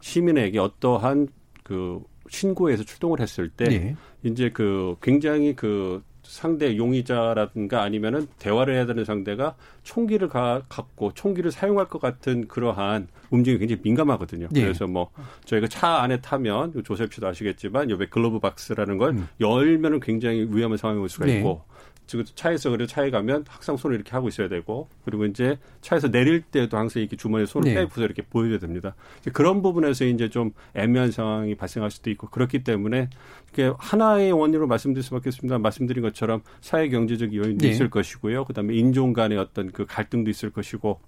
시민에게 0.00 0.58
어떠한 0.58 1.28
그 1.62 2.02
신고에서 2.28 2.84
출동을 2.84 3.20
했을 3.20 3.48
때 3.48 3.64
네. 3.64 3.96
이제 4.22 4.50
그 4.50 4.96
굉장히 5.02 5.54
그 5.54 6.02
상대 6.28 6.76
용의자라든가 6.76 7.82
아니면은 7.82 8.26
대화를 8.38 8.74
해야 8.74 8.84
되는 8.84 9.04
상대가 9.04 9.56
총기를 9.82 10.28
가, 10.28 10.62
갖고 10.68 11.12
총기를 11.14 11.50
사용할 11.50 11.88
것 11.88 12.00
같은 12.00 12.46
그러한 12.46 13.08
움직임이 13.30 13.58
굉장히 13.60 13.80
민감하거든요. 13.82 14.48
네. 14.50 14.62
그래서 14.62 14.86
뭐 14.86 15.10
저희가 15.46 15.68
차 15.68 16.02
안에 16.02 16.20
타면 16.20 16.84
조셉 16.84 17.14
씨도 17.14 17.26
아시겠지만 17.26 17.88
옆에 17.90 18.06
글로브 18.06 18.40
박스라는 18.40 18.98
걸 18.98 19.10
음. 19.12 19.28
열면은 19.40 20.00
굉장히 20.00 20.46
위험한 20.50 20.76
상황이 20.76 21.00
올 21.00 21.08
수가 21.08 21.24
네. 21.26 21.38
있고 21.38 21.62
지금 22.08 22.24
차에서 22.34 22.70
그래 22.70 22.86
차에 22.86 23.10
가면 23.10 23.44
항상 23.46 23.76
손을 23.76 23.94
이렇게 23.94 24.12
하고 24.12 24.28
있어야 24.28 24.48
되고 24.48 24.88
그리고 25.04 25.26
이제 25.26 25.58
차에서 25.82 26.10
내릴 26.10 26.40
때도 26.40 26.76
항상 26.78 27.02
이렇게 27.02 27.16
주머니에 27.16 27.44
손을 27.44 27.68
네. 27.68 27.74
빼고서 27.74 28.02
이렇게 28.02 28.22
보여야 28.22 28.58
됩니다. 28.58 28.94
그런 29.34 29.60
부분에서 29.60 30.06
이제 30.06 30.30
좀 30.30 30.52
애매한 30.74 31.10
상황이 31.10 31.54
발생할 31.54 31.90
수도 31.90 32.08
있고 32.10 32.28
그렇기 32.28 32.64
때문에 32.64 33.10
이게 33.52 33.70
하나의 33.78 34.32
원인으로 34.32 34.66
말씀드릴 34.66 35.04
수밖에 35.04 35.28
없습니다. 35.28 35.58
말씀드린 35.58 36.02
것처럼 36.02 36.40
사회 36.62 36.88
경제적 36.88 37.34
요인도 37.34 37.66
네. 37.66 37.68
있을 37.68 37.90
것이고요. 37.90 38.46
그다음에 38.46 38.74
인종 38.74 39.12
간의 39.12 39.36
어떤 39.36 39.70
그 39.70 39.84
갈등도 39.84 40.30
있을 40.30 40.50
것이고 40.50 40.98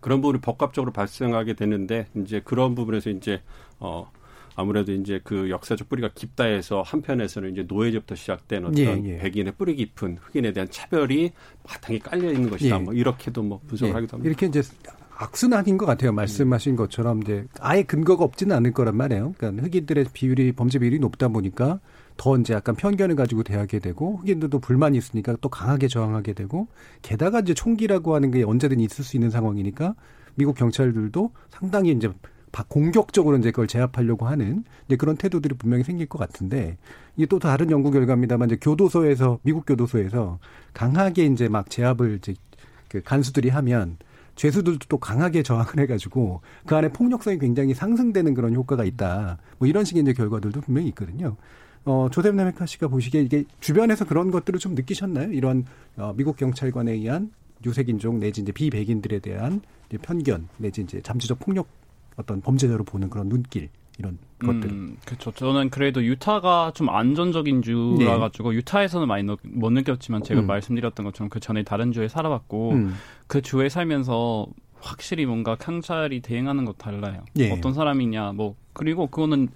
그런 0.00 0.20
부분이 0.20 0.40
복합적으로 0.42 0.92
발생하게 0.92 1.54
되는데 1.54 2.06
이제 2.14 2.40
그런 2.44 2.76
부분에서 2.76 3.10
이제 3.10 3.42
어 3.80 4.12
아무래도 4.56 4.92
이제 4.92 5.20
그 5.24 5.50
역사적 5.50 5.88
뿌리가 5.88 6.10
깊다 6.14 6.44
해서 6.44 6.82
한편에서는 6.82 7.52
이제 7.52 7.64
노예제부터 7.66 8.14
시작된 8.14 8.64
어떤 8.66 8.78
예, 8.78 9.02
예. 9.04 9.18
백인의 9.18 9.54
뿌리 9.56 9.74
깊은 9.76 10.18
흑인에 10.20 10.52
대한 10.52 10.68
차별이 10.70 11.32
바탕에 11.64 11.98
깔려 11.98 12.32
있는 12.32 12.50
것이다. 12.50 12.76
예. 12.76 12.78
뭐 12.78 12.94
이렇게도 12.94 13.42
뭐 13.42 13.60
분석을 13.66 13.90
예. 13.90 13.94
하기도 13.94 14.16
합니다. 14.16 14.28
이렇게 14.28 14.46
이제 14.46 14.62
악순환인 15.16 15.78
것 15.78 15.86
같아요. 15.86 16.12
말씀하신 16.12 16.76
것처럼 16.76 17.22
이제 17.22 17.46
아예 17.60 17.82
근거가 17.82 18.24
없지는 18.24 18.54
않을 18.56 18.72
거란 18.72 18.96
말이에요. 18.96 19.34
그러니까 19.36 19.64
흑인들의 19.64 20.06
비율이 20.12 20.52
범죄 20.52 20.78
비율이 20.78 20.98
높다 20.98 21.28
보니까 21.28 21.80
더 22.16 22.36
이제 22.36 22.54
약간 22.54 22.74
편견을 22.74 23.16
가지고 23.16 23.42
대하게 23.42 23.78
되고 23.80 24.18
흑인들도 24.18 24.58
불만이 24.60 24.98
있으니까 24.98 25.36
또 25.40 25.48
강하게 25.48 25.88
저항하게 25.88 26.32
되고 26.32 26.68
게다가 27.02 27.40
이제 27.40 27.54
총기라고 27.54 28.14
하는 28.14 28.30
게 28.30 28.42
언제든 28.42 28.80
있을 28.80 29.04
수 29.04 29.16
있는 29.16 29.30
상황이니까 29.30 29.94
미국 30.36 30.56
경찰들도 30.56 31.32
상당히 31.50 31.92
이제 31.92 32.10
공격적으로 32.62 33.36
이제 33.36 33.50
그걸 33.50 33.66
제압하려고 33.66 34.26
하는 34.26 34.64
이제 34.86 34.96
그런 34.96 35.16
태도들이 35.16 35.56
분명히 35.56 35.82
생길 35.82 36.06
것 36.06 36.18
같은데 36.18 36.76
이게 37.16 37.26
또 37.26 37.40
다른 37.40 37.70
연구 37.70 37.90
결과입니다만 37.90 38.48
이제 38.48 38.56
교도소에서 38.60 39.40
미국 39.42 39.66
교도소에서 39.66 40.38
강하게 40.72 41.26
이제 41.26 41.48
막 41.48 41.68
제압을 41.68 42.18
이제 42.18 42.34
그 42.88 43.02
간수들이 43.02 43.48
하면 43.48 43.96
죄수들도 44.36 44.86
또 44.88 44.98
강하게 44.98 45.42
저항을 45.42 45.80
해가지고 45.80 46.42
그 46.66 46.76
안에 46.76 46.88
폭력성이 46.90 47.38
굉장히 47.38 47.74
상승되는 47.74 48.34
그런 48.34 48.54
효과가 48.54 48.84
있다. 48.84 49.38
뭐 49.58 49.68
이런 49.68 49.84
식의 49.84 50.02
이제 50.02 50.12
결과들도 50.12 50.60
분명히 50.60 50.88
있거든요. 50.88 51.36
어, 51.84 52.08
조셉 52.10 52.34
네메카 52.34 52.66
씨가 52.66 52.88
보시기에 52.88 53.22
이게 53.22 53.44
주변에서 53.60 54.06
그런 54.06 54.30
것들을 54.30 54.58
좀 54.58 54.74
느끼셨나요? 54.74 55.32
이런 55.32 55.64
어, 55.96 56.14
미국 56.16 56.36
경찰관에 56.36 56.92
의한 56.92 57.30
유색인종 57.64 58.20
내지 58.20 58.42
이제 58.42 58.52
비백인들에 58.52 59.18
대한 59.20 59.60
이제 59.88 59.98
편견 59.98 60.48
내지 60.58 60.82
이제 60.82 61.00
잠재적 61.02 61.40
폭력 61.40 61.68
어떤 62.16 62.40
범죄자로 62.40 62.84
보는 62.84 63.10
그런 63.10 63.28
눈길 63.28 63.68
이런 63.98 64.18
것들. 64.38 64.70
음, 64.70 64.96
그렇죠. 65.04 65.30
저는 65.30 65.70
그래도 65.70 66.04
유타가 66.04 66.72
좀 66.74 66.88
안전적인 66.88 67.62
주라 67.62 68.14
네. 68.14 68.18
가지고 68.18 68.54
유타에서는 68.54 69.06
많이 69.06 69.22
느, 69.22 69.36
못 69.42 69.70
느꼈지만 69.70 70.22
제가 70.22 70.40
음. 70.40 70.46
말씀드렸던 70.46 71.04
것처럼 71.04 71.28
그 71.30 71.40
전에 71.40 71.62
다른 71.62 71.92
주에 71.92 72.08
살아봤고 72.08 72.72
음. 72.72 72.94
그 73.26 73.40
주에 73.40 73.68
살면서 73.68 74.46
확실히 74.80 75.26
뭔가 75.26 75.54
경찰이 75.54 76.20
대응하는 76.20 76.64
것 76.64 76.76
달라요. 76.76 77.24
예. 77.38 77.50
어떤 77.50 77.72
사람이냐 77.72 78.32
뭐 78.32 78.54
그리고 78.72 79.06
그거는 79.06 79.48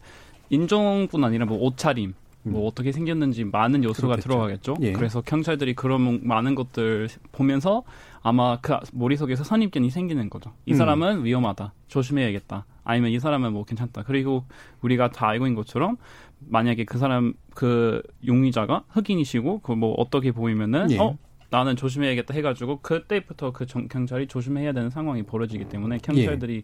인종뿐 0.51 1.23
아니라 1.25 1.44
뭐 1.44 1.59
옷차림 1.59 2.14
뭐 2.44 2.62
음. 2.62 2.66
어떻게 2.66 2.92
생겼는지 2.92 3.44
많은 3.44 3.85
요소가 3.85 4.14
그렇겠죠. 4.14 4.29
들어가겠죠. 4.29 4.77
예. 4.83 4.92
그래서 4.92 5.21
경찰들이 5.21 5.75
그런 5.75 6.21
많은 6.23 6.55
것들 6.55 7.09
보면서 7.33 7.83
아마 8.29 8.59
그 8.61 8.77
머릿속에서 8.93 9.43
선입견이 9.43 9.88
생기는 9.91 10.29
거죠. 10.29 10.53
이 10.67 10.73
음. 10.73 10.77
사람은 10.77 11.19
음. 11.19 11.25
위험하다. 11.25 11.73
조심해야겠다. 11.88 12.67
아니면 12.85 13.11
이 13.11 13.19
사람은 13.19 13.53
뭐 13.53 13.64
괜찮다. 13.64 14.03
그리고 14.03 14.45
우리가 14.83 15.11
다 15.11 15.29
알고 15.29 15.47
있는 15.47 15.55
것처럼 15.57 15.97
만약에 16.41 16.85
그 16.85 16.99
사람 16.99 17.33
그 17.55 18.03
용의자가 18.27 18.85
흑인이시고 18.88 19.61
그 19.61 19.73
뭐 19.79 19.95
어떻게 19.99 20.33
보이면은 20.33 20.91
예. 20.91 20.99
어 20.99 21.17
나는 21.51 21.77
조심해야겠다 21.77 22.35
해가지고 22.35 22.81
그때부터 22.83 23.53
그 23.53 23.64
정, 23.64 23.88
경찰이 23.88 24.27
조심해야 24.27 24.73
되는 24.73 24.91
상황이 24.91 25.23
벌어지기 25.23 25.67
때문에 25.69 25.99
경찰들이 25.99 26.57
예. 26.57 26.62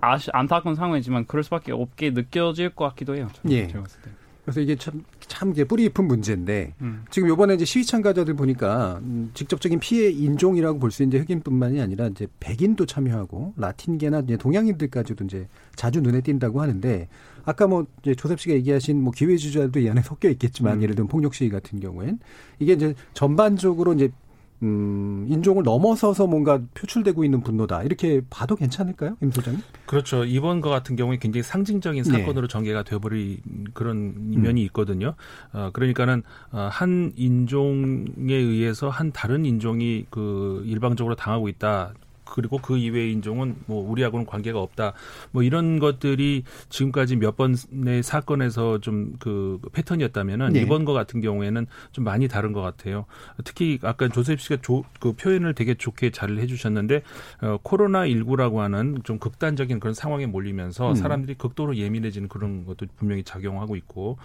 아시, 0.00 0.30
안타까운 0.32 0.76
상황이지만 0.76 1.26
그럴 1.26 1.42
수밖에 1.42 1.72
없게 1.72 2.10
느껴질 2.10 2.70
것 2.70 2.88
같기도 2.90 3.16
해요. 3.16 3.28
저는 3.34 3.56
예. 3.56 3.66
제가 3.66 3.82
봤을 3.82 4.00
때. 4.02 4.10
그래서 4.48 4.62
이게 4.62 4.76
참, 4.76 5.04
참 5.20 5.50
이게 5.50 5.64
뿌리 5.64 5.82
깊은 5.82 6.06
문제인데, 6.06 6.72
음. 6.80 7.04
지금 7.10 7.28
요번에 7.28 7.52
이제 7.52 7.66
시위 7.66 7.84
참가자들 7.84 8.32
보니까, 8.32 8.98
음, 9.02 9.30
직접적인 9.34 9.78
피해 9.78 10.08
인종이라고 10.08 10.78
볼 10.78 10.90
수 10.90 11.02
있는 11.02 11.20
흑인뿐만이 11.20 11.82
아니라 11.82 12.06
이제 12.06 12.26
백인도 12.40 12.86
참여하고, 12.86 13.52
라틴계나 13.58 14.20
이제 14.20 14.38
동양인들까지도 14.38 15.26
이제 15.26 15.48
자주 15.76 16.00
눈에 16.00 16.22
띈다고 16.22 16.62
하는데, 16.62 17.08
아까 17.44 17.66
뭐 17.66 17.84
이제 18.02 18.14
조셉 18.14 18.40
씨가 18.40 18.54
얘기하신 18.54 19.02
뭐 19.02 19.12
기회주의자도 19.12 19.80
이 19.80 19.90
안에 19.90 20.00
섞여 20.02 20.30
있겠지만, 20.30 20.78
음. 20.78 20.82
예를 20.82 20.94
들면 20.94 21.08
폭력 21.08 21.34
시위 21.34 21.50
같은 21.50 21.78
경우엔, 21.78 22.18
이게 22.58 22.72
이제 22.72 22.94
전반적으로 23.12 23.92
이제 23.92 24.10
음, 24.62 25.26
인종을 25.28 25.62
넘어서서 25.62 26.26
뭔가 26.26 26.60
표출되고 26.74 27.24
있는 27.24 27.42
분노다. 27.42 27.84
이렇게 27.84 28.20
봐도 28.28 28.56
괜찮을까요? 28.56 29.16
임 29.22 29.30
소장님? 29.30 29.62
그렇죠. 29.86 30.24
이번 30.24 30.60
거 30.60 30.68
같은 30.70 30.96
경우에 30.96 31.18
굉장히 31.18 31.42
상징적인 31.42 32.02
네. 32.02 32.10
사건으로 32.10 32.48
네. 32.48 32.52
전개가 32.52 32.82
돼버린 32.82 33.38
그런 33.72 33.96
음. 34.16 34.42
면이 34.42 34.62
있거든요. 34.64 35.14
어, 35.52 35.70
그러니까는 35.72 36.22
어, 36.50 36.68
한 36.70 37.12
인종에 37.16 38.34
의해서 38.34 38.88
한 38.88 39.12
다른 39.12 39.44
인종이 39.44 40.06
그 40.10 40.62
일방적으로 40.66 41.14
당하고 41.14 41.48
있다. 41.48 41.94
그리고 42.34 42.58
그 42.58 42.76
이외의 42.76 43.12
인종은 43.12 43.56
뭐 43.66 43.88
우리하고는 43.90 44.26
관계가 44.26 44.60
없다. 44.60 44.92
뭐 45.30 45.42
이런 45.42 45.78
것들이 45.78 46.44
지금까지 46.68 47.16
몇 47.16 47.36
번의 47.36 48.02
사건에서 48.02 48.78
좀 48.80 49.08
그 49.18 49.58
패턴이었다면은 49.72 50.52
네. 50.52 50.60
이번 50.60 50.84
거 50.84 50.92
같은 50.92 51.20
경우에는 51.20 51.66
좀 51.92 52.04
많이 52.04 52.28
다른 52.28 52.52
것 52.52 52.60
같아요. 52.60 53.06
특히 53.44 53.78
아까 53.82 54.08
조셉 54.08 54.40
씨가 54.40 54.58
조, 54.62 54.84
그 55.00 55.12
표현을 55.12 55.54
되게 55.54 55.74
좋게 55.74 56.10
잘 56.10 56.38
해주셨는데 56.38 57.02
어, 57.42 57.58
코로나 57.62 58.06
19라고 58.06 58.56
하는 58.56 58.98
좀 59.04 59.18
극단적인 59.18 59.80
그런 59.80 59.94
상황에 59.94 60.26
몰리면서 60.26 60.90
음. 60.90 60.94
사람들이 60.94 61.34
극도로 61.36 61.76
예민해지는 61.76 62.28
그런 62.28 62.64
것도 62.64 62.86
분명히 62.96 63.22
작용하고 63.22 63.76
있고 63.76 64.18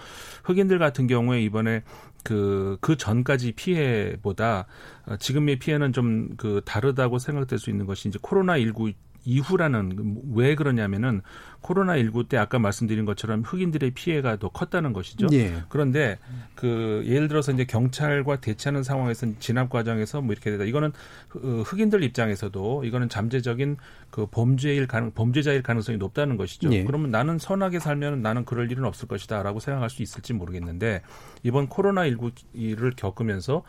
흑인들 0.43 0.79
같은 0.79 1.07
경우에 1.07 1.41
이번에 1.41 1.83
그, 2.23 2.77
그 2.79 2.95
전까지 2.95 3.51
피해보다 3.53 4.65
어, 5.05 5.17
지금의 5.17 5.59
피해는 5.59 5.91
좀 5.93 6.23
그 6.37 6.61
다르다고 6.65 7.19
생각될 7.19 7.59
수 7.59 7.69
있는 7.69 7.85
것이 7.93 8.09
이제 8.09 8.19
코로나 8.21 8.57
19 8.57 8.91
이후라는 9.25 10.21
왜 10.33 10.55
그러냐면은 10.55 11.21
코로나 11.61 11.95
19때 11.95 12.35
아까 12.35 12.59
말씀드린 12.59 13.05
것처럼 13.05 13.41
흑인들의 13.41 13.91
피해가 13.91 14.35
더 14.35 14.49
컸다는 14.49 14.91
것이죠. 14.91 15.27
예. 15.31 15.63
그런데 15.69 16.19
그 16.55 17.03
예를 17.05 17.29
들어서 17.29 17.53
이제 17.53 17.63
경찰과 17.63 18.41
대치하는 18.41 18.83
상황에서 18.83 19.27
진압 19.39 19.69
과정에서 19.69 20.19
뭐 20.19 20.33
이렇게 20.33 20.51
되다 20.51 20.65
이거는 20.65 20.91
흑인들 21.29 22.03
입장에서도 22.03 22.83
이거는 22.83 23.07
잠재적인 23.07 23.77
그 24.09 24.25
범죄일 24.25 24.87
가능 24.87 25.11
범죄자일 25.11 25.63
가능성이 25.63 25.97
높다는 25.97 26.35
것이죠. 26.35 26.69
예. 26.73 26.83
그러면 26.83 27.09
나는 27.09 27.39
선하게 27.39 27.79
살면 27.79 28.21
나는 28.21 28.43
그럴 28.43 28.69
일은 28.69 28.83
없을 28.83 29.07
것이다라고 29.07 29.61
생각할 29.61 29.89
수 29.89 30.03
있을지 30.03 30.33
모르겠는데 30.33 31.01
이번 31.43 31.67
코로나 31.69 32.01
19를 32.09 32.93
겪으면서 32.97 33.63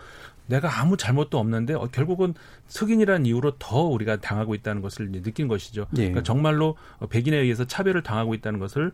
내가 0.47 0.81
아무 0.81 0.97
잘못도 0.97 1.39
없는데 1.39 1.75
어, 1.75 1.89
결국은 1.91 2.35
흑인이라는 2.75 3.27
이유로 3.27 3.59
더 3.59 3.83
우리가 3.83 4.17
당하고 4.17 4.55
있다는 4.55 4.83
것을 4.83 5.11
느낀 5.11 5.49
것이죠. 5.49 5.87
예. 5.95 6.03
그러니까 6.03 6.23
정말로 6.23 6.77
백인에 7.09 7.37
의해서 7.37 7.65
차별을 7.65 8.03
당하고 8.03 8.35
있다는 8.35 8.59
것을 8.59 8.93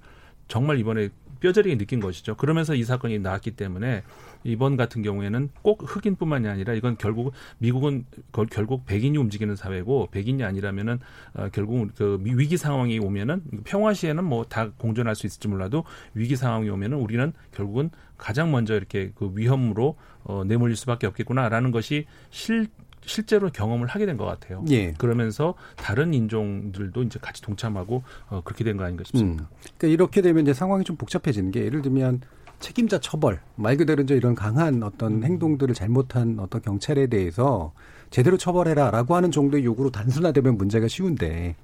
정말 0.49 0.79
이번에 0.79 1.09
뼈저리게 1.41 1.79
느낀 1.79 2.01
것이죠. 2.01 2.37
그러면서 2.37 2.75
이 2.75 2.85
사건이 2.85 3.19
나왔기 3.21 3.53
때문에 3.53 4.03
이번 4.45 4.77
같은 4.77 5.03
경우에는 5.03 5.51
꼭 5.63 5.83
흑인뿐만이 5.85 6.49
아니라 6.49 6.75
이건 6.75 6.97
결국 6.97 7.33
미국은 7.59 8.05
결국 8.51 8.87
백인이 8.87 9.17
움직이는 9.19 9.57
사회고 9.57 10.09
백인이 10.11 10.43
아니라면은 10.43 10.99
어, 11.35 11.49
결국 11.53 11.91
그 11.97 12.19
위기 12.23 12.57
상황이 12.57 12.99
오면은 12.99 13.43
평화 13.65 13.93
시에는 13.95 14.25
뭐 14.25 14.45
다 14.45 14.71
공존할 14.79 15.15
수 15.15 15.27
있을지 15.27 15.47
몰라도 15.49 15.85
위기 16.15 16.35
상황이 16.37 16.69
오면은 16.71 16.97
우리는 16.99 17.33
결국은 17.53 17.91
가장 18.17 18.51
먼저 18.51 18.75
이렇게 18.75 19.13
그 19.15 19.31
위험으로 19.35 19.97
어, 20.25 20.43
내몰릴 20.45 20.77
수밖에 20.77 21.07
없겠구나라는 21.07 21.71
것이 21.71 22.07
실 22.31 22.69
실제로 23.03 23.51
경험을 23.51 23.87
하게 23.87 24.05
된 24.05 24.19
것 24.19 24.27
같아요. 24.27 24.63
예. 24.69 24.93
그러면서 24.99 25.55
다른 25.77 26.13
인종들도 26.13 27.03
이제 27.03 27.19
같이 27.19 27.41
동참하고 27.41 28.03
어, 28.29 28.43
그렇게 28.45 28.63
된 28.63 28.77
거 28.77 28.85
아닌가 28.85 29.05
싶습니다. 29.05 29.45
음. 29.45 29.57
그러니까 29.79 29.87
이렇게 29.89 30.21
되면 30.21 30.43
이제 30.43 30.53
상황이 30.53 30.85
좀 30.85 30.97
복잡해지는 30.97 31.51
게 31.51 31.65
예를 31.65 31.81
들면 31.81 32.21
책임자 32.61 33.01
처벌 33.01 33.41
말 33.57 33.77
그대로 33.77 34.03
이제 34.03 34.15
이런 34.15 34.35
강한 34.35 34.83
어떤 34.83 35.15
음. 35.15 35.25
행동들을 35.25 35.75
잘못한 35.75 36.39
어떤 36.39 36.63
경찰에 36.63 37.09
대해서 37.09 37.73
제대로 38.11 38.37
처벌해라라고 38.37 39.17
하는 39.17 39.31
정도의 39.31 39.65
요구로 39.65 39.91
단순화되면 39.91 40.57
문제가 40.57 40.87
쉬운데 40.87 41.57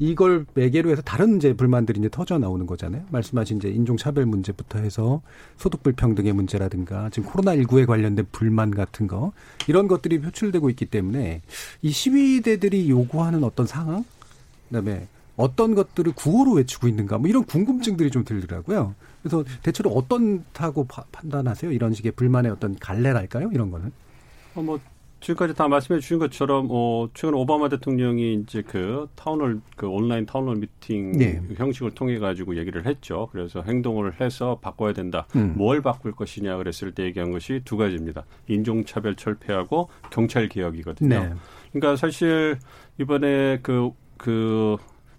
이걸 0.00 0.46
매개로 0.54 0.90
해서 0.90 1.02
다른 1.02 1.38
이제 1.38 1.52
불만들이 1.52 1.98
이제 1.98 2.08
터져 2.08 2.38
나오는 2.38 2.66
거잖아요. 2.66 3.04
말씀하신 3.10 3.56
이제 3.56 3.68
인종차별 3.68 4.26
문제부터 4.26 4.78
해서 4.78 5.22
소득 5.56 5.82
불평등의 5.82 6.32
문제라든가 6.32 7.10
지금 7.10 7.28
코로나19에 7.30 7.86
관련된 7.86 8.26
불만 8.30 8.70
같은 8.70 9.08
거 9.08 9.32
이런 9.66 9.88
것들이 9.88 10.20
표출되고 10.20 10.70
있기 10.70 10.86
때문에 10.86 11.42
이 11.82 11.90
시위대들이 11.90 12.88
요구하는 12.88 13.42
어떤 13.42 13.66
상황 13.66 14.04
그다음에 14.68 15.08
어떤 15.36 15.74
것들을 15.74 16.12
구호로 16.12 16.52
외치고 16.52 16.86
있는가 16.86 17.18
뭐 17.18 17.28
이런 17.28 17.44
궁금증들이 17.44 18.10
좀 18.10 18.24
들더라고요. 18.24 18.94
그래서 19.22 19.44
대체로 19.62 19.90
어떻다고 19.90 20.86
판단하세요? 21.12 21.72
이런 21.72 21.92
식의 21.92 22.12
불만의 22.12 22.52
어떤 22.52 22.76
갈래랄까요? 22.76 23.50
이런 23.52 23.70
거는? 23.70 23.92
어, 24.54 24.62
뭐 24.62 24.78
지금까지 25.20 25.54
다 25.54 25.66
말씀해 25.66 26.00
주신 26.00 26.18
것처럼 26.18 26.68
어 26.70 27.08
최근 27.12 27.34
오바마 27.34 27.68
대통령이 27.68 28.34
이제 28.34 28.62
그 28.62 29.08
town 29.16 29.38
hall 29.38 29.60
그 29.76 29.88
온라인 29.88 30.26
town 30.26 30.41
hall 30.41 30.56
meeting 30.56 31.12
네. 31.12 31.42
형식을 31.56 31.92
통해 31.92 32.18
가지고 32.18 32.56
얘기를 32.56 32.86
했죠. 32.86 33.28
그래서 33.32 33.62
행동을 33.62 34.20
해서 34.20 34.58
바꿔야 34.62 34.92
된다. 34.92 35.26
음. 35.34 35.54
뭘 35.56 35.82
바꿀 35.82 36.12
것이냐 36.12 36.56
그랬을 36.56 36.92
때 36.94 37.04
얘기한 37.04 37.32
것이 37.32 37.62
두 37.64 37.76
가지입니다. 37.76 38.24
인종 38.46 38.84
차별 38.84 39.16
철폐하고 39.16 39.88
경찰 40.10 40.48
개혁이거든요. 40.48 41.08
네. 41.08 41.32
그러니까 41.72 41.96
사실 41.96 42.58
이번에 42.98 43.58
그그 43.62 43.90
그 44.16 44.76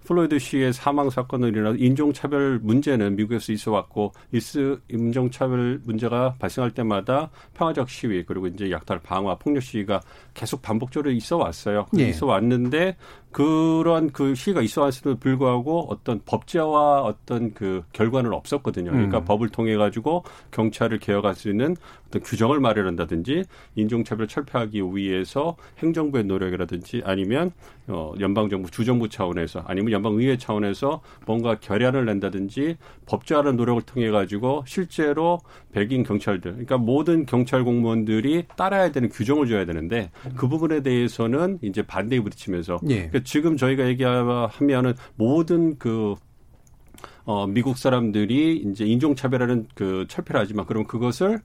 플로이드 0.09 0.39
씨의 0.39 0.73
사망 0.73 1.11
사건을 1.11 1.55
일어나 1.55 1.75
인종차별 1.77 2.57
문제는 2.63 3.15
미국에서 3.15 3.53
있어 3.53 3.71
왔고 3.71 4.11
이 4.31 4.79
인종차별 4.89 5.81
문제가 5.83 6.33
발생할 6.39 6.71
때마다 6.71 7.29
평화적 7.53 7.87
시위 7.91 8.25
그리고 8.25 8.47
이제 8.47 8.71
약탈 8.71 8.99
방화 8.99 9.35
폭력 9.35 9.61
시위가 9.61 10.01
계속 10.33 10.63
반복적으로 10.63 11.11
있어 11.11 11.37
왔어요. 11.37 11.85
네. 11.93 12.09
있어 12.09 12.25
왔는데 12.25 12.97
그런 13.31 14.11
그 14.11 14.33
시위가 14.33 14.61
있어 14.61 14.81
왔음에도 14.81 15.19
불구하고 15.19 15.87
어떤 15.89 16.19
법제화 16.25 17.03
어떤 17.03 17.53
그 17.53 17.83
결과는 17.93 18.33
없었거든요. 18.33 18.91
그러니까 18.91 19.19
음. 19.19 19.25
법을 19.25 19.49
통해 19.49 19.75
가지고 19.75 20.23
경찰을 20.51 20.97
개혁할 20.99 21.35
수 21.35 21.49
있는 21.49 21.75
어떤 22.07 22.23
규정을 22.23 22.59
마련한다든지 22.59 23.43
인종차별 23.75 24.27
철폐하기 24.27 24.81
위해서 24.93 25.55
행정부의 25.77 26.23
노력이라든지 26.25 27.03
아니면 27.05 27.51
어 27.87 28.13
연방정부 28.19 28.71
주정부 28.71 29.09
차원에서 29.09 29.63
아니면 29.67 29.91
연방의회 29.91 30.37
차원에서 30.37 31.01
뭔가 31.25 31.55
결의안을 31.59 32.05
낸다든지 32.05 32.77
법제화하는 33.05 33.55
노력을 33.57 33.81
통해 33.83 34.09
가지고 34.09 34.63
실제로 34.65 35.39
백인 35.71 36.03
경찰들 36.03 36.51
그러니까 36.51 36.77
모든 36.77 37.25
경찰 37.25 37.63
공무원들이 37.63 38.45
따라야 38.55 38.91
되는 38.91 39.09
규정을 39.09 39.47
줘야 39.47 39.65
되는데 39.65 40.11
그 40.35 40.47
부분에 40.47 40.81
대해서는 40.81 41.59
이제 41.61 41.83
반대에 41.83 42.19
부딪히면서 42.19 42.79
예. 42.89 43.09
그러니까 43.19 43.23
지금 43.23 43.57
저희가 43.57 43.87
얘기하면은 43.87 44.93
모든 45.15 45.77
그 45.77 46.15
어, 47.25 47.45
미국 47.45 47.77
사람들이 47.77 48.57
이제 48.57 48.85
인종차별하는 48.85 49.67
그 49.75 50.05
철폐를 50.07 50.41
하지만 50.41 50.65
그럼 50.65 50.85
그것을 50.85 51.41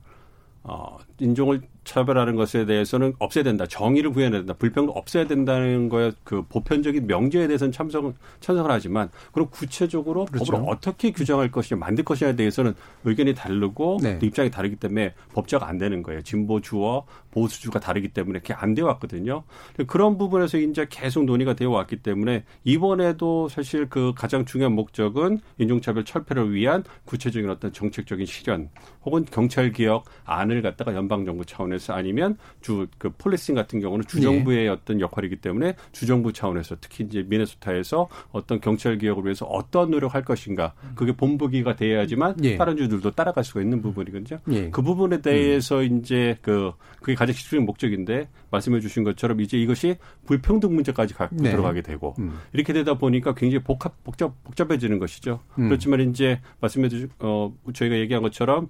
어, 0.62 0.98
인종을 1.20 1.62
차별하는 1.84 2.36
것에 2.36 2.64
대해서는 2.66 3.14
없애야 3.18 3.44
된다. 3.44 3.66
정의를 3.66 4.12
구해야 4.12 4.30
된다. 4.30 4.54
불평등 4.54 4.92
없애야 4.96 5.26
된다는 5.26 5.88
거에 5.88 6.12
그 6.24 6.42
보편적인 6.48 7.06
명제에 7.06 7.46
대해서는 7.46 7.72
참석, 7.72 8.14
찬성을 8.40 8.70
하지만 8.70 9.10
그럼 9.32 9.48
구체적으로 9.50 10.24
그렇죠. 10.26 10.52
법을 10.52 10.68
어떻게 10.68 11.10
규정할 11.12 11.50
것이냐 11.50 11.78
만들 11.78 12.04
것이냐에 12.04 12.36
대해서는 12.36 12.74
의견이 13.04 13.34
다르고 13.34 13.98
네. 14.02 14.18
입장이 14.22 14.50
다르기 14.50 14.76
때문에 14.76 15.14
법제가 15.34 15.68
안 15.68 15.78
되는 15.78 16.02
거예요. 16.02 16.22
진보주와 16.22 17.02
보수주가 17.30 17.80
다르기 17.80 18.08
때문에 18.08 18.38
그게 18.38 18.54
안 18.54 18.74
되어 18.74 18.86
왔거든요. 18.86 19.44
그런 19.86 20.16
부분에서 20.16 20.58
이제 20.58 20.86
계속 20.88 21.24
논의가 21.24 21.54
되어 21.54 21.70
왔기 21.70 21.96
때문에 21.96 22.44
이번에도 22.64 23.48
사실 23.48 23.88
그 23.88 24.12
가장 24.16 24.44
중요한 24.44 24.74
목적은 24.74 25.40
인종차별 25.58 26.04
철폐를 26.04 26.54
위한 26.54 26.84
구체적인 27.04 27.50
어떤 27.50 27.72
정책적인 27.72 28.26
실현 28.26 28.70
혹은 29.04 29.24
경찰 29.30 29.72
개혁 29.72 30.04
안을 30.24 30.62
갖다가 30.62 30.94
연방 30.94 31.24
정부 31.24 31.44
차원에 31.44 31.73
서 31.78 31.92
아니면 31.92 32.36
주 32.60 32.86
그 32.98 33.10
폴리싱 33.10 33.54
같은 33.54 33.80
경우는 33.80 34.06
주정부의 34.06 34.64
네. 34.64 34.68
어떤 34.68 35.00
역할이기 35.00 35.36
때문에 35.36 35.74
주정부 35.92 36.32
차원에서 36.32 36.76
특히 36.80 37.04
이제 37.04 37.24
미네소타에서 37.26 38.08
어떤 38.32 38.60
경찰 38.60 38.98
개혁을 38.98 39.24
위해서 39.24 39.46
어떤 39.46 39.90
노력할 39.90 40.24
것인가 40.24 40.74
그게 40.94 41.12
본보기가 41.12 41.76
돼야지만 41.76 42.36
네. 42.36 42.56
다른 42.56 42.76
주들도 42.76 43.10
따라갈 43.12 43.44
수가 43.44 43.60
있는 43.60 43.82
부분이거든요. 43.82 44.40
네. 44.46 44.70
그 44.70 44.82
부분에 44.82 45.20
대해서 45.20 45.80
음. 45.80 45.98
이제 45.98 46.38
그 46.42 46.72
그게 47.00 47.14
가장 47.14 47.34
기초적인 47.34 47.66
목적인데 47.66 48.28
말씀해 48.50 48.80
주신 48.80 49.04
것처럼 49.04 49.40
이제 49.40 49.58
이것이 49.58 49.96
불평등 50.26 50.74
문제까지 50.74 51.14
갖고 51.14 51.36
네. 51.36 51.50
들어가게 51.50 51.82
되고 51.82 52.14
음. 52.18 52.38
이렇게 52.52 52.72
되다 52.72 52.94
보니까 52.94 53.34
굉장히 53.34 53.62
복합 53.62 54.02
복잡 54.04 54.42
복잡해지는 54.44 54.98
것이죠. 54.98 55.40
음. 55.58 55.68
그렇지만 55.68 56.00
이제 56.00 56.40
말씀해 56.60 56.88
주신 56.88 57.10
어 57.18 57.52
저희가 57.72 57.96
얘기한 57.96 58.22
것처럼 58.22 58.68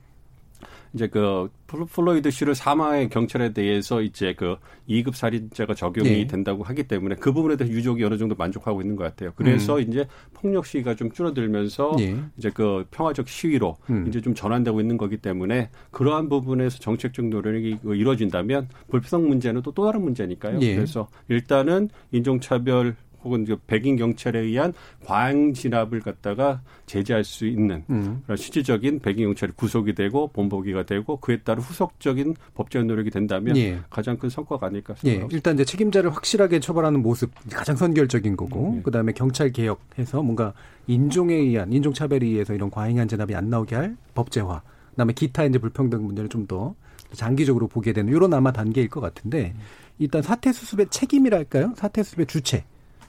이제 0.95 1.09
그 1.09 1.49
플로이드 1.67 2.31
씨를 2.31 2.55
사망의 2.55 3.09
경찰에 3.09 3.53
대해서 3.53 4.01
이제 4.01 4.35
그 4.35 4.57
2급 4.89 5.15
살인죄가 5.15 5.75
적용이 5.75 6.09
네. 6.09 6.27
된다고 6.27 6.63
하기 6.63 6.85
때문에 6.85 7.17
그 7.17 7.33
부분에 7.33 7.57
대해서 7.57 7.75
유족이 7.75 8.05
어느 8.05 8.17
정도 8.17 8.35
만족하고 8.37 8.81
있는 8.81 8.97
것 8.97 9.05
같아요. 9.05 9.33
그래서 9.35 9.77
음. 9.77 9.81
이제 9.83 10.07
폭력 10.33 10.67
시위가 10.67 10.95
좀 10.95 11.11
줄어들면서 11.11 11.97
네. 11.99 12.17
이제 12.39 12.51
그 12.55 12.85
평화적 12.91 13.29
시위로 13.29 13.77
음. 13.91 14.07
이제 14.07 14.21
좀 14.21 14.35
전환되고 14.35 14.81
있는 14.81 14.97
거기 14.97 15.17
때문에 15.17 15.71
그러한 15.91 16.29
부분에서 16.29 16.79
정책적 16.79 17.27
노력이 17.27 17.79
이루어진다면 17.85 18.69
불평등 18.89 19.29
문제는 19.29 19.63
또 19.63 19.75
또 19.75 19.85
다른 19.85 20.03
문제니까요. 20.03 20.59
네. 20.61 20.77
그래서 20.77 21.09
일단은 21.29 21.91
인종차별 22.13 22.97
혹은 23.25 23.47
백인 23.67 23.97
경찰에 23.97 24.41
의한 24.41 24.73
과잉 25.05 25.55
진압을 25.55 26.01
갖다가 26.01 26.61
제재할 26.87 27.25
수 27.25 27.47
있는 27.47 27.85
음. 27.91 28.23
그런 28.25 28.37
실질적인 28.37 29.01
백인 29.01 29.27
경찰이 29.27 29.53
구속이 29.57 29.95
되고 29.95 30.29
본보기가 30.29 30.85
되고 30.85 31.17
그에 31.17 31.39
따른 31.39 31.63
후속적인 31.63 32.37
법적 32.55 32.85
노력이 32.87 33.11
된다면 33.11 33.57
예. 33.57 33.81
가장 33.91 34.17
큰 34.17 34.29
성과가 34.29 34.67
아닐까 34.67 34.95
생각합니다. 34.95 35.33
예. 35.33 35.37
일단 35.37 35.55
이제 35.55 35.65
책임자를 35.65 36.15
확실하게 36.15 36.61
처벌하는 36.61 37.03
모습 37.03 37.31
가장 37.51 37.77
선결적인 37.77 38.37
거고 38.37 38.75
예. 38.79 38.83
그다음에 38.83 39.13
경찰 39.13 39.51
개혁해서 39.51 40.23
뭔가 40.23 40.53
인종에 40.87 41.35
의한 41.35 41.73
인종 41.73 41.93
차별에 41.93 42.27
의해서 42.27 42.55
이런 42.55 42.71
과잉한 42.71 43.09
진압이 43.09 43.35
안 43.35 43.49
나오게 43.51 43.75
할 43.75 43.97
법제화 44.15 44.63
그다음에 44.91 45.13
기타 45.15 45.45
이제 45.45 45.59
불평등 45.59 46.05
문제를 46.05 46.29
좀 46.29 46.45
더 46.47 46.75
장기적으로 47.15 47.69
보게 47.69 47.93
되는 47.93 48.13
이런 48.13 48.35
아마 48.35 48.53
단계일 48.53 48.89
것 48.89 49.01
같은데 49.01 49.55
일단 49.99 50.23
사태 50.23 50.53
수습의 50.53 50.89
책임이랄까요? 50.91 51.75
사태 51.77 52.03
수습의 52.03 52.27
주체 52.27 52.65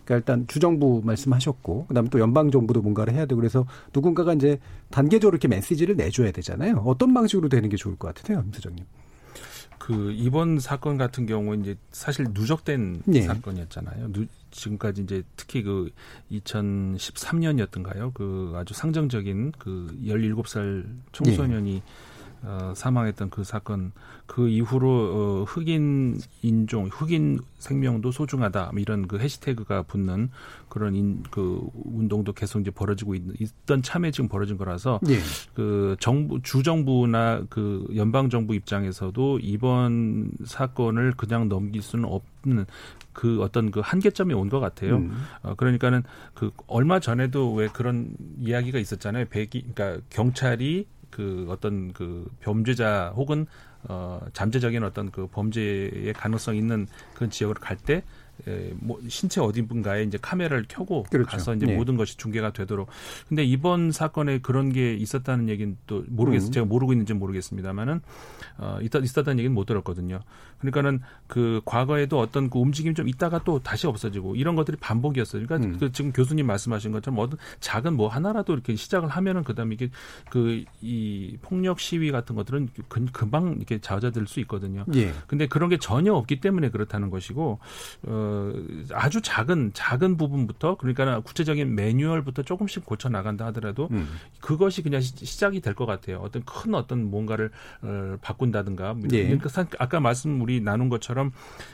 그러니까 0.06 0.15
일단 0.15 0.48
주정부 0.48 1.02
말씀하셨고 1.04 1.88
그다음에 1.88 2.10
또 2.10 2.20
연방 2.20 2.52
정부도 2.52 2.82
뭔가를 2.82 3.13
해야 3.13 3.26
되고 3.26 3.39
그래서 3.39 3.65
누군가가 3.94 4.34
이제 4.34 4.60
단계적으로 4.91 5.36
이렇게 5.36 5.48
메시지를 5.48 5.96
내줘야 5.96 6.32
되잖아요. 6.32 6.84
어떤 6.86 7.13
방식으로 7.13 7.50
되는 7.50 7.68
게 7.70 7.76
좋을 7.76 7.98
것 7.98 8.13
같으세요, 8.13 8.44
임 8.46 8.54
소장님? 8.54 8.86
그 9.80 10.12
이번 10.13 10.60
사건 10.60 10.98
같은 10.98 11.26
경우 11.26 11.56
이제 11.56 11.76
사실 11.91 12.26
누적된 12.32 13.04
네. 13.06 13.22
사건이었잖아요. 13.22 14.12
누, 14.13 14.26
지금까지 14.50 15.04
이제 15.04 15.22
특히 15.36 15.62
그 15.62 15.91
2013년이었던가요? 16.32 18.13
그 18.13 18.54
아주 18.56 18.74
상정적인 18.74 19.54
그 19.60 19.96
17살 20.04 20.86
청소년이 21.12 21.74
네. 21.74 21.82
어, 22.45 22.73
사망했던 22.75 23.29
그 23.29 23.43
사건 23.43 23.91
그 24.25 24.47
이후로 24.47 24.89
어, 24.89 25.43
흑인 25.47 26.19
인종, 26.41 26.88
흑인 26.91 27.39
생명도 27.60 28.12
소중하다 28.12 28.69
뭐 28.71 28.79
이런 28.79 29.08
그 29.08 29.19
해시태그가 29.19 29.84
붙는 29.84 30.29
그런 30.69 30.95
인, 30.95 31.23
그 31.31 31.62
운동도 31.73 32.34
계속 32.34 32.60
이제 32.60 32.71
벌어지고 32.71 33.15
있, 33.15 33.23
있던 33.39 33.81
참에 33.81 34.12
지금 34.12 34.27
벌어진 34.27 34.58
거라서 34.58 34.99
예. 35.10 35.19
그 35.53 35.95
정부 35.99 36.41
주정부나 36.41 37.43
그 37.49 37.88
연방 37.95 38.29
정부 38.29 38.55
입장에서도 38.55 39.39
이번 39.41 40.31
사건을 40.45 41.13
그냥 41.17 41.49
넘길 41.49 41.81
수는 41.81 42.05
없는 42.10 42.65
그 43.13 43.41
어떤 43.41 43.71
그 43.71 43.79
한계점이 43.79 44.34
온 44.34 44.49
것 44.49 44.60
같아요. 44.60 44.97
음. 44.97 45.17
어, 45.41 45.55
그러니까는 45.55 46.03
그 46.36 46.51
얼마 46.67 46.99
전에도 46.99 47.53
왜 47.53 47.67
그런 47.67 48.10
이야기가 48.39 48.77
있었잖아요. 48.77 49.25
백이 49.29 49.65
그러니까 49.73 50.01
경찰이 50.10 50.86
그 51.15 51.47
어떤 51.49 51.93
그 51.93 52.30
범죄자 52.43 53.13
혹은 53.15 53.47
어 53.88 54.19
잠재적인 54.34 54.84
어떤 54.84 55.12
그 55.12 55.28
범죄의 55.28 56.12
가능성 56.12 56.58
있는 56.58 56.88
그런 57.13 57.30
지역으로 57.30 57.62
갈때 57.62 58.04
에, 58.47 58.73
뭐 58.75 58.99
신체 59.08 59.39
어디분가에 59.39 60.04
이제 60.04 60.17
카메라를 60.21 60.65
켜고 60.67 61.04
그렇죠. 61.04 61.30
가서 61.30 61.56
이제 61.56 61.65
네. 61.65 61.78
모든 61.78 61.95
것이 61.95 62.17
중계가 62.17 62.51
되도록. 62.51 62.89
근데 63.30 63.45
이번 63.45 63.93
사건에 63.93 64.39
그런 64.39 64.73
게 64.73 64.93
있었다는 64.93 65.47
얘기는 65.47 65.78
또 65.88 66.04
모르겠어요. 66.10 66.49
음. 66.49 66.51
제가 66.51 66.65
모르고 66.65 66.91
있는지 66.91 67.13
모르겠습니다만은 67.13 68.01
어, 68.58 68.80
있다 68.82 68.99
있었다는 68.99 69.39
얘기는 69.39 69.54
못 69.54 69.65
들었거든요. 69.65 70.19
그러니까는 70.60 71.02
그 71.28 71.62
과거에도 71.65 72.20
어떤 72.20 72.50
그 72.50 72.60
움직임이 72.60 72.94
좀 72.96 73.08
있다가 73.08 73.44
또 73.44 73.60
다시 73.60 73.88
없어지고 73.88 74.36
이런 74.36 74.56
것들이 74.56 74.78
반복이었어요. 74.78 75.46
그러니까 75.46 75.68
음. 75.68 75.78
그 75.80 75.91
지금 75.91 76.12
교수님 76.12 76.46
말씀하신 76.48 76.91
것처럼 76.91 77.20
어떤 77.20 77.39
작은 77.60 77.96
뭐 77.96 78.08
하나라도 78.08 78.54
이렇게 78.54 78.76
시작을 78.76 79.10
하면은 79.10 79.44
그다음에 79.44 79.76
이게 79.76 79.89
그 80.30 80.63
이 80.82 81.38
폭력 81.41 81.80
시위 81.80 82.12
같은 82.12 82.36
것들은 82.36 82.70
금, 82.88 83.08
금방 83.12 83.56
이렇게 83.58 83.80
잦아들 83.80 84.28
수 84.28 84.39
있거든요. 84.41 84.86
예. 84.96 85.13
근데 85.28 85.48
그런 85.48 85.70
게 85.70 85.78
전혀 85.78 86.13
없기 86.13 86.39
때문에 86.41 86.70
그렇다는 86.70 87.10
것이고 87.10 87.60
어 88.04 88.54
아주 88.91 89.22
작은 89.22 89.72
작은 89.74 90.18
부분부터 90.18 90.78
그러니까 90.78 91.20
구체적인 91.22 91.76
매뉴얼부터 91.76 92.44
조금씩 92.44 92.86
고쳐 92.86 93.10
나간다 93.10 93.46
하더라도 93.48 93.88
음. 93.91 94.08
그것이 94.41 94.82
그냥 94.84 95.02
시 95.02 95.39
작이 95.39 95.60
될 95.62 95.76
것 95.76 95.86
같아요. 95.86 96.20
어떤 96.20 96.41
큰 96.46 96.74
어떤 96.74 97.10
뭔가를 97.10 97.52
어, 97.82 98.18
바꾼다든가 98.22 98.96
예. 99.12 99.24
그러니까 99.26 99.65
아까 99.78 100.00
말씀 100.00 100.32
우리 100.45 100.62
나눈 100.62 100.89
것처럼 100.89 101.31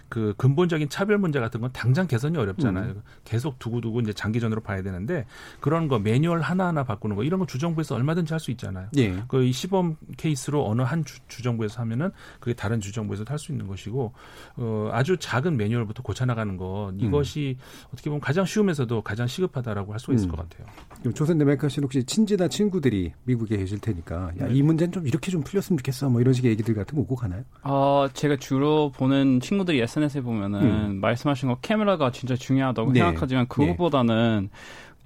그 0.08 0.34
근본적인 0.38 0.88
차별 0.90 1.18
문제 1.18 1.40
같은 1.42 1.60
건 1.60 1.70
당장 1.74 2.08
개선이 2.08 2.38
어렵잖아요. 2.38 2.92
음. 2.92 3.02
계속 3.26 3.60
두고두고 3.60 4.00
이제 4.00 4.14
장기전으로 4.14 4.62
봐야 4.62 4.82
되는데 4.82 5.26
그런 5.60 5.90
거 5.90 6.00
매뉴얼 6.00 6.40
하나하나 6.42 6.84
바꾸는 6.86 7.18
거 7.18 7.24
이런 7.24 7.40
거 7.42 7.46
주정부에서 7.46 7.96
얼마든지 7.96 8.34
할 8.34 8.40
수 8.42 8.50
있잖아요. 8.52 8.88
예. 8.98 9.22
그 9.28 9.52
시범 9.52 9.98
케이스로 10.18 10.68
어느 10.68 10.82
한 10.82 11.06
주, 11.06 11.20
주정부에서 11.28 11.82
하면은 11.82 12.10
그게 12.40 12.56
다른 12.56 12.80
주정부에서 12.82 13.24
할 13.28 13.38
수 13.38 13.52
있는 13.52 13.68
것이고 13.68 14.14
어, 14.58 14.90
아주 14.94 15.18
작은 15.18 15.58
매뉴얼부터 15.58 16.02
고쳐 16.04 16.26
나가는 16.26 16.56
것 16.58 16.94
이것이 16.98 17.58
음. 17.60 17.88
어떻게 17.94 18.10
보면 18.10 18.22
가장 18.22 18.46
쉬우면서도 18.46 19.02
가장 19.02 19.28
시급하다라고 19.28 19.92
할 19.94 20.00
수가 20.00 20.14
있을 20.14 20.28
음. 20.28 20.32
것 20.36 20.38
같아요. 20.50 20.68
그럼 21.00 21.14
조선 21.14 21.38
데메카 21.38 21.68
씨는 21.70 21.86
혹시 21.86 22.04
친지나 22.04 22.48
친구들이 22.48 23.14
미국에 23.26 23.58
계실 23.58 23.80
테니까 23.80 24.32
야, 24.40 24.48
이 24.48 24.54
네. 24.56 24.62
문제는 24.62 24.92
좀 24.92 25.08
이렇게 25.08 25.30
좀 25.32 25.42
풀렸으면 25.44 25.78
좋겠어 25.78 26.10
뭐 26.10 26.22
이런 26.22 26.34
식의 26.34 26.52
얘기들 26.52 26.74
같은 26.76 26.96
거 26.96 27.02
오고 27.02 27.16
가나요? 27.16 27.44
어, 27.64 28.08
제가 28.14 28.38
주로 28.38 28.61
보는 28.92 29.40
친구들이 29.40 29.82
SNS에 29.82 30.22
보면은 30.22 30.62
음. 30.62 31.00
말씀하신 31.02 31.50
거 31.50 31.58
카메라가 31.62 32.12
진짜 32.12 32.36
중요하다고 32.36 32.94
네. 32.94 33.00
생각하지만 33.00 33.48
그것보다는 33.48 34.50
네. 34.52 34.58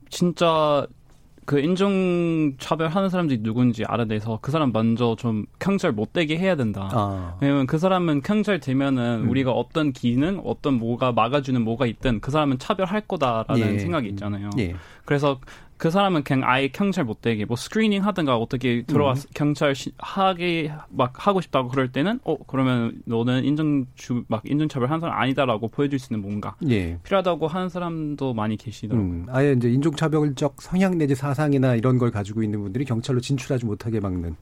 진짜 0.10 0.88
그 1.46 1.60
인종 1.60 2.56
차별 2.58 2.88
하는 2.90 3.10
사람들이 3.10 3.44
누군지 3.44 3.86
알아내서 3.86 4.40
그 4.42 4.52
사람 4.52 4.72
먼저 4.72 5.16
좀 5.18 5.46
경찰 5.60 5.92
못 5.92 6.12
되게 6.12 6.38
해야 6.38 6.56
된다. 6.56 6.90
아. 6.92 7.38
왜냐면 7.40 7.68
그 7.68 7.78
사람은 7.78 8.24
경찰 8.24 8.60
되면은 8.60 9.26
음. 9.26 9.30
우리가 9.30 9.52
어떤 9.52 9.94
기능, 9.94 10.42
어떤 10.44 10.74
뭐가 10.76 11.12
막아주는 11.12 11.62
뭐가 11.62 11.86
있든 11.86 12.20
그 12.20 12.32
사람은 12.32 12.58
차별할 12.58 13.02
거다라는 13.02 13.76
예. 13.76 13.80
생각이 13.80 14.10
있잖아요. 14.10 14.50
예. 14.58 14.76
그래서 15.06 15.40
그 15.78 15.92
사람은 15.92 16.24
그냥 16.24 16.50
아예 16.50 16.68
경찰 16.68 17.06
못 17.06 17.22
되게 17.22 17.46
뭐 17.46 17.56
스크리닝 17.56 18.04
하든가 18.06 18.38
어떻게 18.38 18.84
들어와서 18.84 19.28
음. 19.30 19.32
경찰 19.34 19.76
시, 19.76 19.92
하게 19.98 20.72
막 20.90 21.14
하고 21.28 21.42
싶다고 21.42 21.70
그럴 21.70 21.92
때는 21.92 22.20
어 22.24 22.38
그러면 22.46 23.02
너는 23.06 23.46
인정 23.46 23.86
주 23.96 24.26
막 24.28 24.42
인종차별 24.46 24.90
하는 24.90 25.00
사람 25.00 25.18
아니다라고 25.20 25.68
보여줄 25.70 26.00
수 26.00 26.14
있는 26.14 26.22
뭔가 26.22 26.56
예. 26.68 26.98
필요하다고 27.04 27.48
하는 27.48 27.70
사람도 27.70 28.34
많이 28.34 28.58
계시더라고요. 28.58 29.10
음, 29.10 29.26
아예 29.30 29.54
이제 29.54 29.70
인종 29.70 29.96
차별적 29.96 30.62
성향 30.62 30.98
내지 30.98 31.16
사상이나 31.16 31.76
이런 31.76 31.98
걸 31.98 32.12
가지고 32.12 32.44
있는 32.44 32.62
분들이 32.62 32.86
경찰로 32.86 33.20
진출하지 33.20 33.66
못하게 33.66 34.00
막는. 34.00 34.36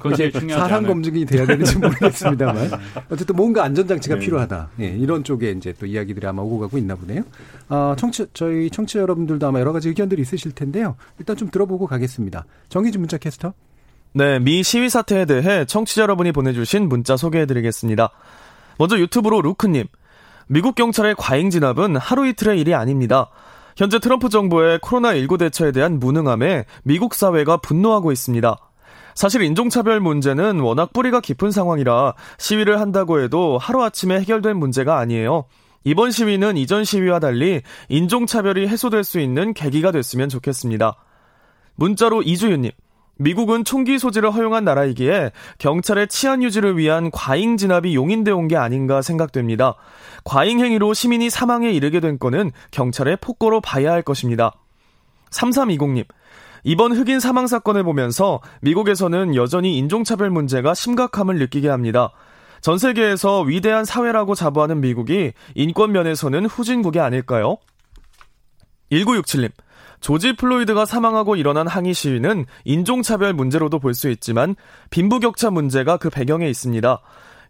그렇죠. 0.00 0.48
사상 0.48 0.84
검증이 0.84 1.26
돼야 1.26 1.46
되는지 1.46 1.78
모르겠습니다만 1.78 2.70
어쨌든 3.10 3.36
뭔가 3.36 3.64
안전 3.64 3.86
장치가 3.86 4.14
네. 4.14 4.20
필요하다. 4.20 4.70
예, 4.80 4.88
이런 4.88 5.24
쪽에 5.24 5.50
이제 5.50 5.74
또 5.78 5.86
이야기들이 5.86 6.26
아마 6.26 6.42
오고 6.42 6.60
가고 6.60 6.78
있나 6.78 6.94
보네요. 6.94 7.22
어, 7.68 7.94
청취 7.98 8.26
저희 8.32 8.70
청취자 8.70 9.00
여러분들도 9.00 9.46
아마 9.46 9.60
여러 9.60 9.72
가지 9.72 9.88
의견들이 9.88 10.22
있으실 10.26 10.52
텐데요. 10.52 10.96
일단 11.18 11.36
좀 11.36 11.50
들어보고 11.50 11.86
가겠습니다. 11.86 12.44
정희진 12.68 13.00
문자 13.00 13.16
캐스터. 13.18 13.54
네, 14.12 14.38
미 14.38 14.62
시위 14.62 14.88
사태에 14.88 15.24
대해 15.24 15.64
청취자 15.64 16.02
여러분이 16.02 16.32
보내주신 16.32 16.88
문자 16.88 17.16
소개해드리겠습니다. 17.16 18.10
먼저 18.78 18.98
유튜브로 18.98 19.42
루크님. 19.42 19.86
미국 20.48 20.74
경찰의 20.74 21.16
과잉 21.18 21.50
진압은 21.50 21.96
하루 21.96 22.26
이틀의 22.26 22.60
일이 22.60 22.74
아닙니다. 22.74 23.30
현재 23.76 23.98
트럼프 23.98 24.28
정부의 24.28 24.78
코로나19 24.78 25.38
대처에 25.38 25.72
대한 25.72 25.98
무능함에 25.98 26.64
미국 26.82 27.14
사회가 27.14 27.58
분노하고 27.58 28.10
있습니다. 28.10 28.56
사실 29.14 29.42
인종차별 29.42 30.00
문제는 30.00 30.60
워낙 30.60 30.92
뿌리가 30.92 31.20
깊은 31.20 31.50
상황이라 31.50 32.14
시위를 32.38 32.80
한다고 32.80 33.20
해도 33.20 33.58
하루아침에 33.58 34.20
해결된 34.20 34.56
문제가 34.56 34.98
아니에요. 34.98 35.44
이번 35.86 36.10
시위는 36.10 36.56
이전 36.56 36.82
시위와 36.82 37.20
달리 37.20 37.62
인종차별이 37.88 38.66
해소될 38.66 39.04
수 39.04 39.20
있는 39.20 39.54
계기가 39.54 39.92
됐으면 39.92 40.28
좋겠습니다. 40.28 40.96
문자로 41.76 42.22
이주윤님. 42.22 42.72
미국은 43.18 43.62
총기 43.62 43.96
소지를 44.00 44.32
허용한 44.32 44.64
나라이기에 44.64 45.30
경찰의 45.58 46.08
치안 46.08 46.42
유지를 46.42 46.76
위한 46.76 47.12
과잉 47.12 47.56
진압이 47.56 47.94
용인돼 47.94 48.32
온 48.32 48.48
게 48.48 48.56
아닌가 48.56 49.00
생각됩니다. 49.00 49.76
과잉 50.24 50.58
행위로 50.58 50.92
시민이 50.92 51.30
사망에 51.30 51.70
이르게 51.70 52.00
된 52.00 52.18
건은 52.18 52.50
경찰의 52.72 53.18
폭거로 53.20 53.60
봐야 53.60 53.92
할 53.92 54.02
것입니다. 54.02 54.54
3320님. 55.30 56.04
이번 56.64 56.96
흑인 56.96 57.20
사망 57.20 57.46
사건을 57.46 57.84
보면서 57.84 58.40
미국에서는 58.60 59.36
여전히 59.36 59.78
인종차별 59.78 60.30
문제가 60.30 60.74
심각함을 60.74 61.38
느끼게 61.38 61.68
합니다. 61.68 62.10
전 62.60 62.78
세계에서 62.78 63.42
위대한 63.42 63.84
사회라고 63.84 64.34
자부하는 64.34 64.80
미국이 64.80 65.32
인권 65.54 65.92
면에서는 65.92 66.46
후진국이 66.46 67.00
아닐까요? 67.00 67.58
1967님. 68.90 69.50
조지 70.00 70.34
플로이드가 70.36 70.84
사망하고 70.84 71.36
일어난 71.36 71.66
항의 71.66 71.94
시위는 71.94 72.44
인종차별 72.64 73.32
문제로도 73.32 73.78
볼 73.78 73.94
수 73.94 74.10
있지만 74.10 74.54
빈부격차 74.90 75.50
문제가 75.50 75.96
그 75.96 76.10
배경에 76.10 76.48
있습니다. 76.48 77.00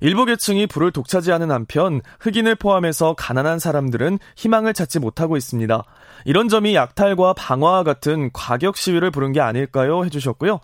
일부 0.01 0.25
계층이 0.27 0.67
불을 0.67 0.93
독차지하는 0.93 1.51
한편 1.51 2.01
흑인을 2.21 2.55
포함해서 2.57 3.15
가난한 3.15 3.59
사람들은 3.59 4.19
희망을 4.37 4.75
찾지 4.75 5.01
못하고 5.01 5.37
있습니다. 5.37 5.83
이런 6.25 6.49
점이 6.49 6.75
약탈과 6.75 7.33
방화와 7.33 7.83
같은 7.83 8.31
과격 8.33 8.77
시위를 8.77 9.11
부른 9.11 9.33
게 9.33 9.41
아닐까요? 9.41 10.05
해주셨고요. 10.05 10.61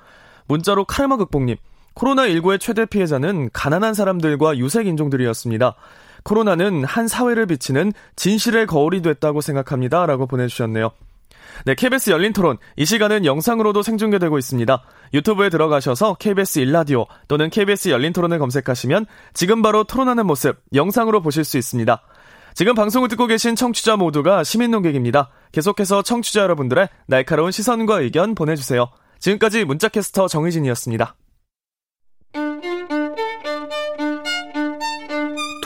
문자로 0.47 0.85
카르마 0.85 1.17
극복님. 1.17 1.57
코로나19의 1.95 2.61
최대 2.61 2.87
피해자는 2.87 3.51
가난한 3.53 3.95
사람들과 3.95 4.57
유색 4.59 4.87
인종들이었습니다. 4.87 5.75
코로나는 6.25 6.85
한 6.85 7.09
사회를 7.09 7.47
비치는 7.47 7.93
진실의 8.17 8.67
거울이 8.67 9.03
됐다고 9.03 9.41
생각합니다. 9.41 10.07
라고 10.07 10.27
보내주셨네요. 10.27 10.91
네, 11.65 11.75
KBS 11.75 12.11
열린 12.11 12.33
토론. 12.33 12.59
이 12.77 12.85
시간은 12.85 13.25
영상으로도 13.25 13.83
생중계되고 13.83 14.39
있습니다. 14.39 14.83
유튜브에 15.15 15.49
들어가셔서 15.49 16.15
KBS 16.15 16.61
일라디오 16.61 17.07
또는 17.29 17.51
KBS 17.51 17.91
열린 17.91 18.13
토론을 18.13 18.39
검색하시면 18.39 19.07
지금 19.35 19.63
바로 19.63 19.85
토론하는 19.85 20.27
모습 20.27 20.57
영상으로 20.75 21.23
보실 21.23 21.45
수 21.45 21.59
있습니다. 21.59 22.03
지금 22.55 22.75
방송을 22.75 23.09
듣고 23.09 23.27
계신 23.27 23.57
청취자 23.57 23.97
모두가 23.97 24.45
시민 24.45 24.71
농객입니다. 24.71 25.31
계속해서 25.53 26.03
청취자 26.03 26.43
여러분들의 26.43 26.89
날카로운 27.07 27.51
시선과 27.51 28.01
의견 28.01 28.35
보내주세요. 28.35 28.91
지금까지 29.21 29.65
문자캐스터 29.65 30.29
정희진이었습니다. 30.29 31.15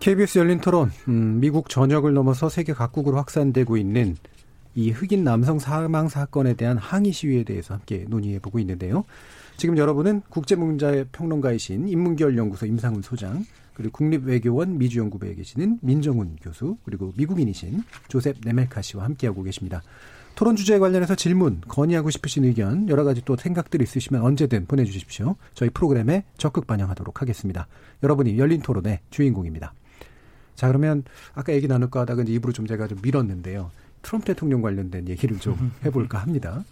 KBS 0.00 0.38
열린 0.38 0.60
토론, 0.60 0.90
음, 1.08 1.40
미국 1.40 1.68
전역을 1.68 2.14
넘어서 2.14 2.48
세계 2.48 2.72
각국으로 2.72 3.18
확산되고 3.18 3.76
있는 3.76 4.16
이 4.74 4.90
흑인 4.90 5.24
남성 5.24 5.58
사망 5.58 6.08
사건에 6.08 6.54
대한 6.54 6.78
항의 6.78 7.12
시위에 7.12 7.44
대해서 7.44 7.74
함께 7.74 8.06
논의해 8.08 8.38
보고 8.38 8.58
있는데요. 8.58 9.04
지금 9.58 9.76
여러분은 9.76 10.22
국제문자의 10.30 11.06
평론가이신 11.12 11.88
인문결 11.88 12.38
연구소 12.38 12.64
임상훈 12.64 13.02
소장, 13.02 13.44
그리고 13.74 13.92
국립외교원 13.92 14.78
미주연구부에 14.78 15.34
계시는 15.34 15.80
민정훈 15.82 16.36
교수, 16.40 16.78
그리고 16.84 17.12
미국인이신 17.16 17.82
조셉 18.08 18.36
네멜카 18.42 18.80
씨와 18.80 19.04
함께하고 19.04 19.42
계십니다. 19.42 19.82
토론 20.34 20.56
주제에 20.56 20.78
관련해서 20.78 21.14
질문, 21.14 21.60
건의하고 21.68 22.10
싶으신 22.10 22.44
의견, 22.44 22.88
여러 22.88 23.04
가지 23.04 23.22
또 23.24 23.36
생각들 23.36 23.82
있으시면 23.82 24.22
언제든 24.22 24.66
보내주십시오. 24.66 25.36
저희 25.54 25.68
프로그램에 25.70 26.24
적극 26.38 26.66
반영하도록 26.66 27.20
하겠습니다. 27.20 27.66
여러분이 28.02 28.38
열린 28.38 28.62
토론의 28.62 29.00
주인공입니다. 29.10 29.74
자, 30.54 30.68
그러면 30.68 31.04
아까 31.34 31.52
얘기 31.52 31.68
나눌까 31.68 32.00
하다가 32.00 32.22
이제 32.22 32.32
입으로 32.32 32.52
좀 32.52 32.66
제가 32.66 32.86
좀 32.86 32.98
밀었는데요. 33.02 33.70
트럼프 34.02 34.26
대통령 34.26 34.62
관련된 34.62 35.08
얘기를 35.08 35.38
좀 35.38 35.72
해볼까 35.84 36.18
합니다. 36.18 36.64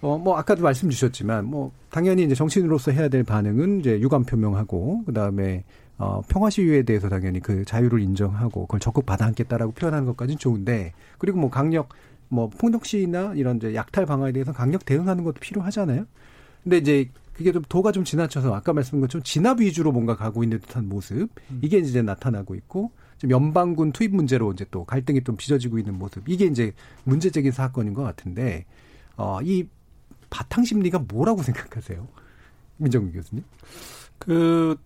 어, 0.00 0.18
뭐, 0.18 0.36
아까도 0.36 0.62
말씀 0.62 0.90
주셨지만, 0.90 1.44
뭐, 1.44 1.72
당연히 1.90 2.24
이제 2.24 2.34
정치인으로서 2.34 2.90
해야 2.90 3.08
될 3.08 3.22
반응은 3.22 3.80
이제 3.80 4.00
유감 4.00 4.24
표명하고, 4.24 5.04
그 5.06 5.12
다음에, 5.12 5.64
어, 5.98 6.22
평화 6.28 6.50
시위에 6.50 6.82
대해서 6.82 7.08
당연히 7.08 7.40
그 7.40 7.64
자유를 7.64 8.00
인정하고, 8.00 8.62
그걸 8.62 8.80
적극 8.80 9.06
받아안겠다라고 9.06 9.72
표현하는 9.72 10.06
것까지는 10.06 10.38
좋은데, 10.38 10.92
그리고 11.18 11.38
뭐 11.38 11.50
강력, 11.50 11.88
뭐, 12.34 12.48
폭력 12.48 12.84
시위나 12.84 13.34
이런 13.34 13.56
이제 13.56 13.74
약탈 13.74 14.06
방어에 14.06 14.32
대해서 14.32 14.52
강력 14.52 14.84
대응하는 14.84 15.24
것도 15.24 15.40
필요하잖아요. 15.40 16.06
근데 16.62 16.78
이제 16.78 17.10
그게 17.32 17.52
좀 17.52 17.62
도가 17.68 17.92
좀 17.92 18.04
지나쳐서 18.04 18.54
아까 18.54 18.72
말씀드린 18.72 19.02
것처럼 19.02 19.22
진압 19.24 19.60
위주로 19.60 19.92
뭔가 19.92 20.16
가고 20.16 20.42
있는 20.42 20.60
듯한 20.60 20.88
모습, 20.88 21.28
이게 21.62 21.78
이제 21.78 22.02
나타나고 22.02 22.54
있고, 22.54 22.90
지금 23.18 23.30
연방군 23.30 23.92
투입 23.92 24.14
문제로 24.14 24.52
이제 24.52 24.64
또 24.70 24.84
갈등이 24.84 25.22
좀 25.24 25.36
빚어지고 25.36 25.78
있는 25.78 25.98
모습. 25.98 26.28
이게 26.28 26.46
이제 26.46 26.72
문제적인 27.04 27.52
사건인 27.52 27.94
것 27.94 28.02
같은데, 28.02 28.66
어, 29.16 29.40
이 29.42 29.66
바탕 30.30 30.64
심리가 30.64 30.98
뭐라고 30.98 31.42
생각하세요? 31.42 32.06
민정규 32.76 33.12
교수님? 33.12 33.44
그, 34.18 34.76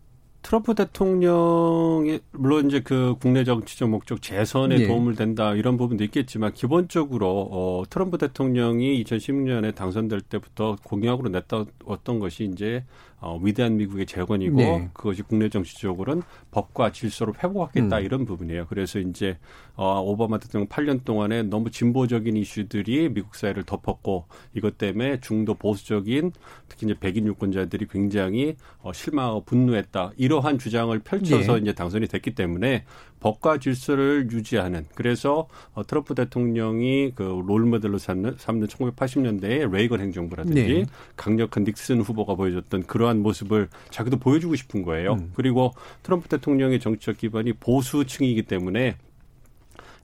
트럼프 0.49 0.75
대통령이 0.75 2.21
물론 2.33 2.69
이제 2.69 2.81
그 2.81 3.17
국내 3.21 3.45
정치적 3.45 3.91
목적 3.91 4.23
재선에 4.23 4.79
예. 4.79 4.87
도움을 4.87 5.15
된다 5.15 5.53
이런 5.53 5.77
부분도 5.77 6.05
있겠지만 6.05 6.55
기본적으로 6.55 7.49
어 7.51 7.83
트럼프 7.91 8.17
대통령이 8.17 9.05
2016년에 9.05 9.75
당선될 9.75 10.23
때부터 10.23 10.79
공약으로 10.85 11.29
냈던 11.29 12.19
것이 12.19 12.45
이제 12.45 12.83
어, 13.21 13.39
위대한 13.43 13.77
미국의 13.77 14.07
재건이고 14.07 14.57
네. 14.57 14.91
그것이 14.93 15.23
국내 15.23 15.49
정치적으로는 15.49 16.23
법과 16.51 16.93
질서를 16.93 17.35
회복하겠다 17.43 17.99
음. 17.99 18.05
이런 18.05 18.25
부분이에요. 18.25 18.67
그래서 18.69 19.01
이제 19.01 19.39
어, 19.75 20.01
오바마 20.01 20.39
대통령 20.39 20.69
8년 20.69 21.05
동안에 21.05 21.43
너무 21.45 21.71
진보적인 21.71 22.37
이슈들이 22.37 23.09
미국 23.09 23.35
사회를 23.35 23.65
덮었고 23.65 24.27
이것 24.55 24.79
때문에 24.79 25.21
중도 25.21 25.55
보수적인 25.55 26.33
특히 26.69 26.87
이제 26.87 26.95
백인 26.99 27.27
유권자들이 27.27 27.87
굉장히 27.89 28.57
어, 28.79 28.93
실망하고 28.93 29.45
분노했다 29.45 30.13
이러한 30.17 30.59
주장을 30.59 30.97
펼쳐서 31.01 31.55
네. 31.55 31.61
이제 31.61 31.73
당선이 31.73 32.07
됐기 32.07 32.35
때문에 32.35 32.85
법과 33.21 33.59
질서를 33.59 34.29
유지하는 34.31 34.87
그래서 34.95 35.49
어, 35.75 35.87
트럼프 35.87 36.15
대통령이 36.15 37.13
그 37.15 37.23
롤모델로 37.23 37.99
삼는, 37.99 38.37
삼는 38.39 38.67
1980년대의 38.69 39.71
레이건 39.71 40.01
행정부라든지 40.01 40.63
네. 40.63 40.87
강력한 41.17 41.65
닉슨 41.65 42.01
후보가 42.01 42.35
보여줬던 42.35 42.85
그러한 42.85 43.23
모습을 43.23 43.69
자기도 43.91 44.19
보여주고 44.19 44.57
싶은 44.57 44.83
거예요. 44.83 45.15
음. 45.15 45.33
그리고 45.35 45.73
트럼프 46.03 46.29
대통령의 46.29 46.81
정치적 46.81 47.19
기반이 47.19 47.55
보수층이기 47.55 48.43
때문에 48.43 48.97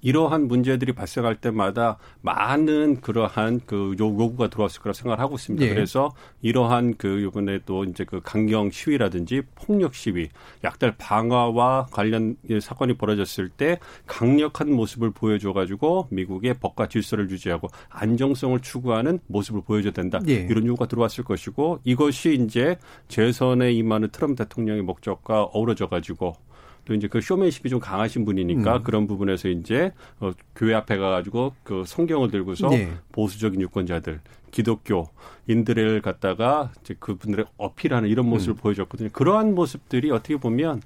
이러한 0.04 0.48
문제들이 0.48 0.92
발생할 0.92 1.36
때마다 1.36 1.96
많은 2.20 3.00
그러한 3.00 3.62
그 3.66 3.96
요구가 3.98 4.48
들어왔을 4.48 4.82
거라 4.82 4.92
생각을 4.92 5.18
하고 5.18 5.36
있습니다. 5.36 5.64
예. 5.64 5.70
그래서 5.70 6.12
이러한 6.42 6.94
그 6.98 7.20
이번에 7.20 7.60
또 7.64 7.84
이제 7.84 8.04
그 8.04 8.20
강경 8.22 8.70
시위라든지 8.70 9.42
폭력 9.54 9.94
시위, 9.94 10.28
약달 10.62 10.94
방화와 10.98 11.86
관련 11.90 12.36
사건이 12.60 12.94
벌어졌을 12.98 13.48
때 13.48 13.78
강력한 14.06 14.70
모습을 14.72 15.10
보여줘 15.10 15.54
가지고 15.54 16.06
미국의 16.10 16.54
법과 16.60 16.88
질서를 16.88 17.30
유지하고 17.30 17.68
안정성을 17.88 18.60
추구하는 18.60 19.20
모습을 19.26 19.62
보여줘야 19.62 19.92
된다. 19.92 20.20
예. 20.28 20.34
이런 20.34 20.66
요구가 20.66 20.86
들어왔을 20.86 21.24
것이고 21.24 21.80
이것이 21.84 22.34
이제 22.34 22.76
재선에 23.08 23.72
임하는 23.72 24.10
트럼프 24.10 24.36
대통령의 24.36 24.82
목적과 24.82 25.44
어우러져 25.44 25.88
가지고 25.88 26.34
또 26.84 26.94
이제 26.94 27.08
그 27.08 27.20
쇼맨십이 27.20 27.70
좀 27.70 27.80
강하신 27.80 28.24
분이니까 28.24 28.78
음. 28.78 28.82
그런 28.82 29.06
부분에서 29.06 29.48
이제 29.48 29.92
어, 30.20 30.32
교회 30.54 30.74
앞에 30.74 30.96
가가지고 30.96 31.54
그 31.62 31.84
성경을 31.86 32.30
들고서 32.30 32.68
네. 32.68 32.92
보수적인 33.12 33.60
유권자들 33.60 34.20
기독교인들을 34.50 36.00
갖다가 36.02 36.72
이제 36.80 36.94
그분들의 36.98 37.46
어필하는 37.56 38.08
이런 38.08 38.28
모습을 38.28 38.54
음. 38.54 38.56
보여줬거든요. 38.58 39.08
그러한 39.12 39.54
모습들이 39.54 40.10
어떻게 40.10 40.36
보면 40.36 40.82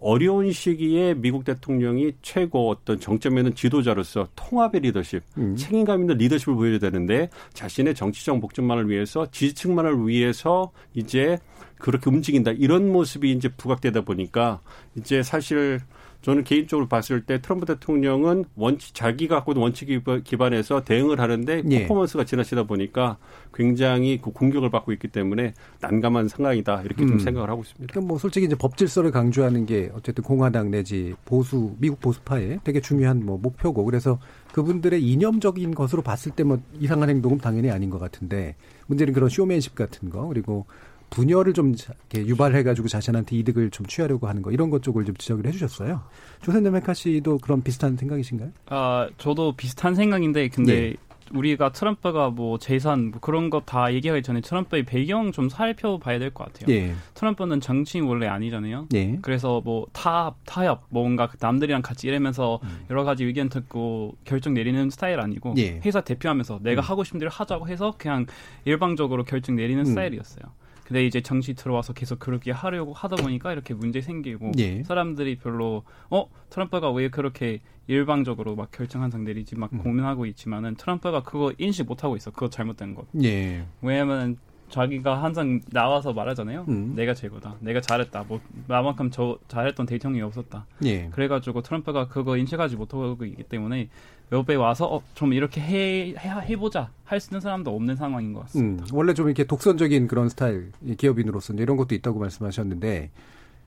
어려운 0.00 0.50
시기에 0.50 1.14
미국 1.14 1.44
대통령이 1.44 2.12
최고 2.22 2.70
어떤 2.70 2.98
정점에는 2.98 3.54
지도자로서 3.54 4.28
통합의 4.34 4.80
리더십, 4.82 5.22
음. 5.38 5.56
책임감 5.56 6.00
있는 6.00 6.16
리더십을 6.16 6.54
보여야 6.54 6.78
되는데 6.78 7.28
자신의 7.52 7.94
정치적 7.94 8.38
목적만을 8.38 8.88
위해서 8.88 9.30
지지층만을 9.30 10.06
위해서 10.06 10.72
이제 10.94 11.38
그렇게 11.78 12.10
움직인다 12.10 12.52
이런 12.52 12.90
모습이 12.90 13.30
이제 13.32 13.48
부각되다 13.48 14.02
보니까 14.02 14.60
이제 14.96 15.22
사실 15.22 15.80
저는 16.22 16.44
개인적으로 16.44 16.86
봤을 16.86 17.22
때 17.24 17.40
트럼프 17.40 17.64
대통령은 17.64 18.44
원칙 18.56 18.94
자기가 18.94 19.36
갖고 19.36 19.52
있는 19.52 19.62
원칙 19.62 19.88
기반에서 20.24 20.84
대응을 20.84 21.18
하는데 21.18 21.62
예. 21.70 21.82
퍼포먼스가 21.82 22.24
지나치다 22.24 22.64
보니까 22.64 23.16
굉장히 23.54 24.20
그 24.20 24.30
공격을 24.30 24.70
받고 24.70 24.92
있기 24.92 25.08
때문에 25.08 25.54
난감한 25.80 26.28
상황이다 26.28 26.82
이렇게 26.82 27.04
음. 27.04 27.08
좀 27.08 27.18
생각을 27.20 27.48
하고 27.48 27.62
있습니다. 27.62 27.90
그러니까 27.90 28.06
뭐 28.06 28.18
솔직히 28.18 28.44
이제 28.44 28.54
법 28.54 28.76
질서를 28.76 29.10
강조하는 29.10 29.64
게 29.64 29.90
어쨌든 29.94 30.22
공화당 30.22 30.70
내지 30.70 31.14
보수 31.24 31.74
미국 31.78 32.00
보수파의 32.00 32.60
되게 32.64 32.80
중요한 32.80 33.24
뭐 33.24 33.38
목표고 33.38 33.84
그래서 33.84 34.18
그분들의 34.52 35.02
이념적인 35.02 35.74
것으로 35.74 36.02
봤을 36.02 36.32
때 36.32 36.40
뭐 36.50 36.60
이상한 36.80 37.08
행동은 37.08 37.38
당연히 37.38 37.70
아닌 37.70 37.90
것 37.90 37.98
같은데 37.98 38.56
문제는 38.86 39.12
그런 39.12 39.28
쇼맨십 39.28 39.74
같은 39.74 40.10
거 40.10 40.26
그리고 40.26 40.66
분열을 41.10 41.52
좀 41.52 41.74
유발해가지고 42.14 42.88
자신한테 42.88 43.36
이득을 43.36 43.70
좀 43.70 43.84
취하려고 43.86 44.28
하는 44.28 44.42
거 44.42 44.50
이런 44.52 44.70
것 44.70 44.82
쪽을 44.82 45.04
좀 45.04 45.16
지적을 45.16 45.46
해주셨어요. 45.46 46.02
조센드 46.42 46.68
메카 46.68 46.94
씨도 46.94 47.38
그런 47.38 47.62
비슷한 47.62 47.96
생각이신가요? 47.96 48.50
아 48.66 49.08
저도 49.18 49.52
비슷한 49.52 49.94
생각인데 49.94 50.48
근데 50.48 50.72
예. 50.90 50.94
우리가 51.32 51.70
트럼프가 51.70 52.30
뭐 52.30 52.58
재산 52.58 53.12
뭐 53.12 53.20
그런 53.20 53.50
거 53.50 53.60
다 53.60 53.92
얘기하기 53.94 54.22
전에 54.22 54.40
트럼프의 54.40 54.84
배경 54.84 55.30
좀 55.30 55.48
살펴봐야 55.48 56.18
될 56.18 56.30
것 56.32 56.52
같아요. 56.52 56.74
예. 56.74 56.92
트럼프는 57.14 57.60
정치인 57.60 58.04
원래 58.04 58.26
아니잖아요. 58.26 58.88
예. 58.94 59.16
그래서 59.22 59.60
뭐 59.64 59.86
타, 59.92 60.34
타협, 60.44 60.86
뭔가 60.88 61.28
남들이랑 61.38 61.82
같이 61.82 62.08
일하면서 62.08 62.60
음. 62.64 62.84
여러 62.90 63.04
가지 63.04 63.24
의견 63.24 63.48
듣고 63.48 64.16
결정 64.24 64.54
내리는 64.54 64.90
스타일 64.90 65.20
아니고 65.20 65.54
예. 65.58 65.80
회사 65.84 66.00
대표하면서 66.00 66.60
내가 66.64 66.80
음. 66.80 66.84
하고 66.84 67.04
싶은 67.04 67.20
대로 67.20 67.30
하자고 67.30 67.68
해서 67.68 67.94
그냥 67.96 68.26
일방적으로 68.64 69.22
결정 69.22 69.54
내리는 69.54 69.80
음. 69.82 69.84
스타일이었어요. 69.84 70.44
근데 70.90 71.06
이제 71.06 71.20
정치 71.20 71.54
들어와서 71.54 71.92
계속 71.92 72.18
그렇게 72.18 72.50
하려고 72.50 72.92
하다 72.92 73.14
보니까 73.22 73.52
이렇게 73.52 73.74
문제 73.74 74.00
생기고 74.00 74.50
예. 74.58 74.82
사람들이 74.82 75.36
별로 75.36 75.84
어 76.10 76.28
트럼프가 76.48 76.90
왜 76.90 77.10
그렇게 77.10 77.60
일방적으로 77.86 78.56
막 78.56 78.72
결정 78.72 79.00
한상 79.00 79.22
내리지 79.22 79.54
막 79.54 79.72
음. 79.72 79.78
고민하고 79.78 80.26
있지만은 80.26 80.74
트럼프가 80.74 81.22
그거 81.22 81.52
인식 81.58 81.86
못 81.86 82.02
하고 82.02 82.16
있어. 82.16 82.32
그거 82.32 82.50
잘못된 82.50 82.96
거. 82.96 83.06
예. 83.22 83.64
왜냐면 83.82 84.36
자기가 84.68 85.22
항상 85.22 85.60
나와서 85.70 86.12
말하잖아요. 86.12 86.64
음. 86.68 86.94
내가 86.96 87.14
최고다. 87.14 87.58
내가 87.60 87.80
잘했다. 87.80 88.24
뭐 88.26 88.40
나만큼 88.66 89.12
저 89.12 89.38
잘했던 89.46 89.86
대통령이 89.86 90.22
없었다. 90.22 90.66
예. 90.86 91.08
그래가지고 91.10 91.62
트럼프가 91.62 92.08
그거 92.08 92.36
인식하지 92.36 92.74
못하고 92.74 93.24
있기 93.24 93.44
때문에 93.44 93.88
옆에 94.32 94.54
와서 94.54 94.86
어, 94.86 95.02
좀 95.14 95.32
이렇게 95.32 95.60
해, 95.60 96.14
해 96.18 96.28
해 96.28 96.56
보자 96.56 96.90
할 97.04 97.20
수 97.20 97.30
있는 97.30 97.40
사람도 97.40 97.74
없는 97.74 97.96
상황인 97.96 98.32
것 98.32 98.40
같습니다. 98.42 98.84
음, 98.84 98.88
원래 98.92 99.12
좀 99.14 99.26
이렇게 99.26 99.44
독선적인 99.44 100.06
그런 100.06 100.28
스타일 100.28 100.70
기업인으로서 100.96 101.52
이런 101.54 101.76
것도 101.76 101.94
있다고 101.94 102.18
말씀하셨는데 102.20 103.10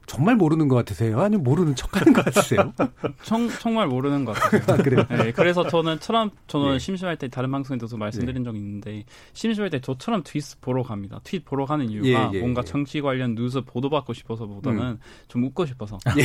정말 0.06 0.36
모르는 0.36 0.68
것 0.68 0.76
같으세요? 0.76 1.20
아니면 1.22 1.44
모르는 1.44 1.76
척하는 1.76 2.14
것 2.14 2.26
같으세요? 2.26 2.74
정, 3.24 3.48
정말 3.50 3.88
모르는 3.88 4.26
것 4.26 4.34
같아요. 4.34 4.62
아, 4.68 4.82
그래요? 4.82 5.06
네, 5.10 5.32
그래서 5.32 5.68
저는 5.68 6.00
트럼프 6.00 6.36
저는 6.48 6.76
예. 6.76 6.80
심심할 6.80 7.18
때 7.18 7.28
다른 7.28 7.52
방송에서도 7.52 7.96
말씀드린 7.98 8.42
예. 8.42 8.44
적이 8.44 8.58
있는데 8.60 9.04
심심할 9.34 9.70
때저 9.70 9.96
트럼프 9.96 10.30
트윗 10.30 10.62
보러 10.62 10.84
갑니다. 10.84 11.20
트윗 11.24 11.46
보러 11.46 11.66
가는 11.66 11.90
이유가 11.90 12.08
예, 12.08 12.30
예 12.34 12.40
뭔가 12.40 12.62
예. 12.62 12.66
정치 12.66 13.02
관련 13.02 13.36
뉴스 13.36 13.62
보도받고 13.62 14.14
싶어서보다는 14.14 14.82
음. 14.82 15.00
좀 15.28 15.44
웃고 15.46 15.66
싶어서 15.66 15.98
예. 16.18 16.24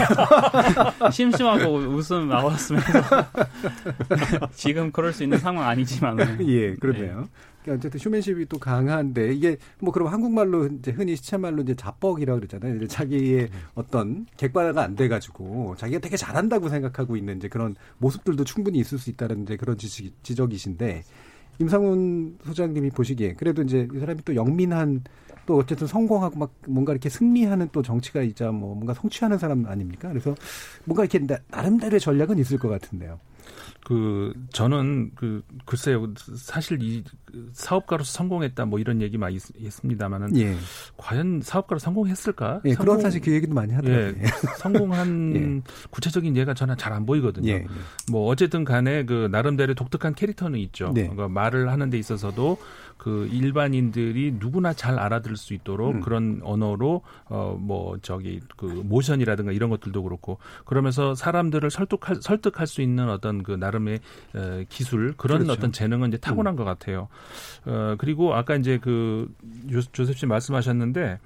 심심하고 1.11 1.75
웃음 1.75 2.29
나왔으면 2.29 2.83
지금 4.53 4.91
그럴 4.91 5.13
수 5.13 5.23
있는 5.23 5.39
상황 5.39 5.69
아니지만은 5.69 6.47
예 6.49 6.75
그러네요. 6.75 7.29
그러니까 7.69 7.75
어쨌든 7.75 8.01
휴맨십이 8.01 8.47
또 8.47 8.59
강한데 8.59 9.35
이게 9.35 9.59
뭐 9.79 9.93
그럼 9.93 10.09
한국말로 10.09 10.67
이제 10.67 10.91
흔히 10.91 11.15
시체말로 11.15 11.63
이제 11.63 11.75
자뻑이라 11.75 12.35
고 12.35 12.41
그러잖아요. 12.41 12.77
이제 12.77 12.87
자기의 12.87 13.51
어떤 13.75 14.27
객관화가 14.37 14.83
안 14.83 14.97
돼가지고 14.97 15.77
자기가 15.77 16.01
되게 16.01 16.17
잘한다고 16.17 16.69
생각하고 16.69 17.17
있는 17.17 17.37
이제 17.37 17.49
그런 17.49 17.77
모습들도 17.99 18.45
충분히 18.45 18.79
있을 18.79 18.99
수 18.99 19.11
있다는 19.11 19.43
이제 19.43 19.57
그런 19.57 19.77
지적, 19.77 20.13
지적이신데 20.23 21.03
임상훈 21.61 22.39
소장님이 22.45 22.91
보시기에 22.91 23.35
그래도 23.35 23.63
이제 23.63 23.87
이 23.93 23.99
사람이 23.99 24.23
또 24.25 24.35
영민한 24.35 25.03
또 25.45 25.57
어쨌든 25.57 25.87
성공하고 25.87 26.39
막 26.39 26.53
뭔가 26.67 26.93
이렇게 26.93 27.09
승리하는 27.09 27.69
또 27.73 27.83
정치가 27.83 28.23
있자 28.23 28.51
뭐 28.53 28.75
뭔가 28.75 28.95
성취하는 28.95 29.39
사람 29.39 29.67
아닙니까? 29.67 30.09
그래서 30.09 30.35
뭔가 30.85 31.05
이렇게 31.05 31.27
나름대로의 31.49 32.01
전략은 32.01 32.39
있을 32.39 32.59
것 32.59 32.69
같은데요. 32.69 33.19
그 33.85 34.33
저는 34.53 35.13
그 35.15 35.43
글쎄요 35.65 36.13
사실 36.37 36.83
이 36.83 37.03
사업가로서 37.53 38.13
성공했다 38.13 38.65
뭐 38.65 38.79
이런 38.79 39.01
얘기 39.03 39.19
많이 39.19 39.39
있습니다만은 39.57 40.37
예. 40.39 40.57
과연 40.97 41.41
사업가로 41.43 41.79
성공했을까? 41.79 42.63
예, 42.65 42.71
성공, 42.75 42.85
그런 42.85 43.01
사실 43.01 43.21
그 43.21 43.33
얘기도 43.33 43.55
많이 43.55 43.73
하더라고요. 43.75 44.07
예, 44.07 44.27
성공한 44.59 45.63
예. 45.65 45.73
구체적인 45.91 46.37
예가 46.37 46.55
저는 46.55 46.77
잘 46.77 46.89
안 46.89 47.05
보이거든요. 47.05 47.51
예, 47.51 47.55
예. 47.57 47.67
뭐 48.11 48.29
어쨌든 48.29 48.65
간에 48.65 49.05
그 49.05 49.29
나름대로 49.31 49.75
독특한 49.75 50.15
캐릭터는 50.15 50.59
있죠. 50.61 50.91
네. 50.95 51.03
그러니까 51.03 51.29
말을 51.29 51.71
하는 51.71 51.91
데 51.91 51.99
있어서도 51.99 52.57
그 52.97 53.29
일반인들이 53.31 54.37
누구나 54.41 54.73
잘 54.73 54.99
알아들을 54.99 55.37
수 55.37 55.55
있도록 55.55 55.97
음. 55.97 56.01
그런 56.01 56.41
언어로 56.43 57.03
어 57.29 57.59
뭐 57.59 57.99
저기 58.03 58.41
그 58.57 58.65
모션이라든가 58.65 59.53
이런 59.53 59.71
것들도 59.71 60.03
그렇고 60.03 60.39
그러면서 60.65 61.15
사람들을 61.15 61.71
설득할 61.71 62.17
설득할 62.23 62.67
수 62.67 62.81
있는 62.81 63.11
어떤 63.11 63.43
그 63.43 63.53
나름의 63.53 64.01
어, 64.35 64.65
기술 64.69 65.15
그런 65.17 65.41
그렇죠. 65.41 65.53
어떤 65.53 65.73
재능은 65.73 66.09
이제 66.09 66.17
타고난 66.17 66.55
음. 66.55 66.57
것 66.57 66.65
같아요. 66.65 67.09
어 67.67 67.97
그리고 67.99 68.35
아까 68.35 68.57
이제 68.57 68.79
그 68.79 69.33
조셉 69.93 70.17
씨 70.17 70.27
말씀하셨는데 70.27 71.19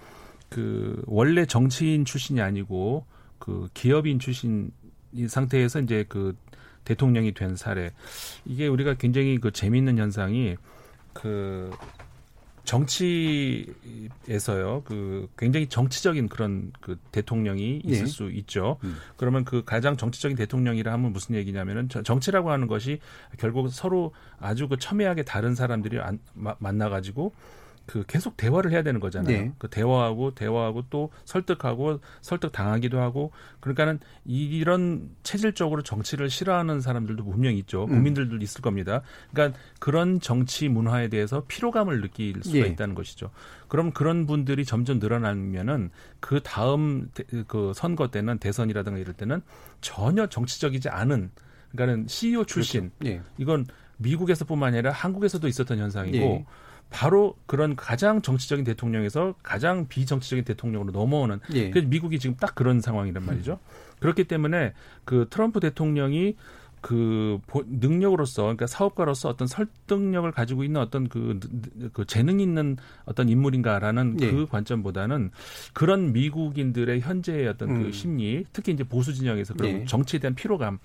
그 0.49 1.03
원래 1.07 1.47
정치인 1.47 2.05
출신이 2.05 2.41
아니고 2.41 3.07
그 3.39 3.69
기업인 3.75 4.19
출신 4.19 4.71
이 5.13 5.29
상태에서 5.29 5.81
이제 5.81 6.05
그 6.09 6.37
대통령이 6.85 7.33
된 7.33 7.57
사례. 7.57 7.93
이게 8.45 8.67
우리가 8.67 8.95
굉장히 8.95 9.39
그 9.39 9.51
재미있는 9.51 9.99
현상이 9.99 10.57
그 11.13 11.71
정치에서요, 12.65 13.73
그 14.85 15.29
굉장히 15.37 15.67
정치적인 15.69 16.29
그런 16.29 16.73
그 16.81 16.97
대통령이 17.11 17.83
있을 17.85 18.03
예. 18.03 18.07
수 18.07 18.31
있죠. 18.31 18.79
음. 18.85 18.97
그러면 19.17 19.45
그 19.45 19.65
가장 19.65 19.97
정치적인 19.97 20.37
대통령이라 20.37 20.93
하면 20.93 21.13
무슨 21.13 21.35
얘기냐면은 21.35 21.89
정치라고 21.89 22.51
하는 22.51 22.69
것이 22.69 23.01
결국 23.39 23.69
서로 23.69 24.13
아주 24.39 24.69
그 24.69 24.79
첨예하게 24.79 25.25
다른 25.25 25.55
사람들이 25.55 25.99
안, 26.01 26.19
마, 26.35 26.55
만나가지고 26.59 27.33
그 27.87 28.05
계속 28.07 28.37
대화를 28.37 28.71
해야 28.71 28.83
되는 28.83 29.01
거잖아요. 29.01 29.37
네. 29.37 29.53
그 29.59 29.69
대화하고 29.69 30.35
대화하고 30.35 30.85
또 30.91 31.11
설득하고 31.25 32.01
설득 32.21 32.53
당하기도 32.53 33.01
하고 33.01 33.33
그러니까는 33.61 34.01
이런 34.25 35.11
체질적으로 35.23 35.83
정치를 35.83 36.31
싫어하는 36.31 36.81
사람들도 36.81 37.25
분명히 37.25 37.59
있죠. 37.59 37.85
음. 37.85 37.89
국민들도 37.89 38.37
음. 38.37 38.43
있을 38.43 38.63
겁니다. 38.63 39.03
그러니까 39.33 39.59
그런 39.79 40.21
정치 40.21 40.69
문화에 40.69 41.09
대해서 41.09 41.45
피로감을 41.47 42.01
느낄 42.01 42.43
수가 42.43 42.59
예. 42.59 42.63
있다는 42.63 42.95
것이죠. 42.95 43.31
그럼 43.69 43.91
그런 43.93 44.27
분들이 44.27 44.65
점점 44.65 44.99
늘어나면은 44.99 45.91
그 46.21 46.41
다음 46.43 47.11
그 47.49 47.73
선거 47.75 48.09
때는 48.09 48.39
대선이라든가 48.39 48.99
이럴 48.99 49.15
때는 49.15 49.43
전혀 49.81 50.27
정치적이지 50.27 50.89
않은 50.89 51.31
그러니까는 51.73 52.07
CEO 52.07 52.45
출신 52.45 52.91
그렇죠. 52.99 53.17
예. 53.17 53.23
이건 53.39 53.67
미국에서뿐만 53.99 54.75
아니라 54.75 54.93
한국에서도 54.93 55.47
있었던 55.49 55.79
현상이고 55.79 56.17
예. 56.17 56.45
바로 56.93 57.35
그런 57.47 57.75
가장 57.75 58.23
정치적인 58.23 58.65
대통령에서 58.65 59.35
가장 59.43 59.89
비정치적인 59.89 60.45
대통령으로 60.45 60.93
넘어오는 60.93 61.41
예. 61.55 61.71
그래서 61.71 61.89
미국이 61.89 62.19
지금 62.19 62.37
딱 62.37 62.55
그런 62.55 62.81
상황이란 62.81 63.25
말이죠. 63.25 63.59
그렇기 63.99 64.25
때문에 64.25 64.75
그 65.05 65.27
트럼프 65.31 65.59
대통령이 65.59 66.37
그 66.83 67.39
능력으로서 67.67 68.43
그러니까 68.43 68.67
사업가로서 68.67 69.29
어떤 69.29 69.47
설득력을 69.47 70.31
가지고 70.33 70.65
있는 70.65 70.81
어떤 70.81 71.09
그, 71.09 71.39
그 71.93 72.05
재능 72.05 72.41
있는 72.41 72.77
어떤 73.05 73.29
인물인가라는 73.29 74.19
예. 74.21 74.31
그 74.31 74.47
관점보다는 74.47 75.31
그런 75.73 76.13
미국인들의 76.13 77.01
현재의 77.01 77.49
어떤 77.49 77.69
그 77.69 77.75
음. 77.75 77.83
그 77.85 77.93
심리 77.93 78.45
특히 78.53 78.73
이제 78.73 78.85
보수 78.85 79.15
진영에서 79.15 79.55
그런 79.55 79.71
예. 79.71 79.85
정치에 79.87 80.19
대한 80.19 80.35
피로감 80.35 80.79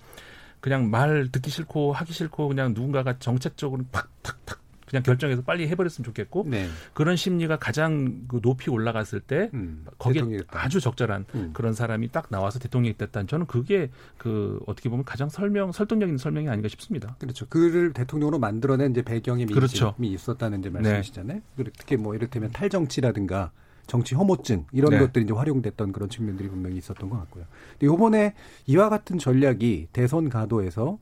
그냥 0.60 0.88
말 0.88 1.28
듣기 1.30 1.50
싫고 1.50 1.92
하기 1.92 2.12
싫고 2.12 2.48
그냥 2.48 2.74
누군가가 2.74 3.18
정책적으로 3.18 3.84
팍팍팍 3.92 4.67
그냥 4.88 5.02
결정해서 5.02 5.42
빨리 5.42 5.68
해버렸으면 5.68 6.04
좋겠고 6.04 6.44
네. 6.46 6.68
그런 6.94 7.16
심리가 7.16 7.58
가장 7.58 8.24
그 8.28 8.40
높이 8.40 8.70
올라갔을 8.70 9.20
때 9.20 9.50
음, 9.54 9.84
거기에 9.98 10.40
아주 10.48 10.80
적절한 10.80 11.26
음. 11.34 11.50
그런 11.52 11.74
사람이 11.74 12.10
딱 12.10 12.28
나와서 12.30 12.58
대통령이 12.58 12.96
됐다는 12.96 13.26
저는 13.26 13.46
그게 13.46 13.90
그 14.16 14.60
어떻게 14.66 14.88
보면 14.88 15.04
가장 15.04 15.28
설명 15.28 15.72
설득력 15.72 16.06
있는 16.06 16.18
설명이 16.18 16.48
아닌가 16.48 16.68
싶습니다. 16.68 17.16
그렇죠. 17.18 17.46
그를 17.48 17.92
대통령으로 17.92 18.38
만들어낸 18.38 18.92
이제 18.92 19.02
배경이 19.02 19.46
그렇죠. 19.46 19.94
있었다는 20.00 20.60
이제 20.60 20.70
말씀이시잖아요. 20.70 21.40
네. 21.56 21.64
특히 21.76 21.96
뭐 21.96 22.14
이를테면 22.14 22.50
탈정치라든가 22.50 23.52
정치 23.86 24.14
혐오증 24.14 24.66
이런 24.72 24.90
네. 24.90 24.98
것들이 24.98 25.24
이제 25.24 25.34
활용됐던 25.34 25.92
그런 25.92 26.08
측면들이 26.08 26.48
분명히 26.48 26.76
있었던 26.76 27.08
것 27.08 27.16
같고요. 27.18 27.44
근데 27.78 27.92
이번에 27.92 28.34
이와 28.66 28.88
같은 28.88 29.18
전략이 29.18 29.88
대선 29.92 30.28
가도에서 30.28 30.98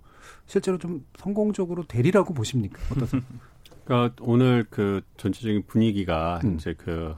실제로 0.46 0.78
좀 0.78 1.04
성공적으로 1.18 1.86
되리라고 1.86 2.32
보십니까? 2.32 2.80
어떠세요? 2.92 3.22
그러니까 3.86 4.16
오늘 4.20 4.66
그 4.68 5.00
전체적인 5.16 5.62
분위기가 5.66 6.40
음. 6.44 6.56
이제 6.56 6.74
그 6.76 7.14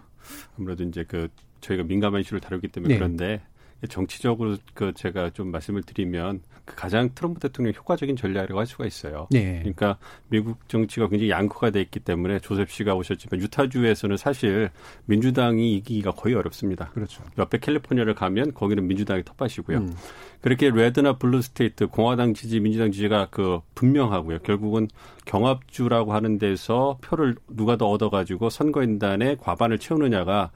아무래도 0.59 0.85
이제 0.85 1.03
그 1.03 1.29
저희가 1.63 1.83
민감한 1.85 2.21
이슈를 2.21 2.41
다루기 2.41 2.69
때문에 2.69 2.95
네. 2.95 2.99
그런데 2.99 3.43
정치적으로 3.89 4.59
그 4.75 4.93
제가 4.93 5.31
좀 5.31 5.51
말씀을 5.51 5.83
드리면 5.83 6.43
그 6.43 6.48
가장 6.77 7.11
트럼프 7.15 7.41
대통령 7.41 7.73
효과적인 7.75 8.17
전략이라고 8.17 8.59
할 8.59 8.67
수가 8.67 8.87
있어요. 8.87 9.27
네. 9.31 9.59
그러니까 9.61 9.99
미국 10.29 10.69
정치가 10.69 11.09
굉장히 11.09 11.31
양극화돼 11.31 11.81
있기 11.83 12.01
때문에 12.01 12.39
조셉 12.41 12.71
씨가 12.71 12.95
오셨지만 12.95 13.41
유타주에서는 13.41 14.17
사실 14.17 14.71
민주당이 15.07 15.75
이기기가 15.77 16.13
거의 16.13 16.35
어렵습니다. 16.35 16.91
그렇죠. 16.91 17.23
옆에 17.39 17.59
캘리포니아를 17.59 18.15
가면 18.15 18.55
거기는 18.55 18.87
민주당이 18.87 19.23
텃밭이고요. 19.25 19.79
음. 19.79 19.97
그렇게 20.41 20.71
red나 20.71 21.15
blue 21.15 21.43
state 21.43 21.89
공화당 21.89 22.35
지지 22.35 22.61
민주당 22.61 22.93
지지가 22.93 23.29
그 23.31 23.61
분명하고요. 23.75 24.41
결국은 24.41 24.89
경합주라고 25.25 26.13
하는 26.15 26.39
데서 26.39 26.99
표를 27.03 27.35
누가 27.49 27.77
더 27.77 27.89
얻어가지고 27.89 28.51
선거인단에 28.51 29.37
과반을 29.37 29.79
채우느냐가 29.79 30.51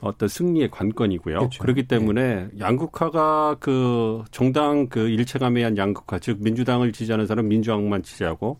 어떤 0.00 0.28
승리의 0.28 0.70
관건이고요. 0.70 1.38
그렇죠. 1.38 1.62
그렇기 1.62 1.88
때문에 1.88 2.48
네. 2.52 2.58
양극화가 2.60 3.56
그 3.58 4.22
정당 4.30 4.88
그 4.88 5.08
일체감에 5.08 5.60
의한 5.60 5.76
양극화, 5.76 6.18
즉 6.20 6.38
민주당을 6.40 6.92
지지하는 6.92 7.26
사람은 7.26 7.48
민주당만 7.48 8.02
지지하고 8.02 8.58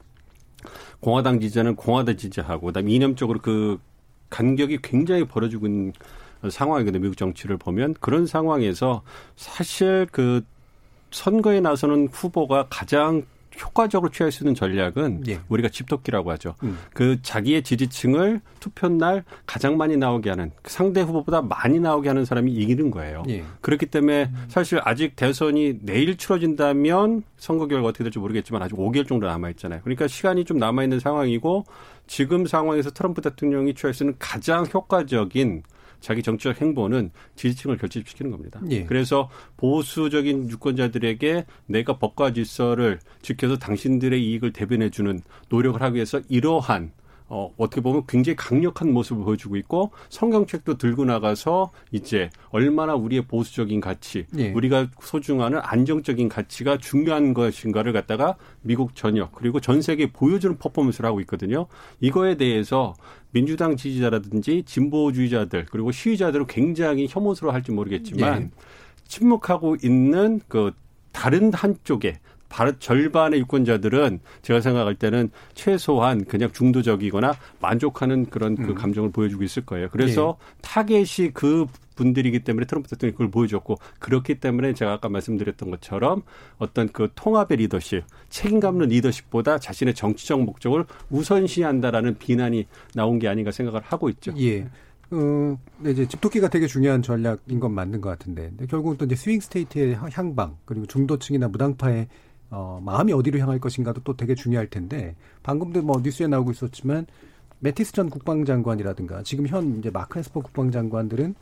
공화당 1.01 1.41
지지자는 1.41 1.77
공화당 1.77 2.17
지지하고 2.17 2.67
그다음에 2.67 2.91
이념적으로 2.91 3.41
그 3.41 3.79
간격이 4.31 4.79
굉장히 4.83 5.25
벌어지고 5.25 5.67
있는 5.67 5.93
상황이거든요. 6.49 7.03
미국 7.03 7.17
정치를 7.17 7.57
보면 7.57 7.95
그런 8.01 8.27
상황에서 8.27 9.03
사실 9.37 10.07
그 10.11 10.45
선거에 11.11 11.61
나서는 11.61 12.09
후보가 12.13 12.67
가장 12.69 13.25
효과적으로 13.61 14.11
취할 14.11 14.33
수 14.33 14.45
있는 14.45 14.55
전략은 14.55 15.25
예. 15.29 15.41
우리가 15.49 15.69
집토끼라고 15.69 16.31
하죠. 16.33 16.55
음. 16.63 16.79
그 16.95 17.21
자기의 17.23 17.63
지지층을 17.63 18.41
투표 18.61 18.89
날 18.89 19.25
가장 19.47 19.77
많이 19.77 19.97
나오게 19.97 20.31
하는 20.31 20.51
그 20.63 20.71
상대 20.71 21.01
후보보다 21.01 21.43
많이 21.43 21.81
나오게 21.81 22.09
하는 22.09 22.25
사람이 22.25 22.53
이기는 22.53 22.91
거예요. 22.91 23.23
예. 23.29 23.45
그렇기 23.61 23.87
때문에 23.87 24.31
사실 24.49 24.81
아직 24.85 25.17
대선이 25.17 25.81
내일 25.83 26.17
치러진다면 26.17 27.23
선거 27.37 27.67
결과 27.67 27.89
어떻게 27.89 28.05
될지 28.05 28.19
모르겠지만 28.19 28.63
아직 28.63 28.75
5개월 28.77 29.07
정도 29.07 29.27
남아 29.27 29.51
있잖아요. 29.51 29.81
그러니까 29.83 30.09
시간이 30.09 30.45
좀 30.45 30.59
남아 30.59 30.83
있는 30.83 31.01
상황이고 31.01 31.65
지금 32.07 32.47
상황에서 32.47 32.91
트럼프 32.91 33.21
대통령이 33.21 33.75
취할 33.75 33.95
수 33.95 34.03
있는 34.03 34.17
가장 34.19 34.67
효과적인 34.73 35.63
자기 36.01 36.23
정치적 36.23 36.61
행보는 36.61 37.11
지지층을 37.37 37.77
결집시키는 37.79 38.31
겁니다. 38.31 38.61
예. 38.71 38.85
그래서 38.85 39.31
보수적인 39.57 40.51
유권자들에게 40.51 41.45
내가 41.67 41.99
법과 41.99 42.33
질서를 42.33 43.01
지켜서 43.23 43.59
당신들의 43.59 44.25
이익을 44.25 44.53
대변해 44.53 44.91
주는 44.91 45.21
노력을 45.49 45.81
하기 45.81 45.97
위해서 45.97 46.21
이러한 46.29 46.93
어, 47.31 47.53
어떻게 47.59 47.83
보면 47.83 48.05
굉장히 48.07 48.37
강력한 48.37 48.93
모습을 48.93 49.23
보여주고 49.23 49.57
있고 49.57 49.91
성경책도 50.09 50.79
들고 50.79 51.05
나가서 51.05 51.71
이제 51.93 52.31
얼마나 52.49 52.95
우리의 52.95 53.27
보수적인 53.27 53.81
가치, 53.81 54.27
예. 54.39 54.51
우리가 54.53 54.89
소중하는 55.01 55.61
안정적인 55.63 56.29
가치가 56.31 56.79
중요한 56.79 57.35
것인가를 57.35 57.93
갖다가 57.93 58.37
미국 58.63 58.95
전역 58.95 59.33
그리고 59.33 59.61
전 59.61 59.83
세계에 59.83 60.11
보여주는 60.11 60.57
퍼포먼스를 60.57 61.07
하고 61.07 61.21
있거든요. 61.21 61.67
이거에 62.01 62.37
대해서 62.37 62.95
민주당 63.31 63.77
지지자라든지 63.77 64.63
진보주의자들 64.65 65.67
그리고 65.71 65.93
시위자들은 65.93 66.47
굉장히 66.47 67.07
혐오스러워할지 67.11 67.73
모르겠지만 67.73 68.43
예. 68.43 68.51
침묵하고 69.07 69.77
있는 69.83 70.41
그 70.49 70.73
다른 71.13 71.53
한쪽에 71.53 72.21
절반의 72.79 73.41
유권자들은 73.41 74.21
제가 74.43 74.61
생각할 74.61 74.95
때는 74.95 75.31
최소한 75.55 76.25
그냥 76.25 76.51
중도적이거나 76.53 77.35
만족하는 77.61 78.27
그런 78.27 78.57
그 78.57 78.71
음. 78.71 78.75
감정을 78.75 79.13
보여주고 79.13 79.45
있을 79.45 79.65
거예요. 79.65 79.89
그래서 79.91 80.39
예. 80.41 80.57
타겟이 80.63 81.31
그 81.33 81.67
분들이기 81.95 82.41
때문에 82.41 82.65
트럼프 82.67 82.89
대통령이 82.89 83.13
그걸 83.13 83.31
보여줬고 83.31 83.77
그렇기 83.99 84.37
때문에 84.37 84.73
제가 84.73 84.93
아까 84.93 85.09
말씀드렸던 85.09 85.71
것처럼 85.71 86.23
어떤 86.59 86.89
그 86.89 87.09
통합의 87.15 87.59
리더십, 87.59 88.05
책임감 88.29 88.75
있는 88.77 88.89
리더십보다 88.89 89.59
자신의 89.59 89.95
정치적 89.95 90.43
목적을 90.43 90.85
우선시한다라는 91.11 92.19
비난이 92.19 92.67
나온 92.95 93.19
게 93.19 93.29
아닌가 93.29 93.51
생각을 93.51 93.81
하고 93.83 94.09
있죠. 94.11 94.33
예. 94.39 94.69
어, 95.11 95.59
네, 95.79 95.91
이제 95.91 96.07
집토끼가 96.07 96.49
되게 96.49 96.67
중요한 96.67 97.03
전략인 97.03 97.61
건 97.61 97.73
맞는 97.73 98.01
것 98.03 98.11
같은데, 98.11 98.49
근데 98.51 98.67
결국은 98.67 98.99
또 98.99 99.07
이제 99.07 99.17
swing 99.17 99.41
state의 99.41 99.97
향방 100.13 100.59
그리고 100.67 100.85
중도층이나 100.87 101.49
무당파의 101.49 102.09
어, 102.51 102.81
마음이 102.83 103.13
어디로 103.13 103.39
향할 103.39 103.59
것인가도 103.59 104.03
또 104.05 104.17
되게 104.17 104.35
중요할 104.35 104.69
텐데 104.69 105.17
방금도 105.43 105.83
뭐 105.83 106.01
뉴스에 106.03 106.27
나오고 106.27 106.51
있었지만 106.53 107.07
매티스 107.61 107.93
전 107.93 108.09
국방장관이라든가 108.09 109.23
지금 109.23 109.47
현 109.47 109.79
이제 109.79 109.91
마크 109.91 110.19
에스퍼 110.19 110.41
국방장관들은 110.41 111.35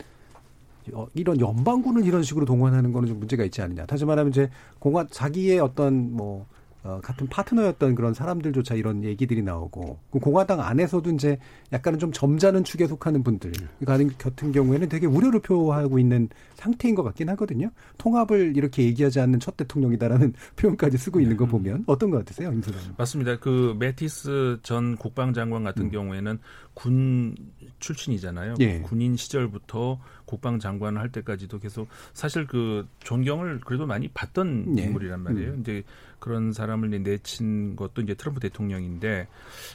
어, 0.93 1.07
이런 1.13 1.39
연방군을 1.39 2.05
이런 2.05 2.23
식으로 2.23 2.45
동원하는 2.45 2.91
거는 2.93 3.07
좀 3.07 3.19
문제가 3.19 3.43
있지 3.43 3.61
않느냐. 3.61 3.85
다시 3.85 4.05
말하면 4.05 4.31
이제 4.31 4.49
공화 4.79 5.05
자기의 5.09 5.59
어떤 5.59 6.13
뭐 6.13 6.45
어, 6.87 7.01
같은 7.03 7.27
파트너였던 7.27 7.95
그런 7.95 8.13
사람들조차 8.13 8.75
이런 8.75 9.03
얘기들이 9.03 9.41
나오고 9.41 9.99
그 10.09 10.19
공화당 10.19 10.61
안에서도 10.61 11.11
이제 11.11 11.37
약간은 11.73 11.99
좀 11.99 12.13
점잖은 12.13 12.63
축에 12.63 12.87
속하는 12.87 13.23
분들 13.23 13.51
가는 13.85 14.09
같은 14.17 14.53
경우에는 14.53 14.87
되게 14.87 15.05
우려를 15.05 15.41
표하고 15.41 15.99
있는 15.99 16.29
상태인 16.55 16.95
것 16.95 17.03
같긴 17.03 17.27
하거든요. 17.31 17.69
통합을 17.97 18.55
이렇게 18.55 18.83
얘기하지 18.83 19.19
않는 19.19 19.41
첫 19.41 19.57
대통령이다라는 19.57 20.33
표현까지 20.55 20.97
쓰고 20.97 21.19
있는 21.19 21.35
거 21.35 21.43
음. 21.43 21.49
보면 21.49 21.83
어떤 21.87 22.09
것 22.09 22.19
같으세요, 22.19 22.53
임 22.53 22.61
소장님? 22.61 22.93
맞습니다. 22.97 23.37
그 23.39 23.75
매티스 23.77 24.59
전 24.63 24.95
국방장관 24.95 25.65
같은 25.65 25.85
음. 25.85 25.91
경우에는 25.91 26.39
군 26.73 27.35
출신이잖아요. 27.79 28.55
예. 28.59 28.79
군인 28.79 29.17
시절부터 29.17 29.99
국방장관을 30.25 31.01
할 31.01 31.11
때까지도 31.11 31.59
계속 31.59 31.87
사실 32.13 32.45
그 32.45 32.87
존경을 32.99 33.61
그래도 33.61 33.85
많이 33.85 34.07
받던 34.09 34.77
예. 34.77 34.83
인물이란 34.83 35.21
말이에요. 35.21 35.51
음. 35.53 35.59
이제 35.61 35.83
그런 36.19 36.53
사람을 36.53 37.03
내친 37.03 37.75
것도 37.75 38.01
이제 38.01 38.13
트럼프 38.13 38.39
대통령인데 38.39 39.27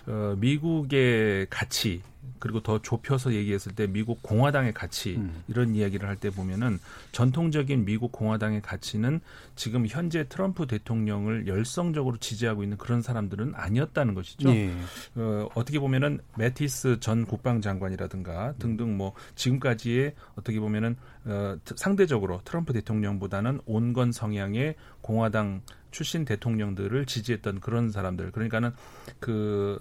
어, 0.07 0.35
미국의 0.39 1.47
가치 1.51 2.03
그리고 2.39 2.61
더 2.61 2.81
좁혀서 2.81 3.35
얘기했을 3.35 3.75
때 3.75 3.87
미국 3.87 4.23
공화당의 4.23 4.73
가치 4.73 5.17
음. 5.17 5.43
이런 5.47 5.75
이야기를 5.75 6.09
할 6.09 6.17
때 6.23 6.31
보면은 6.31 6.79
전통적인 7.11 7.85
미국 7.85 8.13
공화당의 8.13 8.63
가치는 8.63 9.21
지금 9.57 9.87
현재 9.89 10.29
트럼프 10.29 10.67
대통령을 10.69 11.49
열성적으로 11.49 12.19
지지하고 12.19 12.63
있는 12.63 12.77
그런 12.79 13.03
사람들은 13.03 13.55
아니었다는 13.57 14.15
것이죠. 14.15 14.49
예. 14.51 14.73
어, 15.17 15.49
어떻게 15.55 15.81
보면은 15.81 16.21
매티스 16.39 17.01
전 17.01 17.27
국방장관이라든가 17.27 18.55
등등 18.61 18.97
뭐 18.97 19.15
지금까지의 19.35 20.15
어떻게 20.37 20.61
보면은 20.61 20.97
어, 21.25 21.57
상대적으로 21.75 22.41
트럼프 22.45 22.73
대통령보다는 22.73 23.61
온건 23.67 24.13
성향의 24.13 24.77
공화당 25.01 25.63
출신 25.91 26.25
대통령들을 26.25 27.05
지지했던 27.07 27.61
그런 27.61 27.91
사람들 27.91 28.31
그러니까는 28.31 28.73
그 29.21 29.79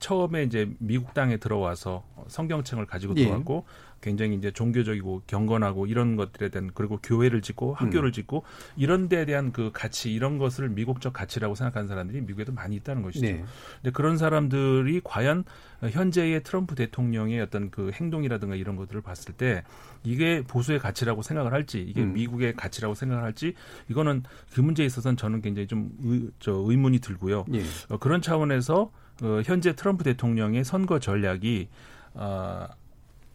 처음에 0.00 0.42
이제 0.42 0.68
미국 0.78 1.14
땅에 1.14 1.36
들어와서 1.36 2.04
성경책을 2.28 2.86
가지고 2.86 3.14
예. 3.16 3.24
들어왔고 3.24 3.64
예. 3.66 3.90
굉장히 4.00 4.34
이제 4.34 4.50
종교적이고 4.50 5.22
경건하고 5.26 5.86
이런 5.86 6.16
것들에 6.16 6.48
대한 6.48 6.70
그리고 6.74 6.98
교회를 7.02 7.42
짓고 7.42 7.74
학교를 7.74 8.08
음. 8.08 8.12
짓고 8.12 8.44
이런 8.76 9.08
데에 9.08 9.26
대한 9.26 9.52
그 9.52 9.70
가치 9.72 10.12
이런 10.12 10.38
것을 10.38 10.70
미국적 10.70 11.12
가치라고 11.12 11.54
생각하는 11.54 11.86
사람들이 11.88 12.22
미국에도 12.22 12.52
많이 12.52 12.76
있다는 12.76 13.02
것이죠. 13.02 13.26
네. 13.26 13.44
근데 13.82 13.90
그런 13.92 14.16
사람들이 14.16 15.02
과연 15.04 15.44
현재의 15.82 16.42
트럼프 16.42 16.74
대통령의 16.74 17.40
어떤 17.40 17.70
그 17.70 17.90
행동이라든가 17.92 18.54
이런 18.54 18.76
것들을 18.76 19.00
봤을 19.02 19.34
때 19.34 19.64
이게 20.02 20.42
보수의 20.42 20.78
가치라고 20.78 21.22
생각을 21.22 21.52
할지 21.52 21.80
이게 21.82 22.02
음. 22.02 22.14
미국의 22.14 22.54
가치라고 22.54 22.94
생각을 22.94 23.22
할지 23.22 23.54
이거는 23.88 24.22
그 24.54 24.60
문제에 24.60 24.86
있어서는 24.86 25.16
저는 25.18 25.42
굉장히 25.42 25.66
좀 25.66 25.90
의, 26.02 26.30
저 26.38 26.52
의문이 26.52 27.00
들고요. 27.00 27.44
예. 27.52 27.62
어, 27.90 27.98
그런 27.98 28.22
차원에서 28.22 28.90
어, 29.22 29.42
현재 29.44 29.74
트럼프 29.74 30.04
대통령의 30.04 30.64
선거 30.64 30.98
전략이 30.98 31.68
어, 32.14 32.66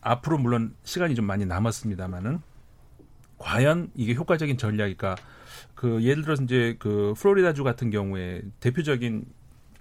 앞으로 0.01 0.37
물론 0.37 0.75
시간이 0.83 1.15
좀 1.15 1.25
많이 1.25 1.45
남았습니다만은 1.45 2.39
과연 3.37 3.91
이게 3.95 4.13
효과적인 4.13 4.57
전략일까? 4.57 5.15
그 5.73 6.01
예를 6.03 6.23
들어서 6.23 6.43
이제 6.43 6.75
그 6.79 7.13
플로리다주 7.17 7.63
같은 7.63 7.89
경우에 7.89 8.41
대표적인 8.59 9.25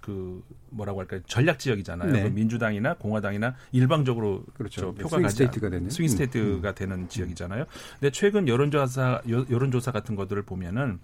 그 0.00 0.44
뭐라고 0.68 1.00
할까요 1.00 1.20
전략 1.26 1.58
지역이잖아요. 1.58 2.12
네. 2.12 2.22
그 2.24 2.28
민주당이나 2.28 2.94
공화당이나 2.94 3.54
일방적으로 3.72 4.44
그렇죠. 4.52 4.92
표가 4.94 5.20
가지 5.20 5.32
state가 5.32 5.70
되는 5.70 5.88
swing 5.88 6.08
state가 6.08 6.68
음. 6.70 6.74
되는 6.74 7.08
지역이잖아요. 7.08 7.64
근데 7.98 8.10
최근 8.10 8.46
여론조사 8.46 9.22
여론조사 9.26 9.92
같은 9.92 10.14
것들을 10.14 10.42
보면은 10.42 10.98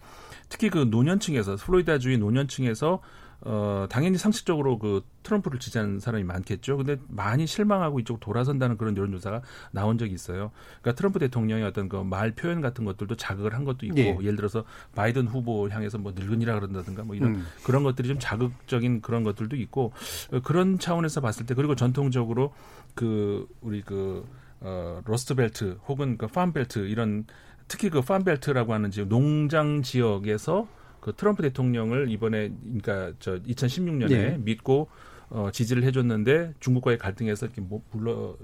특히 0.51 0.69
그 0.69 0.89
노년층에서 0.91 1.57
플로리다주의 1.57 2.19
노년층에서 2.19 3.01
어, 3.43 3.87
당연히 3.89 4.19
상식적으로 4.19 4.79
그 4.79 5.03
트럼프를 5.23 5.59
지지하는 5.59 6.01
사람이 6.01 6.25
많겠죠. 6.25 6.77
근데 6.77 6.99
많이 7.09 7.47
실망하고 7.47 8.01
이쪽 8.01 8.21
돌아선다는 8.21 8.77
그런 8.77 8.97
여론조사가 8.97 9.43
나온 9.71 9.97
적이 9.97 10.15
있어요. 10.15 10.51
그러니까 10.83 10.99
트럼프 10.99 11.19
대통령의 11.19 11.65
어떤 11.65 11.89
그 11.89 12.01
말 12.11 12.33
표현 12.33 12.61
같은 12.61 12.85
것들도 12.85 13.17
자극을 13.17 13.55
한 13.55 13.65
것도 13.65 13.87
있고, 13.87 13.99
예. 13.99 14.13
를 14.27 14.37
들어서 14.37 14.65
바이든 14.95 15.27
후보 15.29 15.69
향해서 15.69 15.99
뭐 15.99 16.13
늙은이라 16.15 16.55
그런다든가 16.55 17.05
뭐 17.05 17.15
이런 17.15 17.37
음. 17.37 17.47
그런 17.65 17.83
것들이 17.83 18.09
좀 18.09 18.19
자극적인 18.19 19.01
그런 19.01 19.23
것들도 19.23 19.57
있고, 19.57 19.93
어, 20.33 20.41
그런 20.41 20.79
차원에서 20.79 21.21
봤을 21.21 21.47
때, 21.47 21.55
그리고 21.55 21.75
전통적으로 21.75 22.53
그, 22.95 23.47
우리 23.61 23.83
그, 23.83 24.27
어, 24.61 25.01
로스트벨트 25.05 25.79
혹은 25.89 26.19
그 26.19 26.27
팜벨트 26.27 26.81
이런 26.89 27.25
특히 27.69 27.89
그 27.89 28.03
팜벨트라고 28.03 28.75
하는 28.75 28.91
지역, 28.91 29.09
농장 29.09 29.83
지역에서 29.83 30.67
그 31.01 31.13
트럼프 31.15 31.43
대통령을 31.43 32.11
이번에 32.11 32.53
그러니까 32.63 33.13
저 33.19 33.39
2016년에 33.43 34.09
네. 34.09 34.39
믿고 34.39 34.89
어, 35.31 35.49
지지를 35.53 35.85
해줬는데 35.85 36.55
중국과의 36.59 36.99
갈등에서 36.99 37.47
이렇게 37.47 37.61
뭐 37.61 37.81
불러 37.91 38.37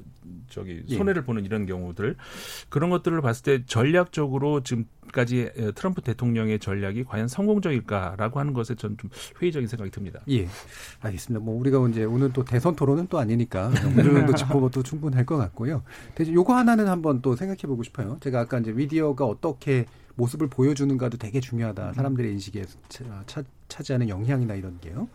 저기 0.48 0.84
예. 0.88 0.96
손해를 0.96 1.22
예. 1.22 1.26
보는 1.26 1.44
이런 1.44 1.66
경우들 1.66 2.14
그런 2.68 2.90
것들을 2.90 3.20
봤을 3.22 3.42
때 3.42 3.64
전략적으로 3.66 4.62
지금까지 4.62 5.50
트럼프 5.74 6.00
대통령의 6.00 6.60
전략이 6.60 7.02
과연 7.02 7.26
성공적일까라고 7.26 8.38
하는 8.38 8.52
것에 8.52 8.76
저는 8.76 8.98
좀 8.98 9.10
회의적인 9.42 9.66
생각이 9.66 9.90
듭니다. 9.90 10.20
예, 10.30 10.46
알겠습니다. 11.00 11.44
뭐 11.44 11.58
우리가 11.58 11.84
이제 11.88 12.04
오늘 12.04 12.32
또 12.32 12.44
대선 12.44 12.76
토론은 12.76 13.08
또 13.08 13.18
아니니까 13.18 13.66
어느 13.66 14.02
정도 14.02 14.32
짚어봐도 14.36 14.84
충분할 14.84 15.26
것 15.26 15.36
같고요. 15.36 15.82
대신 16.14 16.34
요거 16.34 16.54
하나는 16.54 16.86
한번 16.86 17.20
또 17.20 17.34
생각해보고 17.34 17.82
싶어요. 17.82 18.18
제가 18.20 18.42
아까 18.42 18.60
이제 18.60 18.70
미디어가 18.70 19.24
어떻게 19.24 19.86
모습을 20.16 20.48
보여주는가도 20.48 21.18
되게 21.18 21.40
중요하다. 21.40 21.92
사람들의 21.94 22.32
인식에 22.32 22.64
차, 22.88 23.44
차지하는 23.68 24.08
영향이나 24.08 24.54
이런 24.54 24.78
게요. 24.80 25.08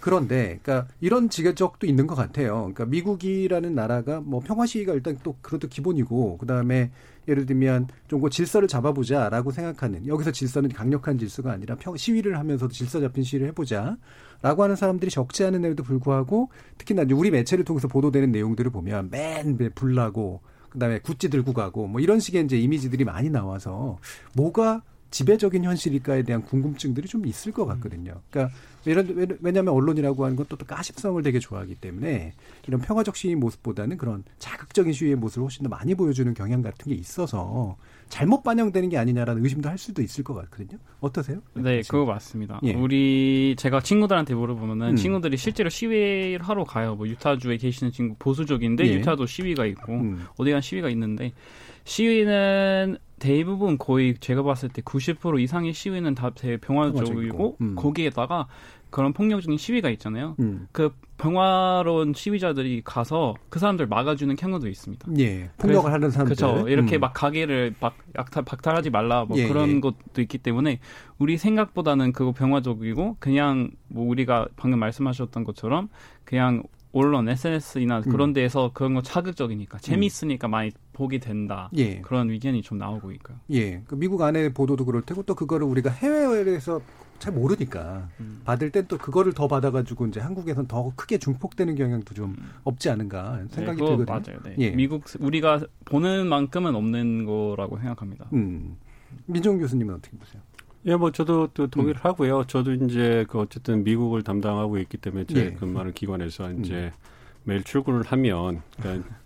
그런데, 0.00 0.60
그러니까 0.62 0.88
이런 1.00 1.28
지적도 1.28 1.86
있는 1.86 2.06
것 2.06 2.14
같아요. 2.14 2.54
그러니까 2.58 2.86
미국이라는 2.86 3.74
나라가 3.74 4.20
뭐 4.20 4.40
평화 4.40 4.64
시위가 4.64 4.92
일단 4.92 5.18
또 5.22 5.36
그것도 5.42 5.68
기본이고, 5.68 6.38
그 6.38 6.46
다음에 6.46 6.90
예를 7.28 7.44
들면 7.46 7.88
좀그 8.08 8.30
질서를 8.30 8.68
잡아보자라고 8.68 9.50
생각하는 9.50 10.06
여기서 10.06 10.30
질서는 10.30 10.70
강력한 10.70 11.18
질서가 11.18 11.50
아니라 11.52 11.74
평 11.74 11.96
시위를 11.96 12.38
하면서도 12.38 12.72
질서 12.72 13.00
잡힌 13.00 13.24
시위를 13.24 13.48
해보자라고 13.48 14.62
하는 14.62 14.76
사람들이 14.76 15.10
적지 15.10 15.44
않은데도 15.44 15.82
불구하고 15.82 16.50
특히나 16.78 17.04
우리 17.12 17.32
매체를 17.32 17.64
통해서 17.64 17.88
보도되는 17.88 18.30
내용들을 18.30 18.70
보면 18.70 19.10
맨 19.10 19.58
불나고 19.74 20.40
그다음에 20.76 20.98
구찌 20.98 21.28
들고 21.30 21.52
가고 21.54 21.86
뭐 21.86 22.00
이런 22.00 22.20
식의 22.20 22.44
이제 22.44 22.58
이미지들이 22.58 23.04
많이 23.04 23.30
나와서 23.30 23.98
뭐가 24.34 24.82
지배적인 25.10 25.64
현실일까에 25.64 26.24
대한 26.24 26.42
궁금증들이 26.42 27.08
좀 27.08 27.26
있을 27.26 27.52
것 27.52 27.64
같거든요. 27.64 28.20
그러니까 28.30 28.54
이런 28.84 29.38
왜냐하면 29.40 29.72
언론이라고 29.74 30.24
하는 30.24 30.36
건 30.36 30.46
또 30.48 30.56
가십성을 30.56 31.20
되게 31.22 31.38
좋아하기 31.40 31.76
때문에 31.76 32.34
이런 32.68 32.80
평화적 32.80 33.16
시위 33.16 33.34
모습보다는 33.34 33.96
그런 33.96 34.22
자극적인 34.38 34.92
시위의 34.92 35.16
모습을 35.16 35.44
훨씬 35.44 35.62
더 35.62 35.68
많이 35.68 35.94
보여주는 35.94 36.32
경향 36.34 36.62
같은 36.62 36.92
게 36.92 36.94
있어서 36.94 37.76
잘못 38.08 38.42
반영되는 38.42 38.88
게 38.88 38.98
아니냐라는 38.98 39.42
의심도 39.42 39.68
할 39.68 39.78
수도 39.78 40.02
있을 40.02 40.22
것 40.22 40.34
같거든요. 40.34 40.78
어떠세요? 41.00 41.42
네, 41.54 41.82
그거 41.88 42.04
맞습니다. 42.04 42.60
예. 42.62 42.72
우리 42.72 43.54
제가 43.58 43.80
친구들한테 43.80 44.34
물어보면은 44.34 44.90
음. 44.90 44.96
친구들이 44.96 45.36
실제로 45.36 45.68
시위를 45.68 46.40
하러 46.42 46.64
가요. 46.64 46.94
뭐 46.94 47.08
유타주에 47.08 47.56
계시는 47.56 47.92
친구 47.92 48.14
보수적인데 48.18 48.86
예. 48.86 48.94
유타도 48.94 49.26
시위가 49.26 49.66
있고 49.66 49.92
음. 49.92 50.26
어디 50.36 50.52
간 50.52 50.60
시위가 50.60 50.88
있는데 50.90 51.32
시위는 51.84 52.98
대부분 53.18 53.78
거의 53.78 54.14
제가 54.18 54.42
봤을 54.42 54.68
때 54.68 54.82
90% 54.82 55.40
이상의 55.40 55.72
시위는 55.72 56.14
다 56.14 56.30
되게 56.34 56.58
평화적이고 56.58 57.56
음. 57.60 57.74
거기에다가 57.76 58.46
그런 58.90 59.12
폭력적인 59.12 59.58
시위가 59.58 59.90
있잖아요. 59.90 60.36
음. 60.40 60.68
그 60.72 60.90
평화로운 61.18 62.12
시위자들이 62.14 62.82
가서 62.84 63.34
그 63.48 63.58
사람들 63.58 63.86
막아주는 63.86 64.34
경우도 64.36 64.68
있습니다. 64.68 65.08
예, 65.18 65.50
폭력을 65.58 65.90
하는 65.90 66.10
사람들. 66.10 66.36
그렇죠. 66.36 66.68
이렇게 66.68 66.98
음. 66.98 67.00
막 67.00 67.12
가게를 67.14 67.74
막 67.80 67.96
약탈, 68.18 68.44
박탈하지 68.44 68.90
말라 68.90 69.24
뭐 69.24 69.38
예, 69.38 69.48
그런 69.48 69.76
예. 69.76 69.80
것도 69.80 70.20
있기 70.20 70.38
때문에 70.38 70.80
우리 71.18 71.38
생각보다는 71.38 72.12
그거 72.12 72.32
평화적이고 72.32 73.16
그냥 73.18 73.70
뭐 73.88 74.06
우리가 74.06 74.48
방금 74.56 74.78
말씀하셨던 74.78 75.44
것처럼 75.44 75.88
그냥 76.24 76.62
언론, 76.92 77.28
SNS나 77.28 77.98
음. 77.98 78.10
그런 78.10 78.32
데에서 78.32 78.70
그런 78.72 78.94
거 78.94 79.02
자극적이니까 79.02 79.78
재미있으니까 79.78 80.48
음. 80.48 80.50
많이 80.50 80.70
보게 80.94 81.18
된다. 81.18 81.68
예. 81.76 82.00
그런 82.00 82.30
의견이 82.30 82.62
좀 82.62 82.78
나오고 82.78 83.12
있고요. 83.12 83.36
예. 83.50 83.82
그 83.86 83.96
미국 83.96 84.22
안에 84.22 84.54
보도도 84.54 84.86
그럴 84.86 85.02
테고 85.02 85.22
또 85.24 85.34
그거를 85.34 85.66
우리가 85.66 85.90
해외에서 85.90 86.80
잘 87.18 87.32
모르니까 87.32 88.08
음. 88.20 88.40
받을 88.44 88.70
땐 88.70 88.86
또 88.88 88.98
그거를 88.98 89.32
더 89.32 89.48
받아가지고 89.48 90.06
이제 90.06 90.20
한국에선 90.20 90.66
더 90.66 90.92
크게 90.96 91.18
중폭되는 91.18 91.74
경향도 91.74 92.14
좀 92.14 92.30
음. 92.38 92.50
없지 92.64 92.90
않은가 92.90 93.44
생각이 93.50 93.80
네, 93.80 93.86
들거든요. 93.86 94.04
맞아요. 94.06 94.42
네. 94.44 94.56
예. 94.58 94.70
미국 94.70 95.04
우리가 95.18 95.60
보는 95.84 96.28
만큼은 96.28 96.74
없는 96.74 97.24
거라고 97.24 97.78
생각합니다. 97.78 98.28
음. 98.32 98.76
민정 99.26 99.58
교수님은 99.58 99.94
어떻게 99.94 100.16
보세요? 100.16 100.42
예, 100.86 100.94
뭐 100.94 101.10
저도 101.10 101.48
또 101.52 101.66
동의를 101.66 102.00
음. 102.00 102.04
하고요. 102.04 102.44
저도 102.46 102.72
이제 102.74 103.24
그 103.28 103.40
어쨌든 103.40 103.82
미국을 103.82 104.22
담당하고 104.22 104.78
있기 104.78 104.98
때문에 104.98 105.24
제 105.26 105.46
예. 105.46 105.50
근무하는 105.52 105.92
기관에서 105.92 106.52
이제 106.52 106.74
음. 106.74 106.90
매일 107.44 107.64
출근을 107.64 108.02
하면 108.02 108.62
그러니까 108.76 109.08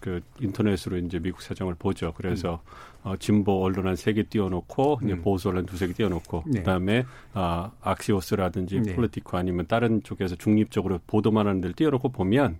그, 0.00 0.20
그 0.36 0.44
인터넷으로 0.44 0.96
이제 0.98 1.18
미국 1.18 1.42
사정을 1.42 1.74
보죠. 1.74 2.12
그래서 2.16 2.60
음. 3.04 3.10
어, 3.10 3.16
진보 3.16 3.62
언론 3.62 3.86
한 3.86 3.94
세 3.94 4.12
개 4.12 4.22
띄워놓고 4.24 5.00
이제 5.04 5.12
음. 5.12 5.22
보수 5.22 5.48
언론 5.48 5.66
두세 5.66 5.86
개 5.86 5.92
띄워놓고 5.92 6.44
네. 6.46 6.58
그다음에 6.60 7.04
아 7.32 7.70
Axios라든지 7.80 8.80
네. 8.80 8.94
Politico 8.94 9.36
아니면 9.36 9.66
다른 9.66 10.02
쪽에서 10.02 10.36
중립적으로 10.36 10.98
보도만 11.06 11.46
하는 11.46 11.60
데를 11.60 11.74
띄워놓고 11.74 12.08
보면 12.10 12.58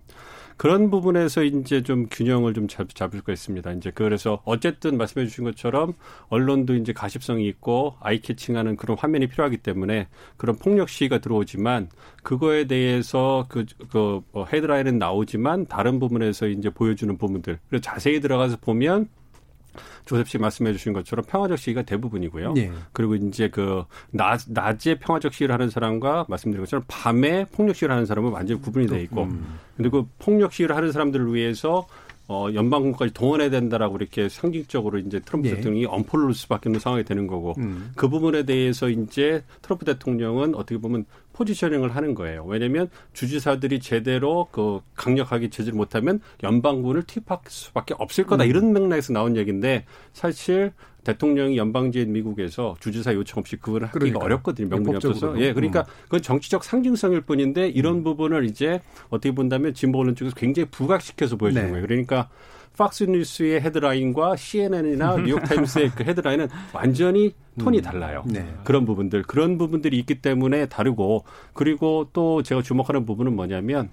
그런 0.59 0.89
부분에서 0.89 1.43
이제 1.43 1.83
좀 1.83 2.07
균형을 2.11 2.53
좀 2.53 2.67
잡, 2.67 2.93
잡을 2.93 3.19
수가 3.19 3.31
있습니다. 3.31 3.71
이제 3.71 3.91
그래서 3.95 4.41
어쨌든 4.43 4.97
말씀해 4.97 5.25
주신 5.25 5.45
것처럼 5.45 5.93
언론도 6.27 6.75
이제 6.75 6.91
가십성이 6.91 7.47
있고 7.47 7.95
eye-catching하는 8.01 8.75
그런 8.75 8.97
화면이 8.97 9.27
필요하기 9.27 9.59
때문에 9.59 10.09
그런 10.35 10.57
폭력 10.57 10.89
시위가 10.89 11.19
들어오지만 11.19 11.87
그거에 12.23 12.65
대해서 12.65 13.45
그, 13.47 13.63
그뭐 13.89 14.47
헤드라인은 14.51 14.99
나오지만 14.99 15.65
다른 15.67 15.97
부분에서 15.97 16.47
이제 16.47 16.69
보여주는 16.69 17.17
부분들. 17.17 17.59
그래서 17.69 17.81
자세히 17.81 18.19
들어가서 18.19 18.57
보면 18.57 19.07
조셉 20.09 20.27
씨 20.27 20.39
말씀해 20.39 20.73
주신 20.73 20.91
것처럼 20.91 21.23
평화적 21.27 21.59
시위가 21.59 21.83
대부분이고요. 21.83 22.53
네. 22.53 22.71
그리고 22.93 23.13
이제 23.13 23.47
그 23.47 23.83
낮, 24.09 24.41
낮에 24.47 24.95
평화적 24.95 25.35
시위를 25.35 25.53
하는 25.53 25.69
사람과 25.69 26.25
말씀드린 26.27 26.63
것처럼 26.63 26.83
밤에 26.87 27.45
폭력 27.45 27.75
시위를 27.75 27.93
하는 27.93 28.07
사람은 28.07 28.31
완전히 28.31 28.59
구분이 28.59 28.87
돼 28.87 29.03
있고 29.03 29.25
음. 29.25 29.59
그리고 29.77 30.07
폭력 30.17 30.51
시위를 30.51 30.75
하는 30.75 30.91
사람들을 30.91 31.31
위해서 31.31 31.85
어, 32.27 32.47
연방군까지 32.51 33.13
동원해야 33.13 33.51
된다라고 33.51 33.97
이렇게 33.97 34.29
상징적으로 34.29 34.97
이제 34.97 35.19
트럼프 35.19 35.47
예. 35.47 35.55
대통령이 35.55 35.85
엄포를 35.85 36.25
놓을 36.25 36.33
수밖에 36.33 36.69
없는 36.69 36.79
상황이 36.79 37.03
되는 37.03 37.27
거고 37.27 37.53
음. 37.59 37.91
그 37.95 38.09
부분에 38.09 38.43
대해서 38.43 38.89
이제 38.89 39.43
트럼프 39.61 39.85
대통령은 39.85 40.55
어떻게 40.55 40.79
보면 40.79 41.05
포지셔닝을 41.39 41.95
하는 41.95 42.13
거예요. 42.15 42.43
왜냐하면 42.45 42.89
주지사들이 43.13 43.79
제대로 43.79 44.47
그 44.51 44.81
강력하게 44.95 45.49
제지를 45.49 45.77
못하면 45.77 46.19
연방군을 46.43 47.03
투입할 47.03 47.39
수밖에 47.47 47.95
없을 47.97 48.25
거다 48.25 48.43
음. 48.43 48.49
이런 48.49 48.73
맥락에서 48.73 49.13
나온 49.13 49.37
얘기인데 49.37 49.85
사실 50.11 50.73
대통령이 51.05 51.57
연방제인 51.57 52.11
미국에서 52.11 52.75
주지사 52.81 53.13
요청 53.13 53.39
없이 53.39 53.55
그걸 53.55 53.83
하기가 53.83 53.99
그러니까. 53.99 54.19
어렵거든요. 54.19 54.67
명분이 54.67 54.97
없어서. 54.97 55.39
예, 55.39 55.53
그러니까 55.53 55.81
음. 55.81 55.85
그건 56.03 56.21
정치적 56.21 56.63
상징성일 56.65 57.21
뿐인데 57.21 57.69
이런 57.69 57.97
음. 57.97 58.03
부분을 58.03 58.45
이제 58.45 58.81
어떻게 59.09 59.33
본다면 59.33 59.73
진보 59.73 59.99
언론 59.99 60.15
쪽에서 60.15 60.35
굉장히 60.35 60.67
부각시켜서 60.69 61.37
보여주는 61.37 61.63
네. 61.63 61.71
거예요. 61.71 61.87
그러니까 61.87 62.29
팍스 62.77 63.05
뉴스의 63.05 63.61
헤드라인과 63.61 64.35
CNN이나 64.35 65.17
뉴욕타임스의 65.23 65.91
그 65.95 66.03
헤드라인은 66.03 66.47
완전히 66.73 67.33
톤이 67.59 67.79
음. 67.79 67.83
달라요. 67.83 68.23
네. 68.25 68.45
그런 68.63 68.85
부분들, 68.85 69.23
그런 69.23 69.57
부분들이 69.57 69.97
있기 69.99 70.21
때문에 70.21 70.67
다르고 70.67 71.25
그리고 71.53 72.09
또 72.13 72.41
제가 72.41 72.61
주목하는 72.61 73.05
부분은 73.05 73.35
뭐냐면 73.35 73.89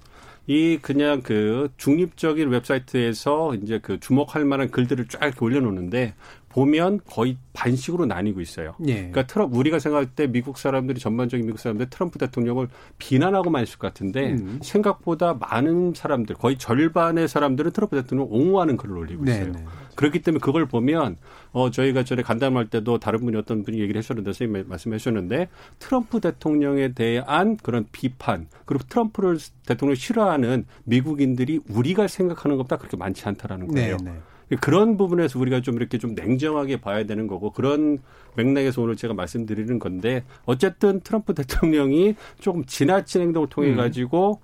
이 0.47 0.79
그냥 0.81 1.23
그 1.23 1.71
중립적인 1.77 2.49
웹사이트에서 2.49 3.55
이제 3.57 3.81
그 3.83 3.99
주목할 3.99 4.45
만한 4.45 4.71
글들을 4.71 5.09
쫙 5.09 5.43
올려놓는데 5.43 6.15
보면 6.57 7.01
거의 7.05 7.37
반식으로 7.53 8.07
나뉘고 8.07 8.41
있어요. 8.41 8.77
예. 8.87 8.95
그러니까 8.95 9.27
트럼프 9.27 9.59
우리가 9.59 9.79
생각할 9.79 10.07
때 10.07 10.27
미국 10.27 10.57
사람들이 10.57 10.99
전반적인 10.99 11.45
미국 11.45 11.59
사람들 11.59 11.91
트럼프 11.91 12.19
대통령을 12.19 12.69
비난하고만 12.97 13.63
있을 13.63 13.79
것 13.79 13.89
같은데 13.89 14.33
음. 14.33 14.59
생각보다 14.63 15.35
많은 15.35 15.93
사람들 15.95 16.37
거의 16.37 16.57
절반의 16.57 17.29
사람들은 17.29 17.73
트럼프 17.73 18.01
대통령을 18.01 18.33
옹호하는 18.33 18.79
글을 18.79 18.97
올리고 18.97 19.25
네, 19.25 19.33
있어요. 19.33 19.53
네, 19.53 19.59
네. 19.59 19.65
그렇기 19.97 20.23
때문에 20.23 20.41
그걸 20.41 20.65
보면 20.65 21.17
어 21.53 21.71
저희가 21.71 22.05
전에 22.05 22.23
간담할 22.23 22.69
때도 22.69 22.99
다른 23.01 23.21
분이 23.21 23.37
어떤 23.37 23.63
분이 23.63 23.79
얘기를 23.79 23.99
하셨는데 23.99 24.33
선생님 24.33 24.67
말씀해 24.67 24.97
주셨는데 24.97 25.49
트럼프 25.79 26.21
대통령에 26.21 26.93
대한 26.95 27.59
그런 27.59 27.85
비판 27.93 28.47
그리고 28.65 28.83
트럼프를 28.89 29.39
대통령 29.67 29.95
싫어하는 29.95 30.65
미국인들이 30.85 31.61
우리가 31.69 32.09
생각하는 32.09 32.57
것보다 32.57 32.79
그렇게 32.79 32.97
많지 32.97 33.29
않다라는 33.29 33.69
거예요. 33.69 33.99
네, 33.99 34.13
네. 34.13 34.19
그런 34.61 34.97
부분에서 34.97 35.39
우리가 35.39 35.61
좀 35.61 35.77
이렇게 35.77 35.99
좀 35.99 36.15
냉정하게 36.15 36.81
봐야 36.81 37.05
되는 37.05 37.27
거고 37.27 37.51
그런 37.51 37.99
맥락에서 38.37 38.83
오늘 38.83 38.97
제가 38.97 39.15
말씀드리는 39.15 39.79
건데 39.79 40.25
어쨌든 40.45 41.01
트럼프 41.01 41.35
대통령이 41.35 42.15
조금 42.39 42.65
지나친 42.65 43.23
행동을 43.23 43.49
통해 43.49 43.71
음. 43.71 43.77
가지고 43.77 44.41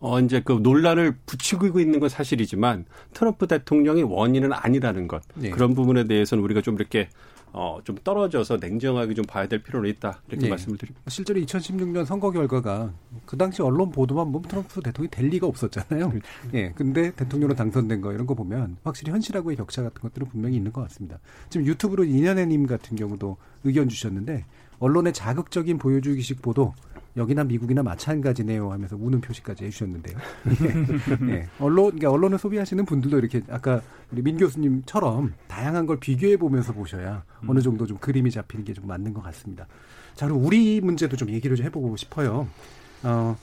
어 0.00 0.18
이제 0.20 0.40
그 0.42 0.52
논란을 0.62 1.14
부추기고 1.26 1.78
있는 1.78 2.00
건 2.00 2.08
사실이지만 2.08 2.86
트럼프 3.12 3.46
대통령이 3.46 4.02
원인은 4.02 4.52
아니라는 4.52 5.08
것 5.08 5.22
네. 5.34 5.50
그런 5.50 5.74
부분에 5.74 6.04
대해서는 6.04 6.42
우리가 6.44 6.62
좀 6.62 6.74
이렇게 6.76 7.08
어, 7.52 7.80
좀 7.84 7.96
떨어져서 8.02 8.58
냉정하게 8.58 9.14
좀 9.14 9.24
봐야 9.24 9.46
될 9.46 9.62
필요는 9.62 9.90
있다. 9.90 10.22
이렇게 10.28 10.44
네. 10.44 10.50
말씀을 10.50 10.78
드립니다. 10.78 11.02
실제로 11.08 11.40
2016년 11.40 12.04
선거 12.04 12.30
결과가 12.30 12.92
그 13.26 13.36
당시 13.36 13.62
언론 13.62 13.90
보도만 13.90 14.30
보면 14.30 14.48
트럼프 14.48 14.80
대통령이 14.80 15.10
될 15.10 15.26
리가 15.28 15.46
없었잖아요. 15.46 16.10
그렇죠. 16.10 16.26
예. 16.54 16.72
근데 16.72 17.10
대통령으로 17.12 17.56
당선된 17.56 18.00
거 18.00 18.12
이런 18.12 18.26
거 18.26 18.34
보면 18.34 18.76
확실히 18.84 19.12
현실하고의 19.12 19.56
격차 19.56 19.82
같은 19.82 20.00
것들은 20.00 20.28
분명히 20.28 20.56
있는 20.56 20.72
것 20.72 20.82
같습니다. 20.82 21.18
지금 21.48 21.66
유튜브로 21.66 22.04
이년혜님 22.04 22.66
같은 22.66 22.96
경우도 22.96 23.36
의견 23.64 23.88
주셨는데 23.88 24.44
언론의 24.78 25.12
자극적인 25.12 25.78
보여주기식 25.78 26.42
보도 26.42 26.74
여기나 27.20 27.44
미국이나 27.44 27.82
마찬가지네요 27.82 28.72
하면서 28.72 28.96
우는 28.96 29.20
표시까지 29.20 29.66
해주셨는데요. 29.66 30.16
네. 31.20 31.48
언론, 31.60 31.84
그러니까 31.86 32.10
언론을 32.10 32.38
소비하시는 32.38 32.84
분들도 32.86 33.18
이렇게 33.18 33.42
아까 33.50 33.82
우리 34.10 34.22
민 34.22 34.36
교수님처럼 34.36 35.34
다양한 35.46 35.86
걸 35.86 36.00
비교해 36.00 36.36
보면서 36.36 36.72
보셔야 36.72 37.22
음. 37.42 37.50
어느 37.50 37.60
정도 37.60 37.86
좀 37.86 37.98
그림이 37.98 38.30
잡히는 38.30 38.64
게 38.64 38.70
좀 38.72 38.86
맞는 38.86 39.12
것 39.14 39.22
같습니다. 39.22 39.66
자, 40.14 40.26
그럼 40.26 40.44
우리 40.44 40.80
문제도 40.80 41.16
좀 41.16 41.30
얘기를 41.30 41.56
좀 41.56 41.66
해보고 41.66 41.96
싶어요. 41.96 42.48
어, 43.02 43.36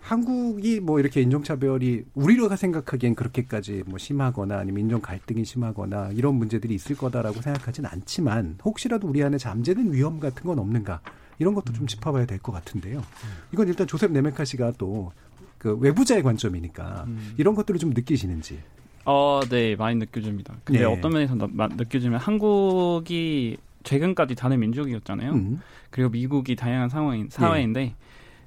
한국이 0.00 0.80
뭐 0.80 0.98
이렇게 0.98 1.20
인종차별이 1.20 2.04
우리가 2.14 2.56
생각하기엔 2.56 3.14
그렇게까지 3.14 3.84
뭐 3.86 3.98
심하거나 3.98 4.58
아니면 4.58 4.80
인종 4.82 5.00
갈등이 5.00 5.44
심하거나 5.44 6.10
이런 6.14 6.34
문제들이 6.34 6.74
있을 6.74 6.96
거다라고 6.96 7.40
생각하진 7.40 7.86
않지만 7.86 8.58
혹시라도 8.64 9.06
우리 9.08 9.22
안에 9.22 9.38
잠재된 9.38 9.92
위험 9.92 10.18
같은 10.18 10.42
건 10.44 10.58
없는가 10.58 11.00
이런 11.40 11.54
것도 11.54 11.72
좀 11.72 11.86
짚어봐야 11.88 12.26
될 12.26 12.38
것 12.38 12.52
같은데요. 12.52 13.02
이건 13.52 13.66
일단 13.66 13.86
조셉 13.88 14.12
네메카 14.12 14.44
씨가 14.44 14.72
또 14.78 15.12
그 15.58 15.76
외부자의 15.76 16.22
관점이니까 16.22 17.04
음. 17.06 17.34
이런 17.36 17.54
것들을 17.54 17.78
좀 17.78 17.90
느끼시는지. 17.90 18.60
어, 19.04 19.40
네, 19.50 19.76
많이 19.76 19.94
느껴집니다. 19.96 20.54
근데 20.64 20.80
네. 20.80 20.84
어떤 20.86 21.12
면에서 21.12 21.34
느껴지면 21.34 22.18
한국이 22.18 23.58
최근까지 23.82 24.36
단일 24.36 24.56
민족이었잖아요. 24.56 25.32
음. 25.32 25.60
그리고 25.90 26.08
미국이 26.08 26.56
다양한 26.56 26.88
상황인 26.88 27.28
사회인데 27.28 27.80
네. 27.80 27.94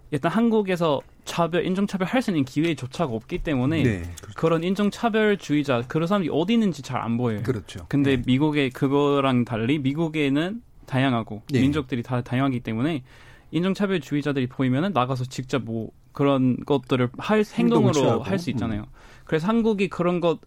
일단 0.09 0.31
한국에서 0.31 1.01
차별, 1.23 1.65
인종 1.67 1.85
차별 1.85 2.07
할 2.07 2.23
수 2.23 2.31
있는 2.31 2.45
기회조차가 2.45 3.13
없기 3.13 3.39
때문에 3.39 3.83
네, 3.83 4.01
그렇죠. 4.01 4.33
그런 4.35 4.63
인종 4.63 4.89
차별주의자 4.89 5.83
그런 5.87 6.07
사람이 6.07 6.29
어디 6.31 6.53
있는지 6.53 6.81
잘 6.81 6.99
안 6.99 7.17
보여요. 7.17 7.43
그렇죠. 7.43 7.85
근데 7.89 8.15
네. 8.15 8.23
미국의 8.25 8.71
그거랑 8.71 9.45
달리 9.45 9.77
미국에는 9.77 10.63
다양하고 10.93 11.41
네. 11.51 11.61
민족들이 11.61 12.03
다 12.03 12.21
다양하기 12.21 12.59
때문에 12.59 13.03
인종차별주의자들이 13.51 14.47
보이면은 14.47 14.91
나가서 14.93 15.25
직접 15.25 15.63
뭐 15.63 15.89
그런 16.11 16.57
것들을 16.65 17.09
할 17.17 17.43
행동으로 17.43 18.21
할 18.21 18.37
수 18.37 18.51
있잖아요. 18.51 18.81
음. 18.81 19.23
그래서 19.25 19.47
한국이 19.47 19.89
그런 19.89 20.19
것 20.21 20.39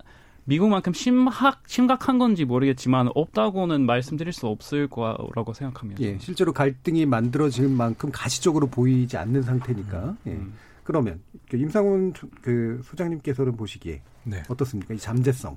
미국만큼 0.44 0.92
심각 0.92 1.62
심각한 1.66 2.18
건지 2.18 2.44
모르겠지만 2.44 3.08
없다고는 3.14 3.84
말씀드릴 3.86 4.32
수 4.32 4.46
없을 4.46 4.86
거라고 4.86 5.52
생각합니다. 5.52 6.00
예, 6.02 6.16
실제로 6.20 6.52
갈등이 6.52 7.04
만들어질 7.06 7.68
만큼 7.68 8.10
가시적으로 8.12 8.68
보이지 8.68 9.16
않는 9.16 9.42
상태니까. 9.42 10.16
예. 10.28 10.30
음. 10.30 10.54
그러면 10.84 11.20
그 11.50 11.56
임상훈 11.56 12.12
그 12.42 12.80
소장님께서는 12.84 13.56
보시기에 13.56 14.00
네. 14.22 14.42
어떻습니까? 14.48 14.94
이 14.94 14.98
잠재성. 14.98 15.56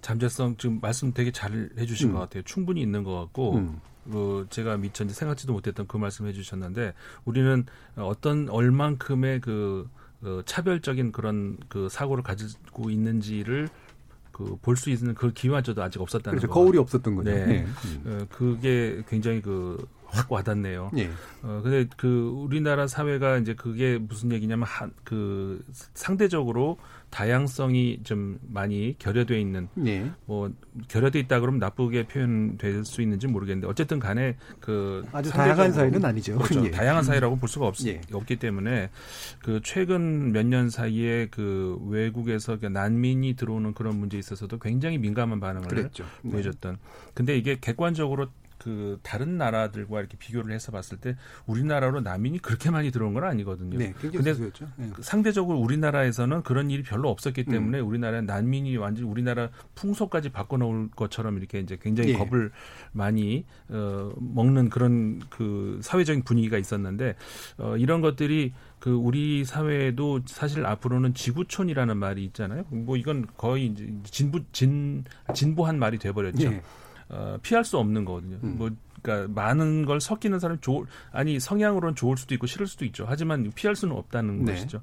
잠재성 0.00 0.56
지금 0.56 0.78
말씀 0.80 1.12
되게 1.12 1.30
잘 1.32 1.70
해주신 1.78 2.08
음. 2.10 2.12
것 2.14 2.20
같아요. 2.20 2.42
충분히 2.44 2.80
있는 2.80 3.02
것 3.04 3.18
같고 3.20 3.56
음. 3.56 3.80
그 4.10 4.46
제가 4.50 4.76
미처 4.76 5.06
생각지도 5.08 5.52
못했던 5.52 5.86
그 5.86 5.96
말씀 5.96 6.26
해주셨는데 6.26 6.92
우리는 7.24 7.64
어떤 7.96 8.48
얼만큼의 8.50 9.40
그, 9.40 9.88
그 10.20 10.42
차별적인 10.46 11.12
그런 11.12 11.56
그 11.68 11.88
사고를 11.88 12.22
가지고 12.22 12.90
있는지를 12.90 13.68
그 14.30 14.56
볼 14.62 14.76
수 14.76 14.90
있는 14.90 15.14
그 15.14 15.32
기회마저도 15.32 15.80
아직 15.82 16.00
없었다는 16.02 16.38
그렇죠. 16.38 16.52
거. 16.52 16.60
거울이 16.60 16.76
없었던 16.78 17.14
거죠. 17.14 17.30
네. 17.30 17.46
네. 17.46 17.66
어, 18.04 18.26
그게 18.30 19.02
굉장히 19.08 19.40
그 19.40 19.78
확 20.14 20.30
와닿네요. 20.30 20.90
네. 20.94 21.10
어, 21.42 21.60
근데 21.64 21.88
그 21.96 22.28
우리나라 22.36 22.86
사회가 22.86 23.38
이제 23.38 23.54
그게 23.54 23.98
무슨 23.98 24.30
얘기냐면 24.32 24.66
한 24.68 24.92
그 25.02 25.64
상대적으로 25.94 26.78
다양성이 27.14 28.00
좀 28.02 28.40
많이 28.42 28.96
결여돼 28.98 29.40
있는 29.40 29.68
네. 29.74 30.10
뭐 30.26 30.50
결여돼 30.88 31.20
있다 31.20 31.38
그러면 31.38 31.60
나쁘게 31.60 32.08
표현될 32.08 32.84
수 32.84 33.02
있는지 33.02 33.28
모르겠는데 33.28 33.68
어쨌든 33.68 34.00
간에 34.00 34.36
그 34.58 35.04
아주 35.12 35.30
다양한 35.30 35.70
사회는 35.70 36.04
아니죠. 36.04 36.36
그렇죠. 36.38 36.66
예. 36.66 36.72
다양한 36.72 37.04
사회라고 37.04 37.36
볼 37.36 37.48
수가 37.48 37.68
없, 37.68 37.76
예. 37.86 38.00
없기 38.12 38.36
때문에 38.36 38.90
그 39.44 39.60
최근 39.62 40.32
몇 40.32 40.44
년 40.44 40.68
사이에 40.70 41.28
그 41.30 41.78
외국에서 41.86 42.58
난민이 42.60 43.34
들어오는 43.34 43.74
그런 43.74 43.96
문제에 43.96 44.18
있어서도 44.18 44.58
굉장히 44.58 44.98
민감한 44.98 45.38
반응을 45.38 45.68
그랬죠. 45.68 46.04
보여줬던. 46.28 46.72
네. 46.74 46.78
근데 47.14 47.38
이게 47.38 47.56
객관적으로 47.60 48.26
그 48.58 48.98
다른 49.02 49.36
나라들과 49.36 50.00
이렇게 50.00 50.16
비교를 50.16 50.54
해서 50.54 50.72
봤을 50.72 50.98
때 50.98 51.16
우리나라로 51.46 52.00
난민이 52.00 52.38
그렇게 52.38 52.70
많이 52.70 52.90
들어온 52.90 53.14
건 53.14 53.24
아니거든요. 53.24 53.78
네, 53.78 53.92
근데 53.92 54.34
네. 54.34 54.90
상대적으로 55.00 55.58
우리나라에서는 55.58 56.42
그런 56.42 56.70
일이 56.70 56.82
별로 56.82 57.10
없었기 57.10 57.44
음. 57.48 57.52
때문에 57.52 57.80
음. 57.80 57.86
우리나라 57.86 58.20
난민이 58.22 58.76
완전 58.76 59.04
히 59.04 59.10
우리나라 59.10 59.50
풍속까지 59.74 60.30
바꿔놓을 60.30 60.90
것처럼 60.96 61.38
이렇게 61.38 61.60
이제 61.60 61.78
굉장히 61.80 62.12
네. 62.12 62.18
겁을 62.18 62.52
많이 62.92 63.44
어, 63.68 64.12
먹는 64.16 64.70
그런 64.70 65.20
그 65.30 65.80
사회적인 65.82 66.22
분위기가 66.22 66.56
있었는데 66.58 67.16
어, 67.58 67.76
이런 67.76 68.00
것들이 68.00 68.52
그 68.78 68.90
우리 68.90 69.44
사회에도 69.44 70.20
사실 70.26 70.66
앞으로는 70.66 71.14
지구촌이라는 71.14 71.96
말이 71.96 72.22
있잖아요. 72.26 72.64
뭐 72.68 72.96
이건 72.96 73.26
거의 73.36 73.66
이제 73.66 73.90
진부 74.04 74.40
진 74.52 75.04
진보한 75.32 75.78
말이 75.78 75.98
돼버렸죠. 75.98 76.50
네. 76.50 76.62
어, 77.14 77.38
피할 77.42 77.64
수 77.64 77.78
없는 77.78 78.04
거거든요. 78.04 78.38
음. 78.42 78.56
뭐 78.58 78.70
그러니까 79.04 79.30
많은 79.38 79.84
걸 79.84 80.00
섞이는 80.00 80.38
사람이 80.40 80.60
좋을 80.62 80.86
아니 81.12 81.38
성향으로는 81.38 81.94
좋을 81.94 82.16
수도 82.16 82.34
있고 82.34 82.46
싫을 82.46 82.66
수도 82.66 82.86
있죠. 82.86 83.04
하지만 83.06 83.52
피할 83.54 83.76
수는 83.76 83.94
없다는 83.94 84.46
네. 84.46 84.52
것이죠. 84.52 84.80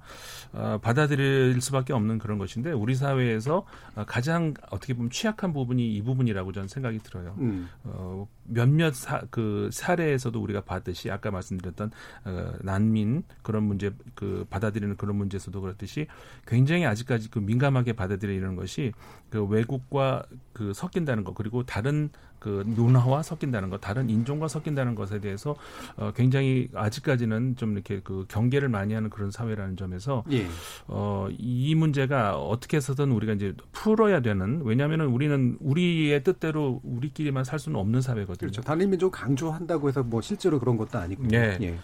어, 0.54 0.78
받아들일 0.82 1.60
수밖에 1.60 1.92
없는 1.92 2.20
그런 2.20 2.38
것인데 2.38 2.72
우리 2.72 2.94
사회에서 2.94 3.66
가장 4.06 4.54
어떻게 4.70 4.94
보면 4.94 5.10
취약한 5.10 5.54
부분이 5.54 5.96
이 5.96 6.02
부분이라고 6.04 6.52
저는 6.52 6.68
생각이 6.68 7.00
들어요. 7.00 7.36
음. 7.40 7.68
어, 7.84 8.28
몇몇 8.44 8.94
사, 8.94 9.22
그 9.32 9.70
사례에서도 9.72 10.40
우리가 10.40 10.62
봤듯이 10.62 11.10
아까 11.10 11.32
말씀드렸던 11.32 11.92
어, 12.26 12.54
난민 12.62 13.24
그런 13.42 13.64
문제 13.64 13.92
그 14.14 14.46
받아들이는 14.52 14.98
그런 14.98 15.16
문제에서도 15.16 15.60
그렇듯이 15.60 16.06
굉장히 16.46 16.86
아직까지 16.86 17.32
그 17.32 17.40
민감하게 17.40 17.94
받아들이는 17.94 18.56
것이 18.56 18.92
그 19.32 19.44
외국과 19.44 20.24
그 20.54 20.74
섞인다는 20.74 21.24
것 21.24 21.34
그리고 21.34 21.64
다른 21.64 22.10
그 22.42 22.64
문화와 22.66 23.22
섞인다는 23.22 23.70
것, 23.70 23.80
다른 23.80 24.10
인종과 24.10 24.48
섞인다는 24.48 24.96
것에 24.96 25.22
대해서 25.22 25.56
어, 25.96 26.12
굉장히 26.16 26.70
아직까지는 26.74 27.56
좀 27.56 27.74
이렇게 27.74 28.02
그 28.04 28.26
경계를 28.28 28.68
많이 28.68 28.96
하는 28.96 29.12
그런 29.12 29.30
사회라는 29.30 29.78
점에서 29.78 30.24
예. 30.32 30.48
어, 30.88 31.28
이 31.38 31.76
문제가 31.76 32.40
어떻게 32.40 32.78
해서든 32.78 33.12
우리가 33.12 33.34
이제 33.34 33.54
풀어야 33.72 34.22
되는 34.22 34.62
왜냐하면은 34.64 35.06
우리는 35.06 35.56
우리의 35.60 36.24
뜻대로 36.24 36.82
우리끼리만 36.84 37.44
살 37.44 37.60
수는 37.60 37.80
없는 37.80 38.02
사회거든요. 38.02 38.50
그렇죠. 38.50 38.64
단일민족 38.64 39.12
강조한다고 39.12 39.88
해서 39.90 40.02
뭐 40.02 40.22
실제로 40.22 40.60
그런 40.60 40.78
것도 40.78 40.98
아니고. 40.98 41.26
예. 41.34 41.60
예. 41.62 41.78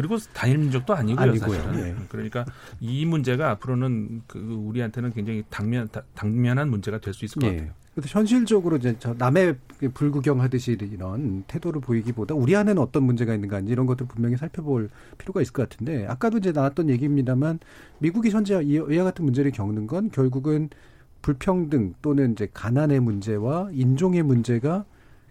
그리고 0.00 0.16
단일 0.32 0.56
민족도 0.56 0.94
아니고요, 0.94 1.30
아니고요. 1.30 1.60
사실은. 1.60 1.86
예. 1.86 1.94
그러니까 2.08 2.46
이 2.80 3.04
문제가 3.04 3.50
앞으로는 3.50 4.22
그 4.26 4.38
우리한테는 4.38 5.12
굉장히 5.12 5.44
당면 5.50 5.90
당면한 6.14 6.70
문제가 6.70 6.98
될 6.98 7.12
수 7.12 7.26
있을 7.26 7.38
것 7.42 7.48
예. 7.48 7.56
같아요. 7.56 7.72
근데 7.94 8.08
현실적으로 8.08 8.78
이제 8.78 8.96
저 8.98 9.14
남의 9.18 9.56
불구경하듯이 9.92 10.78
이런 10.80 11.44
태도를 11.48 11.82
보이기보다 11.82 12.34
우리 12.34 12.56
안에는 12.56 12.80
어떤 12.80 13.02
문제가 13.02 13.34
있는가 13.34 13.60
이런 13.60 13.84
것들 13.84 14.06
분명히 14.06 14.38
살펴볼 14.38 14.88
필요가 15.18 15.42
있을 15.42 15.52
것 15.52 15.68
같은데 15.68 16.06
아까도 16.06 16.38
이제 16.38 16.52
나왔던 16.52 16.88
얘기입니다만 16.88 17.58
미국이 17.98 18.30
현재 18.30 18.58
이와 18.62 19.04
같은 19.04 19.26
문제를 19.26 19.50
겪는 19.50 19.86
건 19.86 20.10
결국은 20.10 20.70
불평등 21.20 21.92
또는 22.00 22.32
이제 22.32 22.48
가난의 22.54 23.00
문제와 23.00 23.68
인종의 23.72 24.22
문제가 24.22 24.86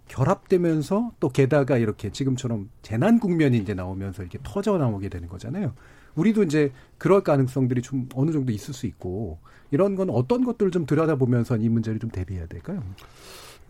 결합되면서 0.09 1.11
또 1.19 1.29
게다가 1.29 1.77
이렇게 1.77 2.11
지금처럼 2.11 2.69
재난 2.81 3.19
국면이 3.19 3.57
이제 3.57 3.73
나오면서 3.73 4.23
이렇게 4.23 4.39
터져 4.43 4.77
나오게 4.77 5.07
되는 5.07 5.29
거잖아요. 5.29 5.73
우리도 6.15 6.43
이제 6.43 6.73
그럴 6.97 7.23
가능성들이 7.23 7.81
좀 7.81 8.09
어느 8.13 8.31
정도 8.31 8.51
있을 8.51 8.73
수 8.73 8.85
있고 8.87 9.39
이런 9.71 9.95
건 9.95 10.09
어떤 10.09 10.43
것들을 10.43 10.71
좀 10.71 10.85
들여다보면서 10.85 11.57
이 11.57 11.69
문제를 11.69 11.99
좀 11.99 12.09
대비해야 12.09 12.47
될까요? 12.47 12.83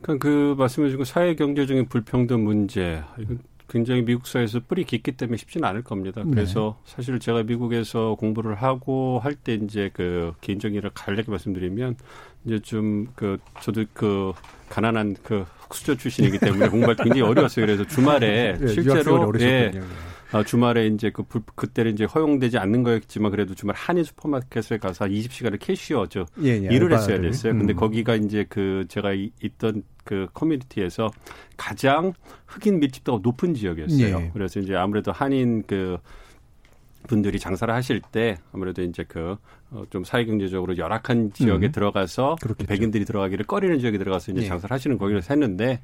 그러니까 0.02 0.28
그 0.28 0.56
말씀해 0.58 0.90
주신 0.90 1.04
사회 1.06 1.36
경제적인 1.36 1.88
불평등 1.90 2.44
문제 2.46 3.04
이건 3.20 3.40
굉장히 3.68 4.02
미국 4.02 4.26
사회에서 4.26 4.62
뿌리 4.62 4.84
깊기 4.84 5.12
때문에 5.12 5.38
쉽지는 5.38 5.68
않을 5.68 5.84
겁니다. 5.84 6.24
네. 6.26 6.32
그래서 6.32 6.78
네. 6.84 6.92
사실 6.96 7.20
제가 7.20 7.44
미국에서 7.44 8.16
공부를 8.16 8.56
하고 8.56 9.20
할 9.20 9.36
때 9.36 9.54
이제 9.54 9.92
그 9.94 10.34
개인적인 10.42 10.82
간략히 10.94 11.30
말씀드리면 11.30 11.96
이제 12.46 12.60
좀 12.60 13.08
그 13.16 13.38
저도 13.62 13.84
그 13.94 14.32
가난한 14.70 15.16
그 15.24 15.46
흑수저 15.60 15.96
출신이기 15.96 16.40
때문에 16.40 16.70
공부할 16.70 16.96
때 16.96 17.04
굉장히 17.04 17.22
어려웠어요. 17.22 17.66
그래서 17.66 17.86
주말에 17.86 18.58
네, 18.60 18.68
실제로 18.68 19.32
예. 19.40 19.72
아, 20.32 20.44
주말에 20.44 20.86
이제 20.88 21.10
그 21.10 21.24
불, 21.24 21.42
그때는 21.56 21.94
이제 21.94 22.04
허용되지 22.06 22.60
않는 22.60 22.84
거였지만 22.84 23.32
그래도 23.32 23.56
주말 23.56 23.76
한인 23.76 24.04
슈퍼마켓에 24.04 24.78
가서 24.78 25.06
20시간을 25.06 25.58
캐시어 25.60 26.06
죠 26.06 26.26
예, 26.44 26.50
예, 26.50 26.68
일을 26.72 26.94
했어야 26.94 27.20
됐어요. 27.20 27.54
근데 27.54 27.74
음. 27.74 27.76
거기가 27.76 28.16
이제 28.16 28.46
그 28.48 28.86
제가 28.90 29.14
이, 29.14 29.32
있던 29.42 29.84
그 30.04 30.28
커뮤니티에서 30.34 31.10
가장 31.58 32.14
흑인 32.46 32.80
밀집도가 32.80 33.20
높은 33.24 33.56
지역이었어요. 33.56 34.18
예. 34.20 34.32
그래서 34.34 34.60
이제 34.60 34.76
아무래도 34.76 35.12
한인 35.12 35.64
그 35.66 35.98
분들이 37.08 37.40
장사를 37.40 37.74
하실 37.74 38.02
때 38.12 38.38
아무래도 38.52 38.84
이제 38.84 39.04
그 39.08 39.36
어, 39.72 39.84
좀 39.90 40.04
사회경제적으로 40.04 40.78
열악한 40.78 41.34
지역에 41.34 41.68
음. 41.68 41.72
들어가서 41.72 42.38
그렇겠죠. 42.42 42.68
백인들이 42.68 43.06
들어가기를 43.06 43.46
꺼리는 43.46 43.80
지역에 43.80 43.98
들어가서 43.98 44.32
이제 44.32 44.42
예. 44.44 44.48
장사를 44.48 44.74
하시는 44.74 44.98
거기를 44.98 45.22
했는데 45.30 45.82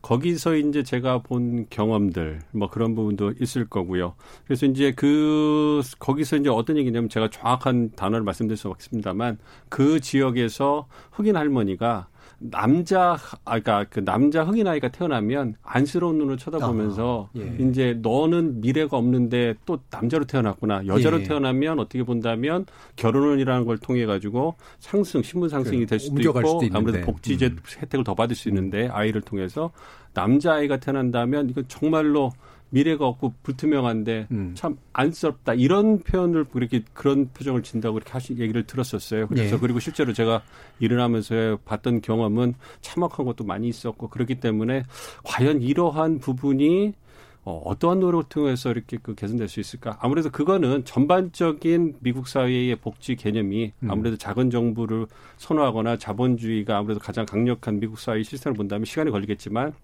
거기서 0.00 0.56
이제 0.56 0.82
제가 0.82 1.18
본 1.18 1.66
경험들 1.68 2.40
뭐 2.52 2.70
그런 2.70 2.94
부분도 2.94 3.34
있을 3.40 3.66
거고요. 3.66 4.14
그래서 4.46 4.64
이제 4.66 4.92
그 4.92 5.82
거기서 5.98 6.36
이제 6.36 6.48
어떤 6.48 6.78
얘기냐면 6.78 7.08
제가 7.08 7.28
정확한 7.28 7.90
단어를 7.94 8.24
말씀드릴 8.24 8.56
수 8.56 8.68
없습니다만 8.68 9.38
그 9.68 10.00
지역에서 10.00 10.86
흑인 11.10 11.36
할머니가 11.36 12.08
남자 12.38 13.16
아까 13.44 13.84
그 13.88 14.04
남자 14.04 14.44
흑인 14.44 14.66
아이가 14.66 14.88
태어나면 14.88 15.54
안쓰러운 15.62 16.18
눈으로 16.18 16.36
쳐다보면서 16.36 17.30
아, 17.34 17.38
예. 17.38 17.56
이제 17.58 17.98
너는 18.02 18.60
미래가 18.60 18.96
없는데 18.96 19.54
또 19.64 19.78
남자로 19.90 20.26
태어났구나 20.26 20.86
여자로 20.86 21.20
예. 21.20 21.24
태어나면 21.24 21.78
어떻게 21.78 22.02
본다면 22.02 22.66
결혼이라는 22.96 23.64
걸 23.64 23.78
통해 23.78 24.04
가지고 24.04 24.54
상승 24.78 25.22
신분 25.22 25.48
상승이 25.48 25.86
될 25.86 25.98
수도 25.98 26.20
있고 26.20 26.60
수도 26.60 26.76
아무래도 26.76 27.06
복지제 27.06 27.46
음. 27.46 27.58
혜택을 27.82 28.04
더 28.04 28.14
받을 28.14 28.36
수 28.36 28.48
있는데 28.48 28.88
아이를 28.88 29.22
통해서 29.22 29.70
남자 30.12 30.54
아이가 30.54 30.76
태어난다면 30.76 31.48
이건 31.50 31.64
정말로 31.68 32.32
미래가 32.70 33.06
없고 33.06 33.34
불투명한데 33.42 34.28
음. 34.30 34.52
참 34.54 34.76
안쓰럽다 34.92 35.54
이런 35.54 36.00
표현을 36.00 36.44
그렇게 36.44 36.82
그런 36.92 37.30
표정을 37.32 37.62
진다고 37.62 37.94
그렇게 37.94 38.12
하시 38.12 38.36
얘기를 38.38 38.66
들었었어요. 38.66 39.28
그래서 39.28 39.56
네. 39.56 39.60
그리고 39.60 39.78
실제로 39.78 40.12
제가 40.12 40.42
일어나면서 40.80 41.58
봤던 41.64 42.00
경험은 42.00 42.54
참혹한 42.80 43.24
것도 43.24 43.44
많이 43.44 43.68
있었고 43.68 44.08
그렇기 44.08 44.40
때문에 44.40 44.84
과연 45.24 45.62
이러한 45.62 46.18
부분이 46.18 46.94
어, 47.46 47.62
어떠한 47.64 48.00
노력을 48.00 48.24
통해서 48.28 48.72
이렇게 48.72 48.98
그 49.00 49.14
개선될 49.14 49.46
수 49.46 49.60
있을까? 49.60 49.96
아무래도 50.00 50.30
그거는 50.30 50.84
전반적인 50.84 51.98
미국 52.00 52.26
사회의 52.26 52.74
복지 52.74 53.14
개념이 53.14 53.72
음. 53.84 53.90
아무래도 53.90 54.16
작은 54.16 54.50
정부를 54.50 55.06
선호하거나 55.36 55.96
자본주의가 55.96 56.76
아무래도 56.76 56.98
가장 56.98 57.24
강력한 57.24 57.78
미국 57.78 58.00
사회 58.00 58.24
시스템을 58.24 58.56
본다면 58.56 58.84
시간이 58.84 59.12
걸리겠지만 59.12 59.74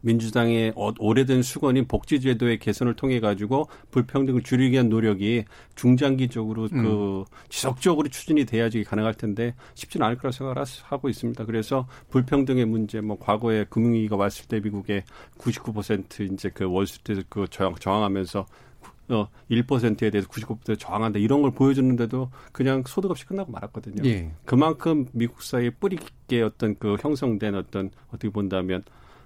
민주당의 0.00 0.72
어, 0.76 0.92
오래된 0.98 1.42
수건인 1.42 1.86
복지제도의 1.86 2.58
개선을 2.58 2.94
통해 2.94 3.20
가지고 3.20 3.68
불평등을 3.90 4.42
줄이기 4.42 4.72
위한 4.72 4.88
노력이 4.88 5.44
중장기적으로 5.74 6.68
음. 6.72 6.82
그 6.82 7.24
지속적으로 7.48 8.08
추진이 8.08 8.44
돼야지 8.44 8.84
가능할 8.84 9.14
텐데 9.14 9.54
쉽지는 9.74 10.06
않을 10.06 10.18
거라 10.18 10.32
생각을 10.32 10.62
하고 10.84 11.08
있습니다. 11.08 11.44
그래서 11.44 11.86
불평등의 12.10 12.66
문제, 12.66 13.00
뭐 13.00 13.18
과거에 13.18 13.64
금융위기가 13.64 14.16
왔을 14.16 14.46
때 14.46 14.60
미국의 14.60 15.04
99% 15.38 16.32
이제 16.32 16.50
그 16.52 16.64
월스트리트 16.64 17.24
그 17.28 17.46
저항, 17.48 17.74
저항하면서 17.76 18.46
어, 19.08 19.28
1%에 19.50 20.10
대해서 20.10 20.28
99% 20.28 20.78
저항한다 20.78 21.18
이런 21.18 21.42
걸 21.42 21.52
보여줬는데도 21.52 22.30
그냥 22.52 22.82
소득 22.86 23.10
없이 23.10 23.24
끝나고 23.24 23.52
말았거든요. 23.52 24.08
예. 24.08 24.32
그만큼 24.44 25.06
미국 25.12 25.42
사회에 25.42 25.70
뿌리 25.70 25.96
깊게 25.96 26.42
어떤 26.42 26.76
그 26.78 26.96
형성된 27.00 27.54
어떤 27.54 27.90
어떻게 28.08 28.30
본다면 28.30 28.82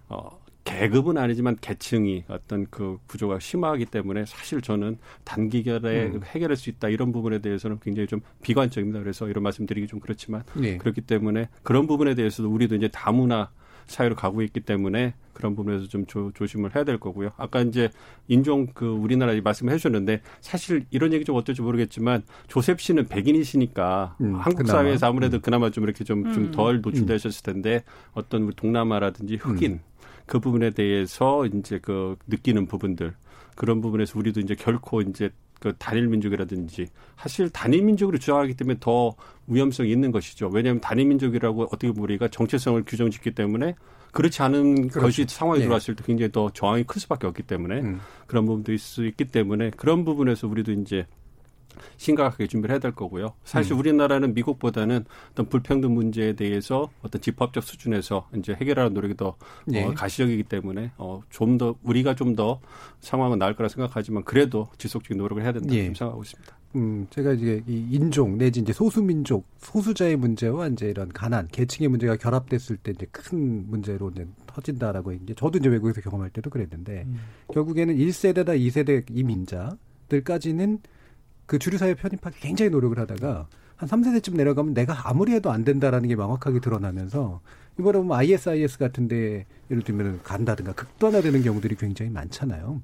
어, 0.09 0.40
계급은 0.65 1.17
아니지만 1.17 1.57
계층이 1.61 2.25
어떤 2.29 2.67
그 2.71 2.99
구조가 3.07 3.41
심하기 3.41 3.87
때문에 3.87 4.27
사실 4.27 4.61
저는 4.61 4.99
단기결에 5.25 6.07
음. 6.07 6.21
해결할 6.25 6.57
수 6.57 6.71
있다 6.71 6.89
이런 6.89 7.13
부분에 7.13 7.39
대해서는 7.39 7.79
굉장히 7.83 8.07
좀 8.07 8.21
비관적입니다. 8.43 9.01
그래서 9.01 9.29
이런 9.29 9.43
말씀드리기 9.43 9.87
좀 9.87 10.01
그렇지만 10.01 10.43
네. 10.55 10.77
그렇기 10.79 11.03
때문에 11.03 11.49
그런 11.63 11.87
부분에 11.87 12.15
대해서도 12.15 12.51
우리도 12.51 12.77
이제 12.77 12.89
다문화 12.89 13.51
사회로 13.87 14.15
가고 14.15 14.41
있기 14.43 14.61
때문에 14.61 15.15
그런 15.33 15.57
부분에서 15.57 15.89
좀 15.89 16.07
조, 16.07 16.31
조심을 16.33 16.77
해야 16.77 16.85
될 16.85 16.99
거고요. 16.99 17.31
아까 17.37 17.61
이제 17.63 17.91
인종 18.29 18.69
그 18.73 18.87
우리나라 18.87 19.35
말씀해 19.43 19.77
주셨는데 19.77 20.21
사실 20.41 20.85
이런 20.91 21.13
얘기 21.13 21.25
좀 21.25 21.35
어떨지 21.35 21.63
모르겠지만 21.63 22.23
조셉 22.47 22.81
씨는 22.81 23.07
백인이시니까 23.07 24.17
음, 24.21 24.35
한국 24.37 24.59
그나마. 24.59 24.79
사회에서 24.79 25.07
아무래도 25.09 25.39
음. 25.39 25.41
그나마 25.41 25.71
좀 25.71 25.85
이렇게 25.85 26.05
좀 26.05 26.33
좀덜 26.33 26.77
음. 26.77 26.83
노출되셨을 26.83 27.43
텐데 27.43 27.83
어떤 28.13 28.43
우리 28.43 28.55
동남아라든지 28.55 29.37
흑인 29.37 29.73
음. 29.73 29.81
그 30.31 30.39
부분에 30.39 30.71
대해서 30.71 31.45
이제 31.47 31.81
그 31.83 32.15
느끼는 32.29 32.67
부분들 32.67 33.15
그런 33.57 33.81
부분에서 33.81 34.17
우리도 34.17 34.39
이제 34.39 34.55
결코 34.55 35.03
이제 35.03 35.31
그 35.59 35.75
단일 35.77 36.07
민족이라든지 36.07 36.87
사실 37.19 37.51
단일 37.51 37.83
민족으로 37.83 38.17
주장하기 38.17 38.55
때문에 38.55 38.77
더 38.79 39.13
위험성이 39.49 39.91
있는 39.91 40.13
것이죠. 40.13 40.49
왜냐하면 40.49 40.81
단일 40.81 41.07
민족이라고 41.07 41.65
어떻게 41.65 41.89
보면 41.89 42.05
우리가 42.05 42.29
정체성을 42.29 42.81
규정짓기 42.87 43.33
때문에 43.33 43.75
그렇지 44.13 44.41
않은 44.43 44.89
그렇죠. 44.89 45.01
것이 45.01 45.27
상황이 45.29 45.59
네. 45.59 45.65
들어왔을 45.65 45.97
때 45.97 46.05
굉장히 46.07 46.31
더 46.31 46.49
저항이 46.51 46.85
클 46.85 47.01
수밖에 47.01 47.27
없기 47.27 47.43
때문에 47.43 47.81
음. 47.81 48.01
그런 48.29 48.47
부분도 48.47 48.73
있을 48.73 48.87
수 48.87 49.07
있기 49.07 49.25
때문에 49.25 49.71
그런 49.77 50.05
부분에서 50.05 50.47
우리도 50.47 50.71
이제 50.73 51.07
심각하게 51.97 52.47
준비를 52.47 52.73
해야 52.75 52.81
될 52.81 52.93
거고요. 52.93 53.35
사실 53.45 53.75
음. 53.75 53.79
우리나라는 53.79 54.35
미국보다는 54.35 55.05
어떤 55.33 55.49
불평등 55.49 55.95
문제에 55.95 56.33
대해서 56.35 56.89
어떤 57.03 57.21
집합적 57.21 57.63
수준에서 57.63 58.29
이제 58.37 58.55
해결하는 58.55 58.95
노력이 58.95 59.17
더 59.17 59.37
네. 59.67 59.85
어, 59.85 59.95
가시적이기 59.95 60.45
때문에 60.45 60.93
어, 60.97 61.23
좀 61.31 61.59
더 61.59 61.75
우리가 61.83 62.15
좀 62.15 62.37
더 62.37 62.61
상황은 63.01 63.39
나을 63.39 63.55
거라 63.57 63.69
생각하지만 63.69 64.23
그래도 64.23 64.69
지속적인 64.79 65.19
노력을 65.19 65.43
해야 65.43 65.53
된다고 65.53 65.75
예. 65.75 65.85
생각하고 65.85 66.23
있습니다. 66.23 66.57
음, 66.77 67.07
제가 67.11 67.33
이제 67.33 67.63
이 67.67 67.89
인종 67.91 68.39
내지 68.39 68.61
이제 68.61 68.73
소수민족, 68.73 69.45
소수자의 69.59 70.17
문제와 70.17 70.69
이제 70.69 70.89
이런 70.89 71.09
가난, 71.09 71.49
계층의 71.49 71.89
문제가 71.89 72.15
결합됐을 72.17 72.77
때 72.77 72.93
이제 72.93 73.07
큰 73.11 73.69
문제로 73.69 74.11
이제 74.11 74.27
터진다라고 74.47 75.13
이제 75.13 75.35
저도 75.35 75.59
이제 75.59 75.69
외국에서 75.69 76.01
경험할 76.01 76.31
때도 76.31 76.51
그랬는데 76.51 77.05
음. 77.09 77.19
결국에는 77.53 77.97
1세대다 77.97 78.57
2세대 78.61 79.05
이민자들까지는 79.11 80.79
그 81.51 81.59
주류사회 81.59 81.95
편입하기 81.95 82.39
굉장히 82.39 82.71
노력을 82.71 82.97
하다가 82.97 83.49
한 83.75 83.89
3세대쯤 83.89 84.37
내려가면 84.37 84.73
내가 84.73 85.09
아무리 85.09 85.33
해도 85.33 85.51
안 85.51 85.65
된다라는 85.65 86.09
게 86.09 86.15
명확하게 86.15 86.61
드러나면서 86.61 87.41
이번에 87.77 87.99
보면 87.99 88.17
ISIS 88.17 88.79
같은데 88.79 89.47
예를 89.69 89.83
들면 89.83 90.21
간다든가 90.23 90.75
극단화되는 90.75 91.43
경우들이 91.43 91.75
굉장히 91.75 92.13
많잖아요. 92.13 92.81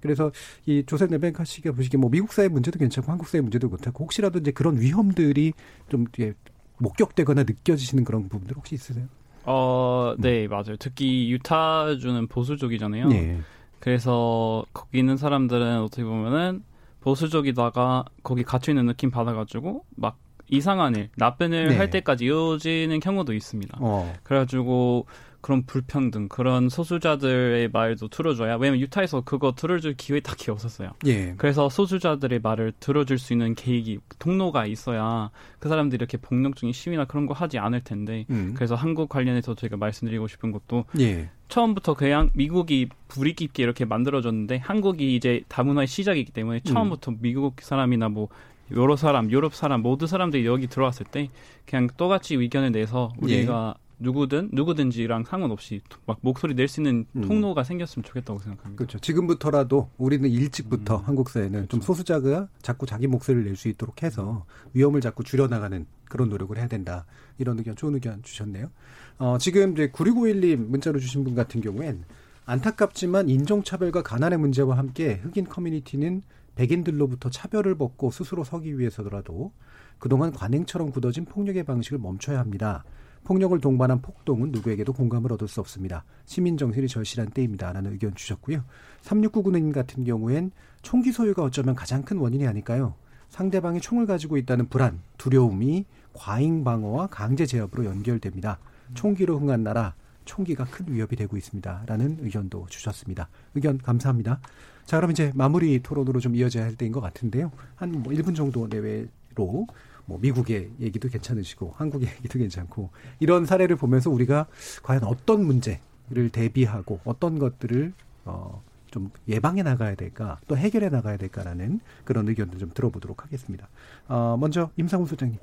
그래서 0.00 0.30
이 0.64 0.84
조셉 0.86 1.10
네벤카 1.10 1.42
씨가 1.42 1.72
보시기에 1.72 1.98
뭐 1.98 2.08
미국 2.08 2.32
사회 2.32 2.46
문제도 2.46 2.78
괜찮고 2.78 3.10
한국 3.10 3.26
사회 3.26 3.40
문제도 3.40 3.68
괜찮고 3.68 4.04
혹시라도 4.04 4.38
이제 4.38 4.52
그런 4.52 4.80
위험들이 4.80 5.52
좀 5.88 6.06
이게 6.14 6.34
목격되거나 6.78 7.42
느껴지시는 7.42 8.04
그런 8.04 8.28
부분들 8.28 8.56
혹시 8.56 8.76
있으세요? 8.76 9.06
어, 9.42 10.14
네, 10.20 10.46
맞아요. 10.46 10.76
특히 10.78 11.32
유타주는 11.32 12.28
보수적이잖아요. 12.28 13.08
네. 13.08 13.40
그래서 13.80 14.64
거기 14.72 15.00
있는 15.00 15.16
사람들은 15.16 15.80
어떻게 15.80 16.04
보면은 16.04 16.62
보수적이다가 17.04 18.06
거기 18.22 18.42
갇혀 18.42 18.72
있는 18.72 18.86
느낌 18.86 19.10
받아가지고 19.10 19.84
막 19.94 20.16
이상한 20.48 20.96
일, 20.96 21.10
나쁜 21.16 21.52
일할 21.52 21.78
네. 21.78 21.90
때까지 21.90 22.26
이어지는 22.26 22.98
경우도 23.00 23.34
있습니다. 23.34 23.78
어. 23.80 24.12
그래가지고 24.22 25.06
그런 25.42 25.64
불평등, 25.66 26.28
그런 26.28 26.70
소수자들의 26.70 27.68
말도 27.70 28.08
들어줘야, 28.08 28.56
왜냐면 28.56 28.80
유타에서 28.80 29.20
그거 29.20 29.52
들어줄 29.54 29.94
기회 29.94 30.20
딱히 30.20 30.50
없었어요. 30.50 30.92
예. 31.04 31.34
그래서 31.36 31.68
소수자들의 31.68 32.40
말을 32.40 32.72
들어줄 32.80 33.18
수 33.18 33.34
있는 33.34 33.54
계획이, 33.54 33.98
통로가 34.18 34.64
있어야 34.64 35.30
그 35.58 35.68
사람들이 35.68 35.96
이렇게 35.96 36.16
폭력적인 36.16 36.72
시위나 36.72 37.04
그런 37.04 37.26
거 37.26 37.34
하지 37.34 37.58
않을 37.58 37.82
텐데, 37.84 38.24
음. 38.30 38.54
그래서 38.56 38.74
한국 38.74 39.10
관련해서 39.10 39.54
제가 39.54 39.76
말씀드리고 39.76 40.28
싶은 40.28 40.50
것도, 40.50 40.86
예. 41.00 41.28
처음부터 41.48 41.94
그냥 41.94 42.30
미국이 42.34 42.88
불이 43.08 43.34
깊게 43.34 43.62
이렇게 43.62 43.84
만들어졌는데, 43.84 44.58
한국이 44.58 45.14
이제 45.14 45.42
다문화의 45.48 45.86
시작이기 45.86 46.32
때문에 46.32 46.60
처음부터 46.60 47.12
음. 47.12 47.18
미국 47.20 47.60
사람이나 47.60 48.08
뭐 48.08 48.28
여러 48.72 48.96
사람, 48.96 49.30
유럽 49.30 49.54
사람, 49.54 49.82
모든 49.82 50.06
사람들이 50.06 50.46
여기 50.46 50.66
들어왔을 50.66 51.06
때 51.06 51.28
그냥 51.66 51.88
똑같이 51.96 52.34
의견을 52.34 52.72
내서 52.72 53.12
우리가 53.18 53.74
예. 53.78 53.83
누구든 54.04 54.50
누구든지랑 54.52 55.24
상관없이 55.24 55.80
막 56.06 56.18
목소리 56.20 56.54
낼 56.54 56.68
수 56.68 56.80
있는 56.80 57.06
음. 57.16 57.22
통로가 57.22 57.64
생겼으면 57.64 58.04
좋겠다고 58.04 58.38
생각합니다. 58.38 58.76
그렇죠. 58.78 58.98
지금부터라도 58.98 59.90
우리는 59.98 60.28
일찍부터 60.28 60.98
음. 60.98 61.02
한국 61.04 61.30
사회는 61.30 61.52
그렇죠. 61.52 61.68
좀 61.68 61.80
소수자가 61.80 62.48
자꾸 62.62 62.86
자기 62.86 63.06
목소리를 63.06 63.44
낼 63.44 63.56
수 63.56 63.68
있도록 63.68 64.02
해서 64.02 64.44
위험을 64.74 65.00
자꾸 65.00 65.24
줄여나가는 65.24 65.86
그런 66.08 66.28
노력을 66.28 66.56
해야 66.56 66.68
된다. 66.68 67.04
이런 67.38 67.58
의견 67.58 67.74
좋은 67.76 67.94
의견 67.94 68.22
주셨네요. 68.22 68.70
어, 69.18 69.38
지금 69.38 69.72
이제 69.72 69.88
9651님 69.90 70.56
문자로 70.56 70.98
주신 71.00 71.24
분 71.24 71.34
같은 71.34 71.60
경우엔 71.60 72.04
안타깝지만 72.46 73.28
인종차별과 73.28 74.02
가난의 74.02 74.38
문제와 74.38 74.76
함께 74.76 75.20
흑인 75.22 75.46
커뮤니티는 75.46 76.22
백인들로부터 76.56 77.30
차별을 77.30 77.76
벗고 77.76 78.10
스스로 78.10 78.44
서기 78.44 78.78
위해서더라도 78.78 79.52
그동안 79.98 80.32
관행처럼 80.32 80.90
굳어진 80.90 81.24
폭력의 81.24 81.64
방식을 81.64 81.98
멈춰야 81.98 82.38
합니다. 82.38 82.84
폭력을 83.24 83.58
동반한 83.60 84.00
폭동은 84.02 84.52
누구에게도 84.52 84.92
공감을 84.92 85.32
얻을 85.32 85.48
수 85.48 85.60
없습니다. 85.60 86.04
시민 86.26 86.56
정신이 86.56 86.88
절실한 86.88 87.30
때입니다. 87.30 87.72
라는 87.72 87.92
의견 87.92 88.14
주셨고요. 88.14 88.62
3699님 89.02 89.72
같은 89.72 90.04
경우엔 90.04 90.50
총기 90.82 91.10
소유가 91.12 91.42
어쩌면 91.42 91.74
가장 91.74 92.02
큰 92.02 92.18
원인이 92.18 92.46
아닐까요? 92.46 92.94
상대방이 93.30 93.80
총을 93.80 94.06
가지고 94.06 94.36
있다는 94.36 94.68
불안, 94.68 95.00
두려움이 95.18 95.86
과잉 96.12 96.62
방어와 96.62 97.08
강제 97.08 97.46
제압으로 97.46 97.84
연결됩니다. 97.86 98.58
총기로 98.94 99.38
흥한 99.40 99.64
나라, 99.64 99.94
총기가 100.24 100.64
큰 100.64 100.86
위협이 100.88 101.16
되고 101.16 101.36
있습니다. 101.36 101.82
라는 101.86 102.18
의견도 102.20 102.66
주셨습니다. 102.68 103.28
의견 103.54 103.78
감사합니다. 103.78 104.40
자, 104.84 104.98
그럼 104.98 105.10
이제 105.10 105.32
마무리 105.34 105.80
토론으로 105.82 106.20
좀 106.20 106.36
이어져야 106.36 106.64
할 106.64 106.76
때인 106.76 106.92
것 106.92 107.00
같은데요. 107.00 107.50
한 107.74 107.90
뭐 107.90 108.12
1분 108.12 108.36
정도 108.36 108.68
내외로 108.68 109.66
뭐 110.06 110.18
미국의 110.20 110.70
얘기도 110.80 111.08
괜찮으시고 111.08 111.74
한국의 111.76 112.08
얘기도 112.16 112.38
괜찮고 112.38 112.90
이런 113.20 113.46
사례를 113.46 113.76
보면서 113.76 114.10
우리가 114.10 114.46
과연 114.82 115.04
어떤 115.04 115.44
문제를 115.44 116.30
대비하고 116.32 117.00
어떤 117.04 117.38
것들을 117.38 117.92
어, 118.24 118.62
좀 118.90 119.10
예방해 119.28 119.62
나가야 119.62 119.94
될까 119.94 120.38
또 120.46 120.56
해결해 120.56 120.88
나가야 120.88 121.16
될까라는 121.16 121.80
그런 122.04 122.28
의견도 122.28 122.58
좀 122.58 122.70
들어보도록 122.72 123.24
하겠습니다. 123.24 123.68
어, 124.08 124.36
먼저 124.38 124.70
임상훈 124.76 125.06
소장님. 125.06 125.38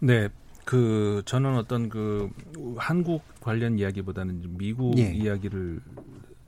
네, 0.00 0.28
그 0.64 1.22
저는 1.26 1.56
어떤 1.56 1.88
그 1.88 2.30
한국 2.76 3.22
관련 3.40 3.78
이야기보다는 3.78 4.56
미국 4.56 4.96
예. 4.98 5.12
이야기를 5.12 5.80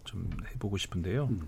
좀 0.05 0.31
해보고 0.55 0.77
싶은데요. 0.77 1.29
음. 1.31 1.41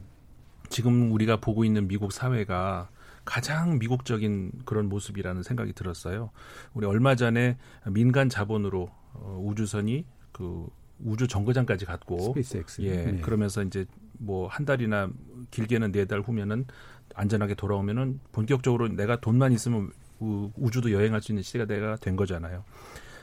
지금 0.69 1.13
우리가 1.13 1.37
보고 1.37 1.65
있는 1.65 1.87
미국 1.87 2.13
사회가 2.13 2.89
가장 3.25 3.79
미국적인 3.79 4.53
그런 4.65 4.89
모습이라는 4.89 5.43
생각이 5.43 5.73
들었어요. 5.73 6.31
우리 6.75 6.87
얼마 6.87 7.15
전에 7.15 7.57
민간 7.91 8.29
자본으로 8.29 8.91
어, 9.15 9.41
우주선이 9.45 10.05
그 10.33 10.67
우주 11.01 11.27
정거장까지 11.27 11.85
갔고 11.87 12.19
스페이스X. 12.35 12.83
예 12.83 12.91
네. 13.13 13.21
그러면서 13.21 13.63
이제 13.63 13.87
뭐 14.19 14.47
한 14.49 14.65
달이나 14.65 15.11
길게는 15.51 15.93
네 15.93 16.05
달 16.07 16.21
후면은 16.21 16.67
안전하게 17.15 17.55
돌아오면은 17.55 18.21
본격적으로 18.33 18.89
내가 18.89 19.21
돈만 19.21 19.53
있으면 19.53 19.91
우주도 20.21 20.93
여행할 20.93 21.21
수 21.21 21.33
있는 21.33 21.43
시대가 21.43 21.67
내가 21.67 21.97
된 21.97 22.17
거잖아요. 22.17 22.65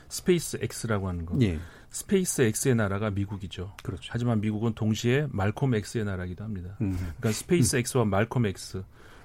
Space 0.08 0.58
X라고 0.60 1.08
하는 1.08 1.24
거. 1.26 1.36
예. 1.40 1.58
Space 1.90 2.42
X의 2.42 2.74
나라가 2.74 3.10
미국이죠. 3.10 3.74
그렇죠. 3.82 4.10
하지만 4.12 4.40
미국은 4.40 4.74
동시에 4.74 5.26
말콤 5.30 5.74
X의 5.74 6.04
나라기도 6.04 6.44
합니다. 6.44 6.76
음. 6.80 6.92
그러니까 7.18 7.32
Space 7.32 7.76
X와 7.76 8.04
말콤 8.04 8.46
X 8.46 8.82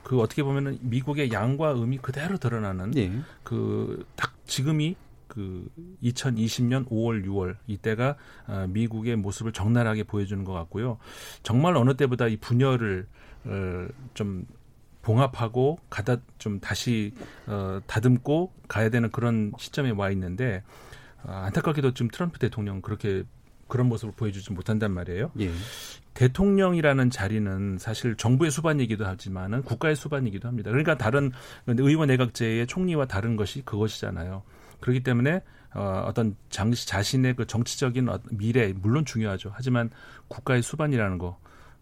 그 0.08 0.22
어떻게 0.22 0.41
보면은 0.41 0.78
미국의 0.84 1.34
양과 1.34 1.74
음이 1.74 1.97
그대로 1.97 2.38
드러나는 2.38 2.95
예. 2.95 3.12
그 3.43 3.84
딱 3.84 4.38
지금이 4.45 4.95
그 5.28 5.70
2020년 6.01 6.88
5월 6.88 7.26
6월 7.26 7.58
이때가 7.68 8.16
어, 8.47 8.68
미국의 8.70 9.18
모습을 9.18 9.51
적나라하게 9.51 10.03
보여주는 10.03 10.41
것 10.45 10.53
같고요. 10.53 10.97
정말 11.43 11.76
어느 11.76 11.97
때보다 11.97 12.30
이 12.30 12.38
분열을 12.38 13.05
어, 13.47 13.88
좀 14.14 14.45
봉합하고 15.01 15.78
가다 15.89 16.22
좀 16.38 16.62
다시 16.62 17.14
어, 17.45 17.82
다듬고 17.86 18.53
가야 18.70 18.89
되는 18.89 19.12
그런 19.12 19.51
시점에 19.58 19.89
와 19.89 20.10
있는데 20.12 20.64
어, 21.24 21.34
안타깝게도 21.34 21.93
지금 21.93 22.08
트럼프 22.08 22.39
대통령 22.39 22.82
그렇게 22.82 23.26
그런 23.68 23.88
모습을 23.88 24.13
보여주지 24.15 24.53
못한단 24.53 24.91
말이에요. 24.91 25.32
예. 25.39 25.51
대통령이라는 26.13 27.09
자리는 27.11 27.78
사실 27.78 28.15
정부의 28.15 28.49
수반이기도 28.49 29.05
하지만은 29.05 29.61
국가의 29.61 29.95
수반이기도 29.95 30.47
합니다. 30.47 30.72
그러니까 30.72 30.97
다른 30.97 31.32
의원 31.68 32.07
내각제의 32.07 32.65
총리와 32.65 33.05
다른 33.05 33.36
것이 33.36 33.63
그것이잖아요. 33.63 34.41
그렇기 34.80 35.03
때문에 35.03 35.41
어, 35.76 36.05
어떤 36.07 36.36
장시 36.49 36.88
자신의 36.88 37.36
그 37.36 37.45
정치적인 37.45 38.07
미래 38.32 38.74
물론 38.74 39.05
중요하죠. 39.05 39.51
하지만 39.53 39.91
국가의 40.28 40.63
수반이라는 40.63 41.18
거 41.20 41.38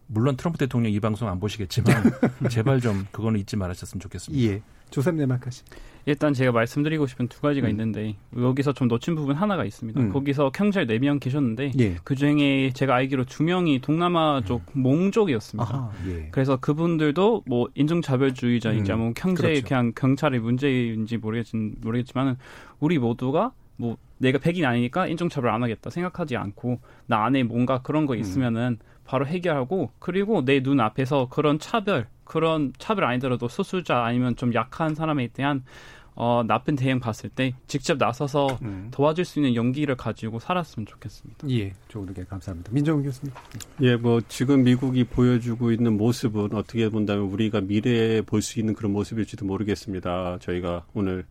물론 0.08 0.36
트럼프 0.36 0.58
대통령 0.58 0.92
이 0.92 1.00
방송 1.00 1.30
안 1.30 1.40
보시겠지만 1.40 2.04
제발 2.52 2.82
좀 2.82 3.06
그거는 3.12 3.40
잊지 3.40 3.56
말하셨으면 3.56 4.02
좋겠습니다. 4.02 4.54
예. 4.54 4.62
조셉 4.90 5.16
네마카시. 5.16 5.64
일단 6.08 6.34
제가 6.34 6.52
말씀드리고 6.52 7.08
싶은 7.08 7.28
두 7.28 7.42
가지가 7.42 7.66
음. 7.68 7.72
있는데 7.72 8.16
여기서 8.38 8.74
좀 8.74 8.88
놓친 8.88 9.16
부분 9.16 9.36
하나가 9.36 9.66
있습니다. 9.66 10.00
음. 10.00 10.10
거기서 10.14 10.52
경찰 10.52 10.86
4명 10.86 11.20
계셨는데 11.20 11.72
예. 11.80 11.96
그 12.04 12.14
중에 12.16 12.70
제가 12.74 12.94
알기로 12.94 13.26
두 13.26 13.42
명이 13.44 13.80
동남아 13.82 14.42
쪽 14.46 14.62
음. 14.76 14.84
몽족이었습니다. 14.84 15.68
아하, 15.76 15.92
예. 16.08 16.28
그래서 16.32 16.58
그분들도 16.58 17.44
뭐 17.48 17.68
인종차별주의자이자 17.74 18.94
음. 18.96 19.00
뭐 19.00 19.14
경제 19.16 19.48
그렇죠. 19.48 19.68
그냥 19.68 19.92
경찰의 19.96 20.40
문제인지 20.42 21.18
모르겠, 21.18 21.48
모르겠지만은 21.82 22.36
우리 22.80 23.00
모두가 23.00 23.52
뭐 23.78 23.98
내가 24.20 24.38
백인 24.38 24.64
아니니까 24.66 25.08
인종차별 25.08 25.50
안 25.50 25.64
하겠다 25.64 25.90
생각하지 25.90 26.38
않고 26.38 26.80
나 27.08 27.26
안에 27.26 27.44
뭔가 27.44 27.82
그런 27.82 28.06
거 28.06 28.14
음. 28.14 28.20
있으면은 28.20 28.78
바로 29.06 29.26
해결하고 29.26 29.90
그리고 30.00 30.46
내 30.46 30.62
눈 30.62 30.80
앞에서 30.80 31.30
그런 31.30 31.58
차별 31.60 32.08
그런 32.26 32.74
차별 32.78 33.06
아니더라도 33.06 33.48
수술자 33.48 34.04
아니면 34.04 34.36
좀 34.36 34.54
약한 34.54 34.94
사람에 34.96 35.30
대한 35.30 35.64
어, 36.18 36.44
나쁜 36.48 36.78
대응 36.78 37.02
봤을 37.02 37.30
때 37.30 37.54
직접 37.68 37.98
나서서 37.98 38.58
음. 38.62 38.88
도와줄 38.92 39.26
수 39.26 39.40
있는 39.40 39.54
용기를 39.54 39.96
가지고 39.98 40.40
살았으면 40.40 40.86
좋겠습니다. 40.86 41.50
예, 41.50 41.74
좋은 41.90 42.08
의견 42.08 42.26
감사합니다. 42.26 42.72
민정훈 42.72 43.04
교수님. 43.04 43.34
예, 43.82 43.98
뭐 43.98 44.22
지금 44.30 44.64
미국이 44.64 45.04
보여주고 45.04 45.74
있는 45.74 45.98
모습은 45.98 46.54
어떻게 46.54 46.88
본다면 46.88 47.26
우리가 47.26 47.60
미래에 47.62 48.22
볼 48.22 48.42
수 48.42 48.60
있는 48.62 48.74
그런 48.76 48.94
모습일지도 48.94 49.46
모르겠습니다. 49.46 50.38
저희가 50.40 50.86
오늘 50.94 51.26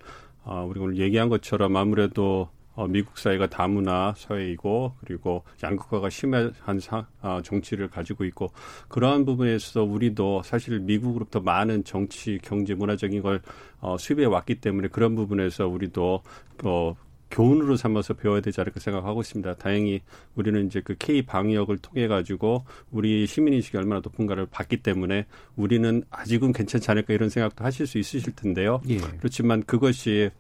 아, 0.45 0.61
우리가 0.61 0.85
오늘 0.85 0.99
얘기한 0.99 1.31
것처럼 1.31 1.75
아무래도 1.77 2.51
어, 2.75 2.89
미국 2.89 3.19
사회가 3.19 3.49
다문화 3.49 4.15
사회이고 4.17 4.95
그리고 5.01 5.45
양극화가 5.63 6.11
심한 6.11 6.53
사, 6.81 7.07
어, 7.23 7.41
정치를 7.43 7.89
가지고 7.89 8.25
있고 8.25 8.51
그러한 8.89 9.25
부분에 9.25 9.59
서 9.59 9.83
우리도 9.83 10.43
사실 10.45 10.81
미국으로부터 10.81 11.41
많은 11.41 11.85
정치, 11.85 12.39
경제, 12.43 12.75
문화적인 12.75 13.23
걸 13.23 13.41
어, 13.81 13.97
수입해 13.99 14.25
왔기 14.25 14.57
때문에 14.57 14.89
그런 14.89 15.15
부분에서 15.15 15.69
우리도 15.69 16.23
어, 16.65 16.97
교훈으로 17.31 17.77
삼아서 17.77 18.15
배워야 18.15 18.41
되지 18.41 18.61
않을까 18.61 18.79
생각하고 18.79 19.21
있습니다. 19.21 19.55
다행히 19.55 20.01
우리는 20.37 20.67
이제 20.67 20.81
그 20.81 20.95
K 20.97 21.23
방역을 21.23 21.79
통해 21.79 22.07
가지고 22.07 22.65
우리 22.93 23.27
시민 23.27 23.55
의식이 23.55 23.77
얼마나 23.77 24.01
높은가를 24.05 24.47
봤기 24.47 24.79
때문에 24.79 25.27
우리는 25.57 26.05
아직은 26.11 26.53
괜찮지 26.53 26.91
않을까 26.91 27.13
이런 27.13 27.29
생각도 27.29 27.65
하실 27.65 27.89
수 27.89 27.99
있으실 27.99 28.37
텐데요. 28.37 28.81
예. 28.89 28.99
그렇지만 29.19 29.65
그것이 29.65 30.31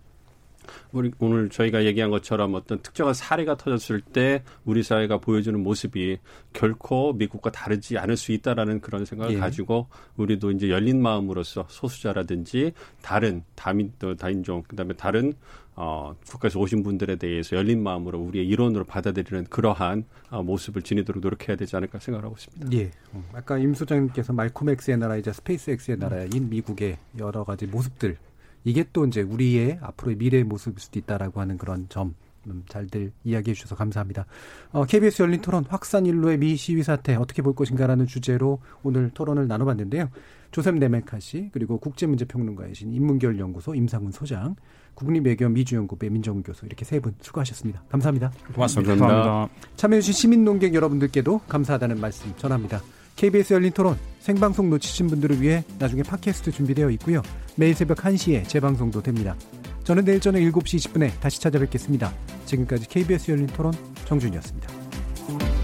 우리 0.93 1.11
오늘 1.19 1.49
저희가 1.49 1.85
얘기한 1.85 2.11
것처럼 2.11 2.55
어떤 2.55 2.79
특정한 2.81 3.15
사례가 3.15 3.57
터졌을 3.57 4.01
때 4.01 4.43
우리 4.65 4.83
사회가 4.83 5.19
보여주는 5.19 5.59
모습이 5.61 6.19
결코 6.53 7.13
미국과 7.13 7.51
다르지 7.51 7.99
않을 7.99 8.17
수 8.17 8.33
있다라는 8.33 8.81
그런 8.81 9.05
생각을 9.05 9.35
예. 9.35 9.39
가지고 9.39 9.89
우리도 10.17 10.51
이제 10.53 10.69
열린 10.71 11.01
마음으로서 11.03 11.67
소수자라든지 11.69 12.73
다른 13.03 13.43
다민 13.55 13.93
다인종 14.19 14.63
그다음에 14.63 14.95
다른 14.95 15.35
어, 15.77 16.15
국가에서 16.29 16.61
오신 16.61 16.83
분들에 16.85 17.17
대해서 17.17 17.57
열린 17.57 17.83
마음으로 17.83 18.21
우리의 18.21 18.47
일원으로 18.47 18.85
받아들이는 18.85 19.45
그러한 19.45 20.05
어, 20.31 20.43
모습을 20.43 20.83
지니도록 20.83 21.21
노력해야 21.21 21.57
되지 21.57 21.75
않을까 21.77 21.99
생각하고 21.99 22.37
있습니다. 22.37 22.79
예. 22.79 22.91
음, 23.15 23.25
아까 23.33 23.59
임 23.59 23.75
소장님께서 23.75 24.33
말콤 24.33 24.69
엑스의 24.71 24.99
나라이자 24.99 25.33
Space 25.33 25.71
X의 25.73 25.99
나라인 25.99 26.49
미국의 26.49 26.99
여러 27.19 27.43
가지 27.45 27.67
모습들 27.67 28.17
이게 28.65 28.85
또 28.93 29.07
이제 29.07 29.23
우리의 29.23 29.79
앞으로의 29.83 30.17
미래의 30.17 30.45
모습일 30.45 30.81
수도 30.81 30.99
있다라고 30.99 31.41
하는 31.41 31.57
그런 31.59 31.87
점 31.89 32.15
음, 32.47 32.63
잘들 32.69 33.11
이야기해 33.25 33.55
주셔서 33.55 33.75
감사합니다. 33.75 34.27
어, 34.73 34.85
KBS 34.85 35.23
열린 35.23 35.41
토론 35.41 35.65
확산 35.69 36.05
일로의 36.05 36.37
미 36.39 36.57
시위 36.57 36.83
사태 36.83 37.15
어떻게 37.15 37.41
볼 37.41 37.55
것인가라는 37.55 38.07
주제로 38.07 38.61
오늘 38.83 39.11
토론을 39.11 39.49
나눠봤는데요. 39.49 40.11
조셉 40.51 40.75
네메카 40.77 41.19
씨 41.21 41.49
그리고 41.53 41.79
국제문제평론가이신 41.79 42.93
인문결 42.93 43.39
연구소 43.39 43.75
임상훈 43.75 44.13
소장 44.13 44.57
국립외교 44.95 45.49
미주연구부의 45.49 46.11
민정훈 46.11 46.43
교수 46.43 46.67
이렇게 46.67 46.85
세 46.85 47.01
분 47.01 47.15
수고하셨습니다. 47.21 47.83
감사합니다. 47.89 48.31
고맙습니다. 48.55 48.95
감사합니다. 48.95 49.49
참여해주신 49.77 50.13
시민농객 50.13 50.75
여러분들께도 50.75 51.41
감사하다는 51.49 52.01
말씀 52.01 52.33
전합니다. 52.37 52.81
KBS 53.17 53.53
열린 53.53 53.73
토론 53.73 53.99
생방송 54.21 54.71
놓치신 54.71 55.07
분들을 55.09 55.41
위해 55.41 55.65
나중에 55.79 56.03
팟캐스트 56.03 56.51
준비되어 56.53 56.91
있고요. 56.91 57.23
매일 57.57 57.75
새벽 57.75 57.99
1시에 57.99 58.49
재방송도 58.49 59.03
됩니다. 59.03 59.37
저는 59.85 60.05
내일 60.05 60.21
저녁 60.21 60.41
7시 60.41 60.93
20분에 60.93 61.21
다시 61.21 61.41
찾아뵙겠습니다. 61.41 62.13
지금까지 62.47 62.89
KBS 62.89 63.31
열린 63.31 63.47
토론 63.47 63.73
정준이었습니다. 64.07 65.64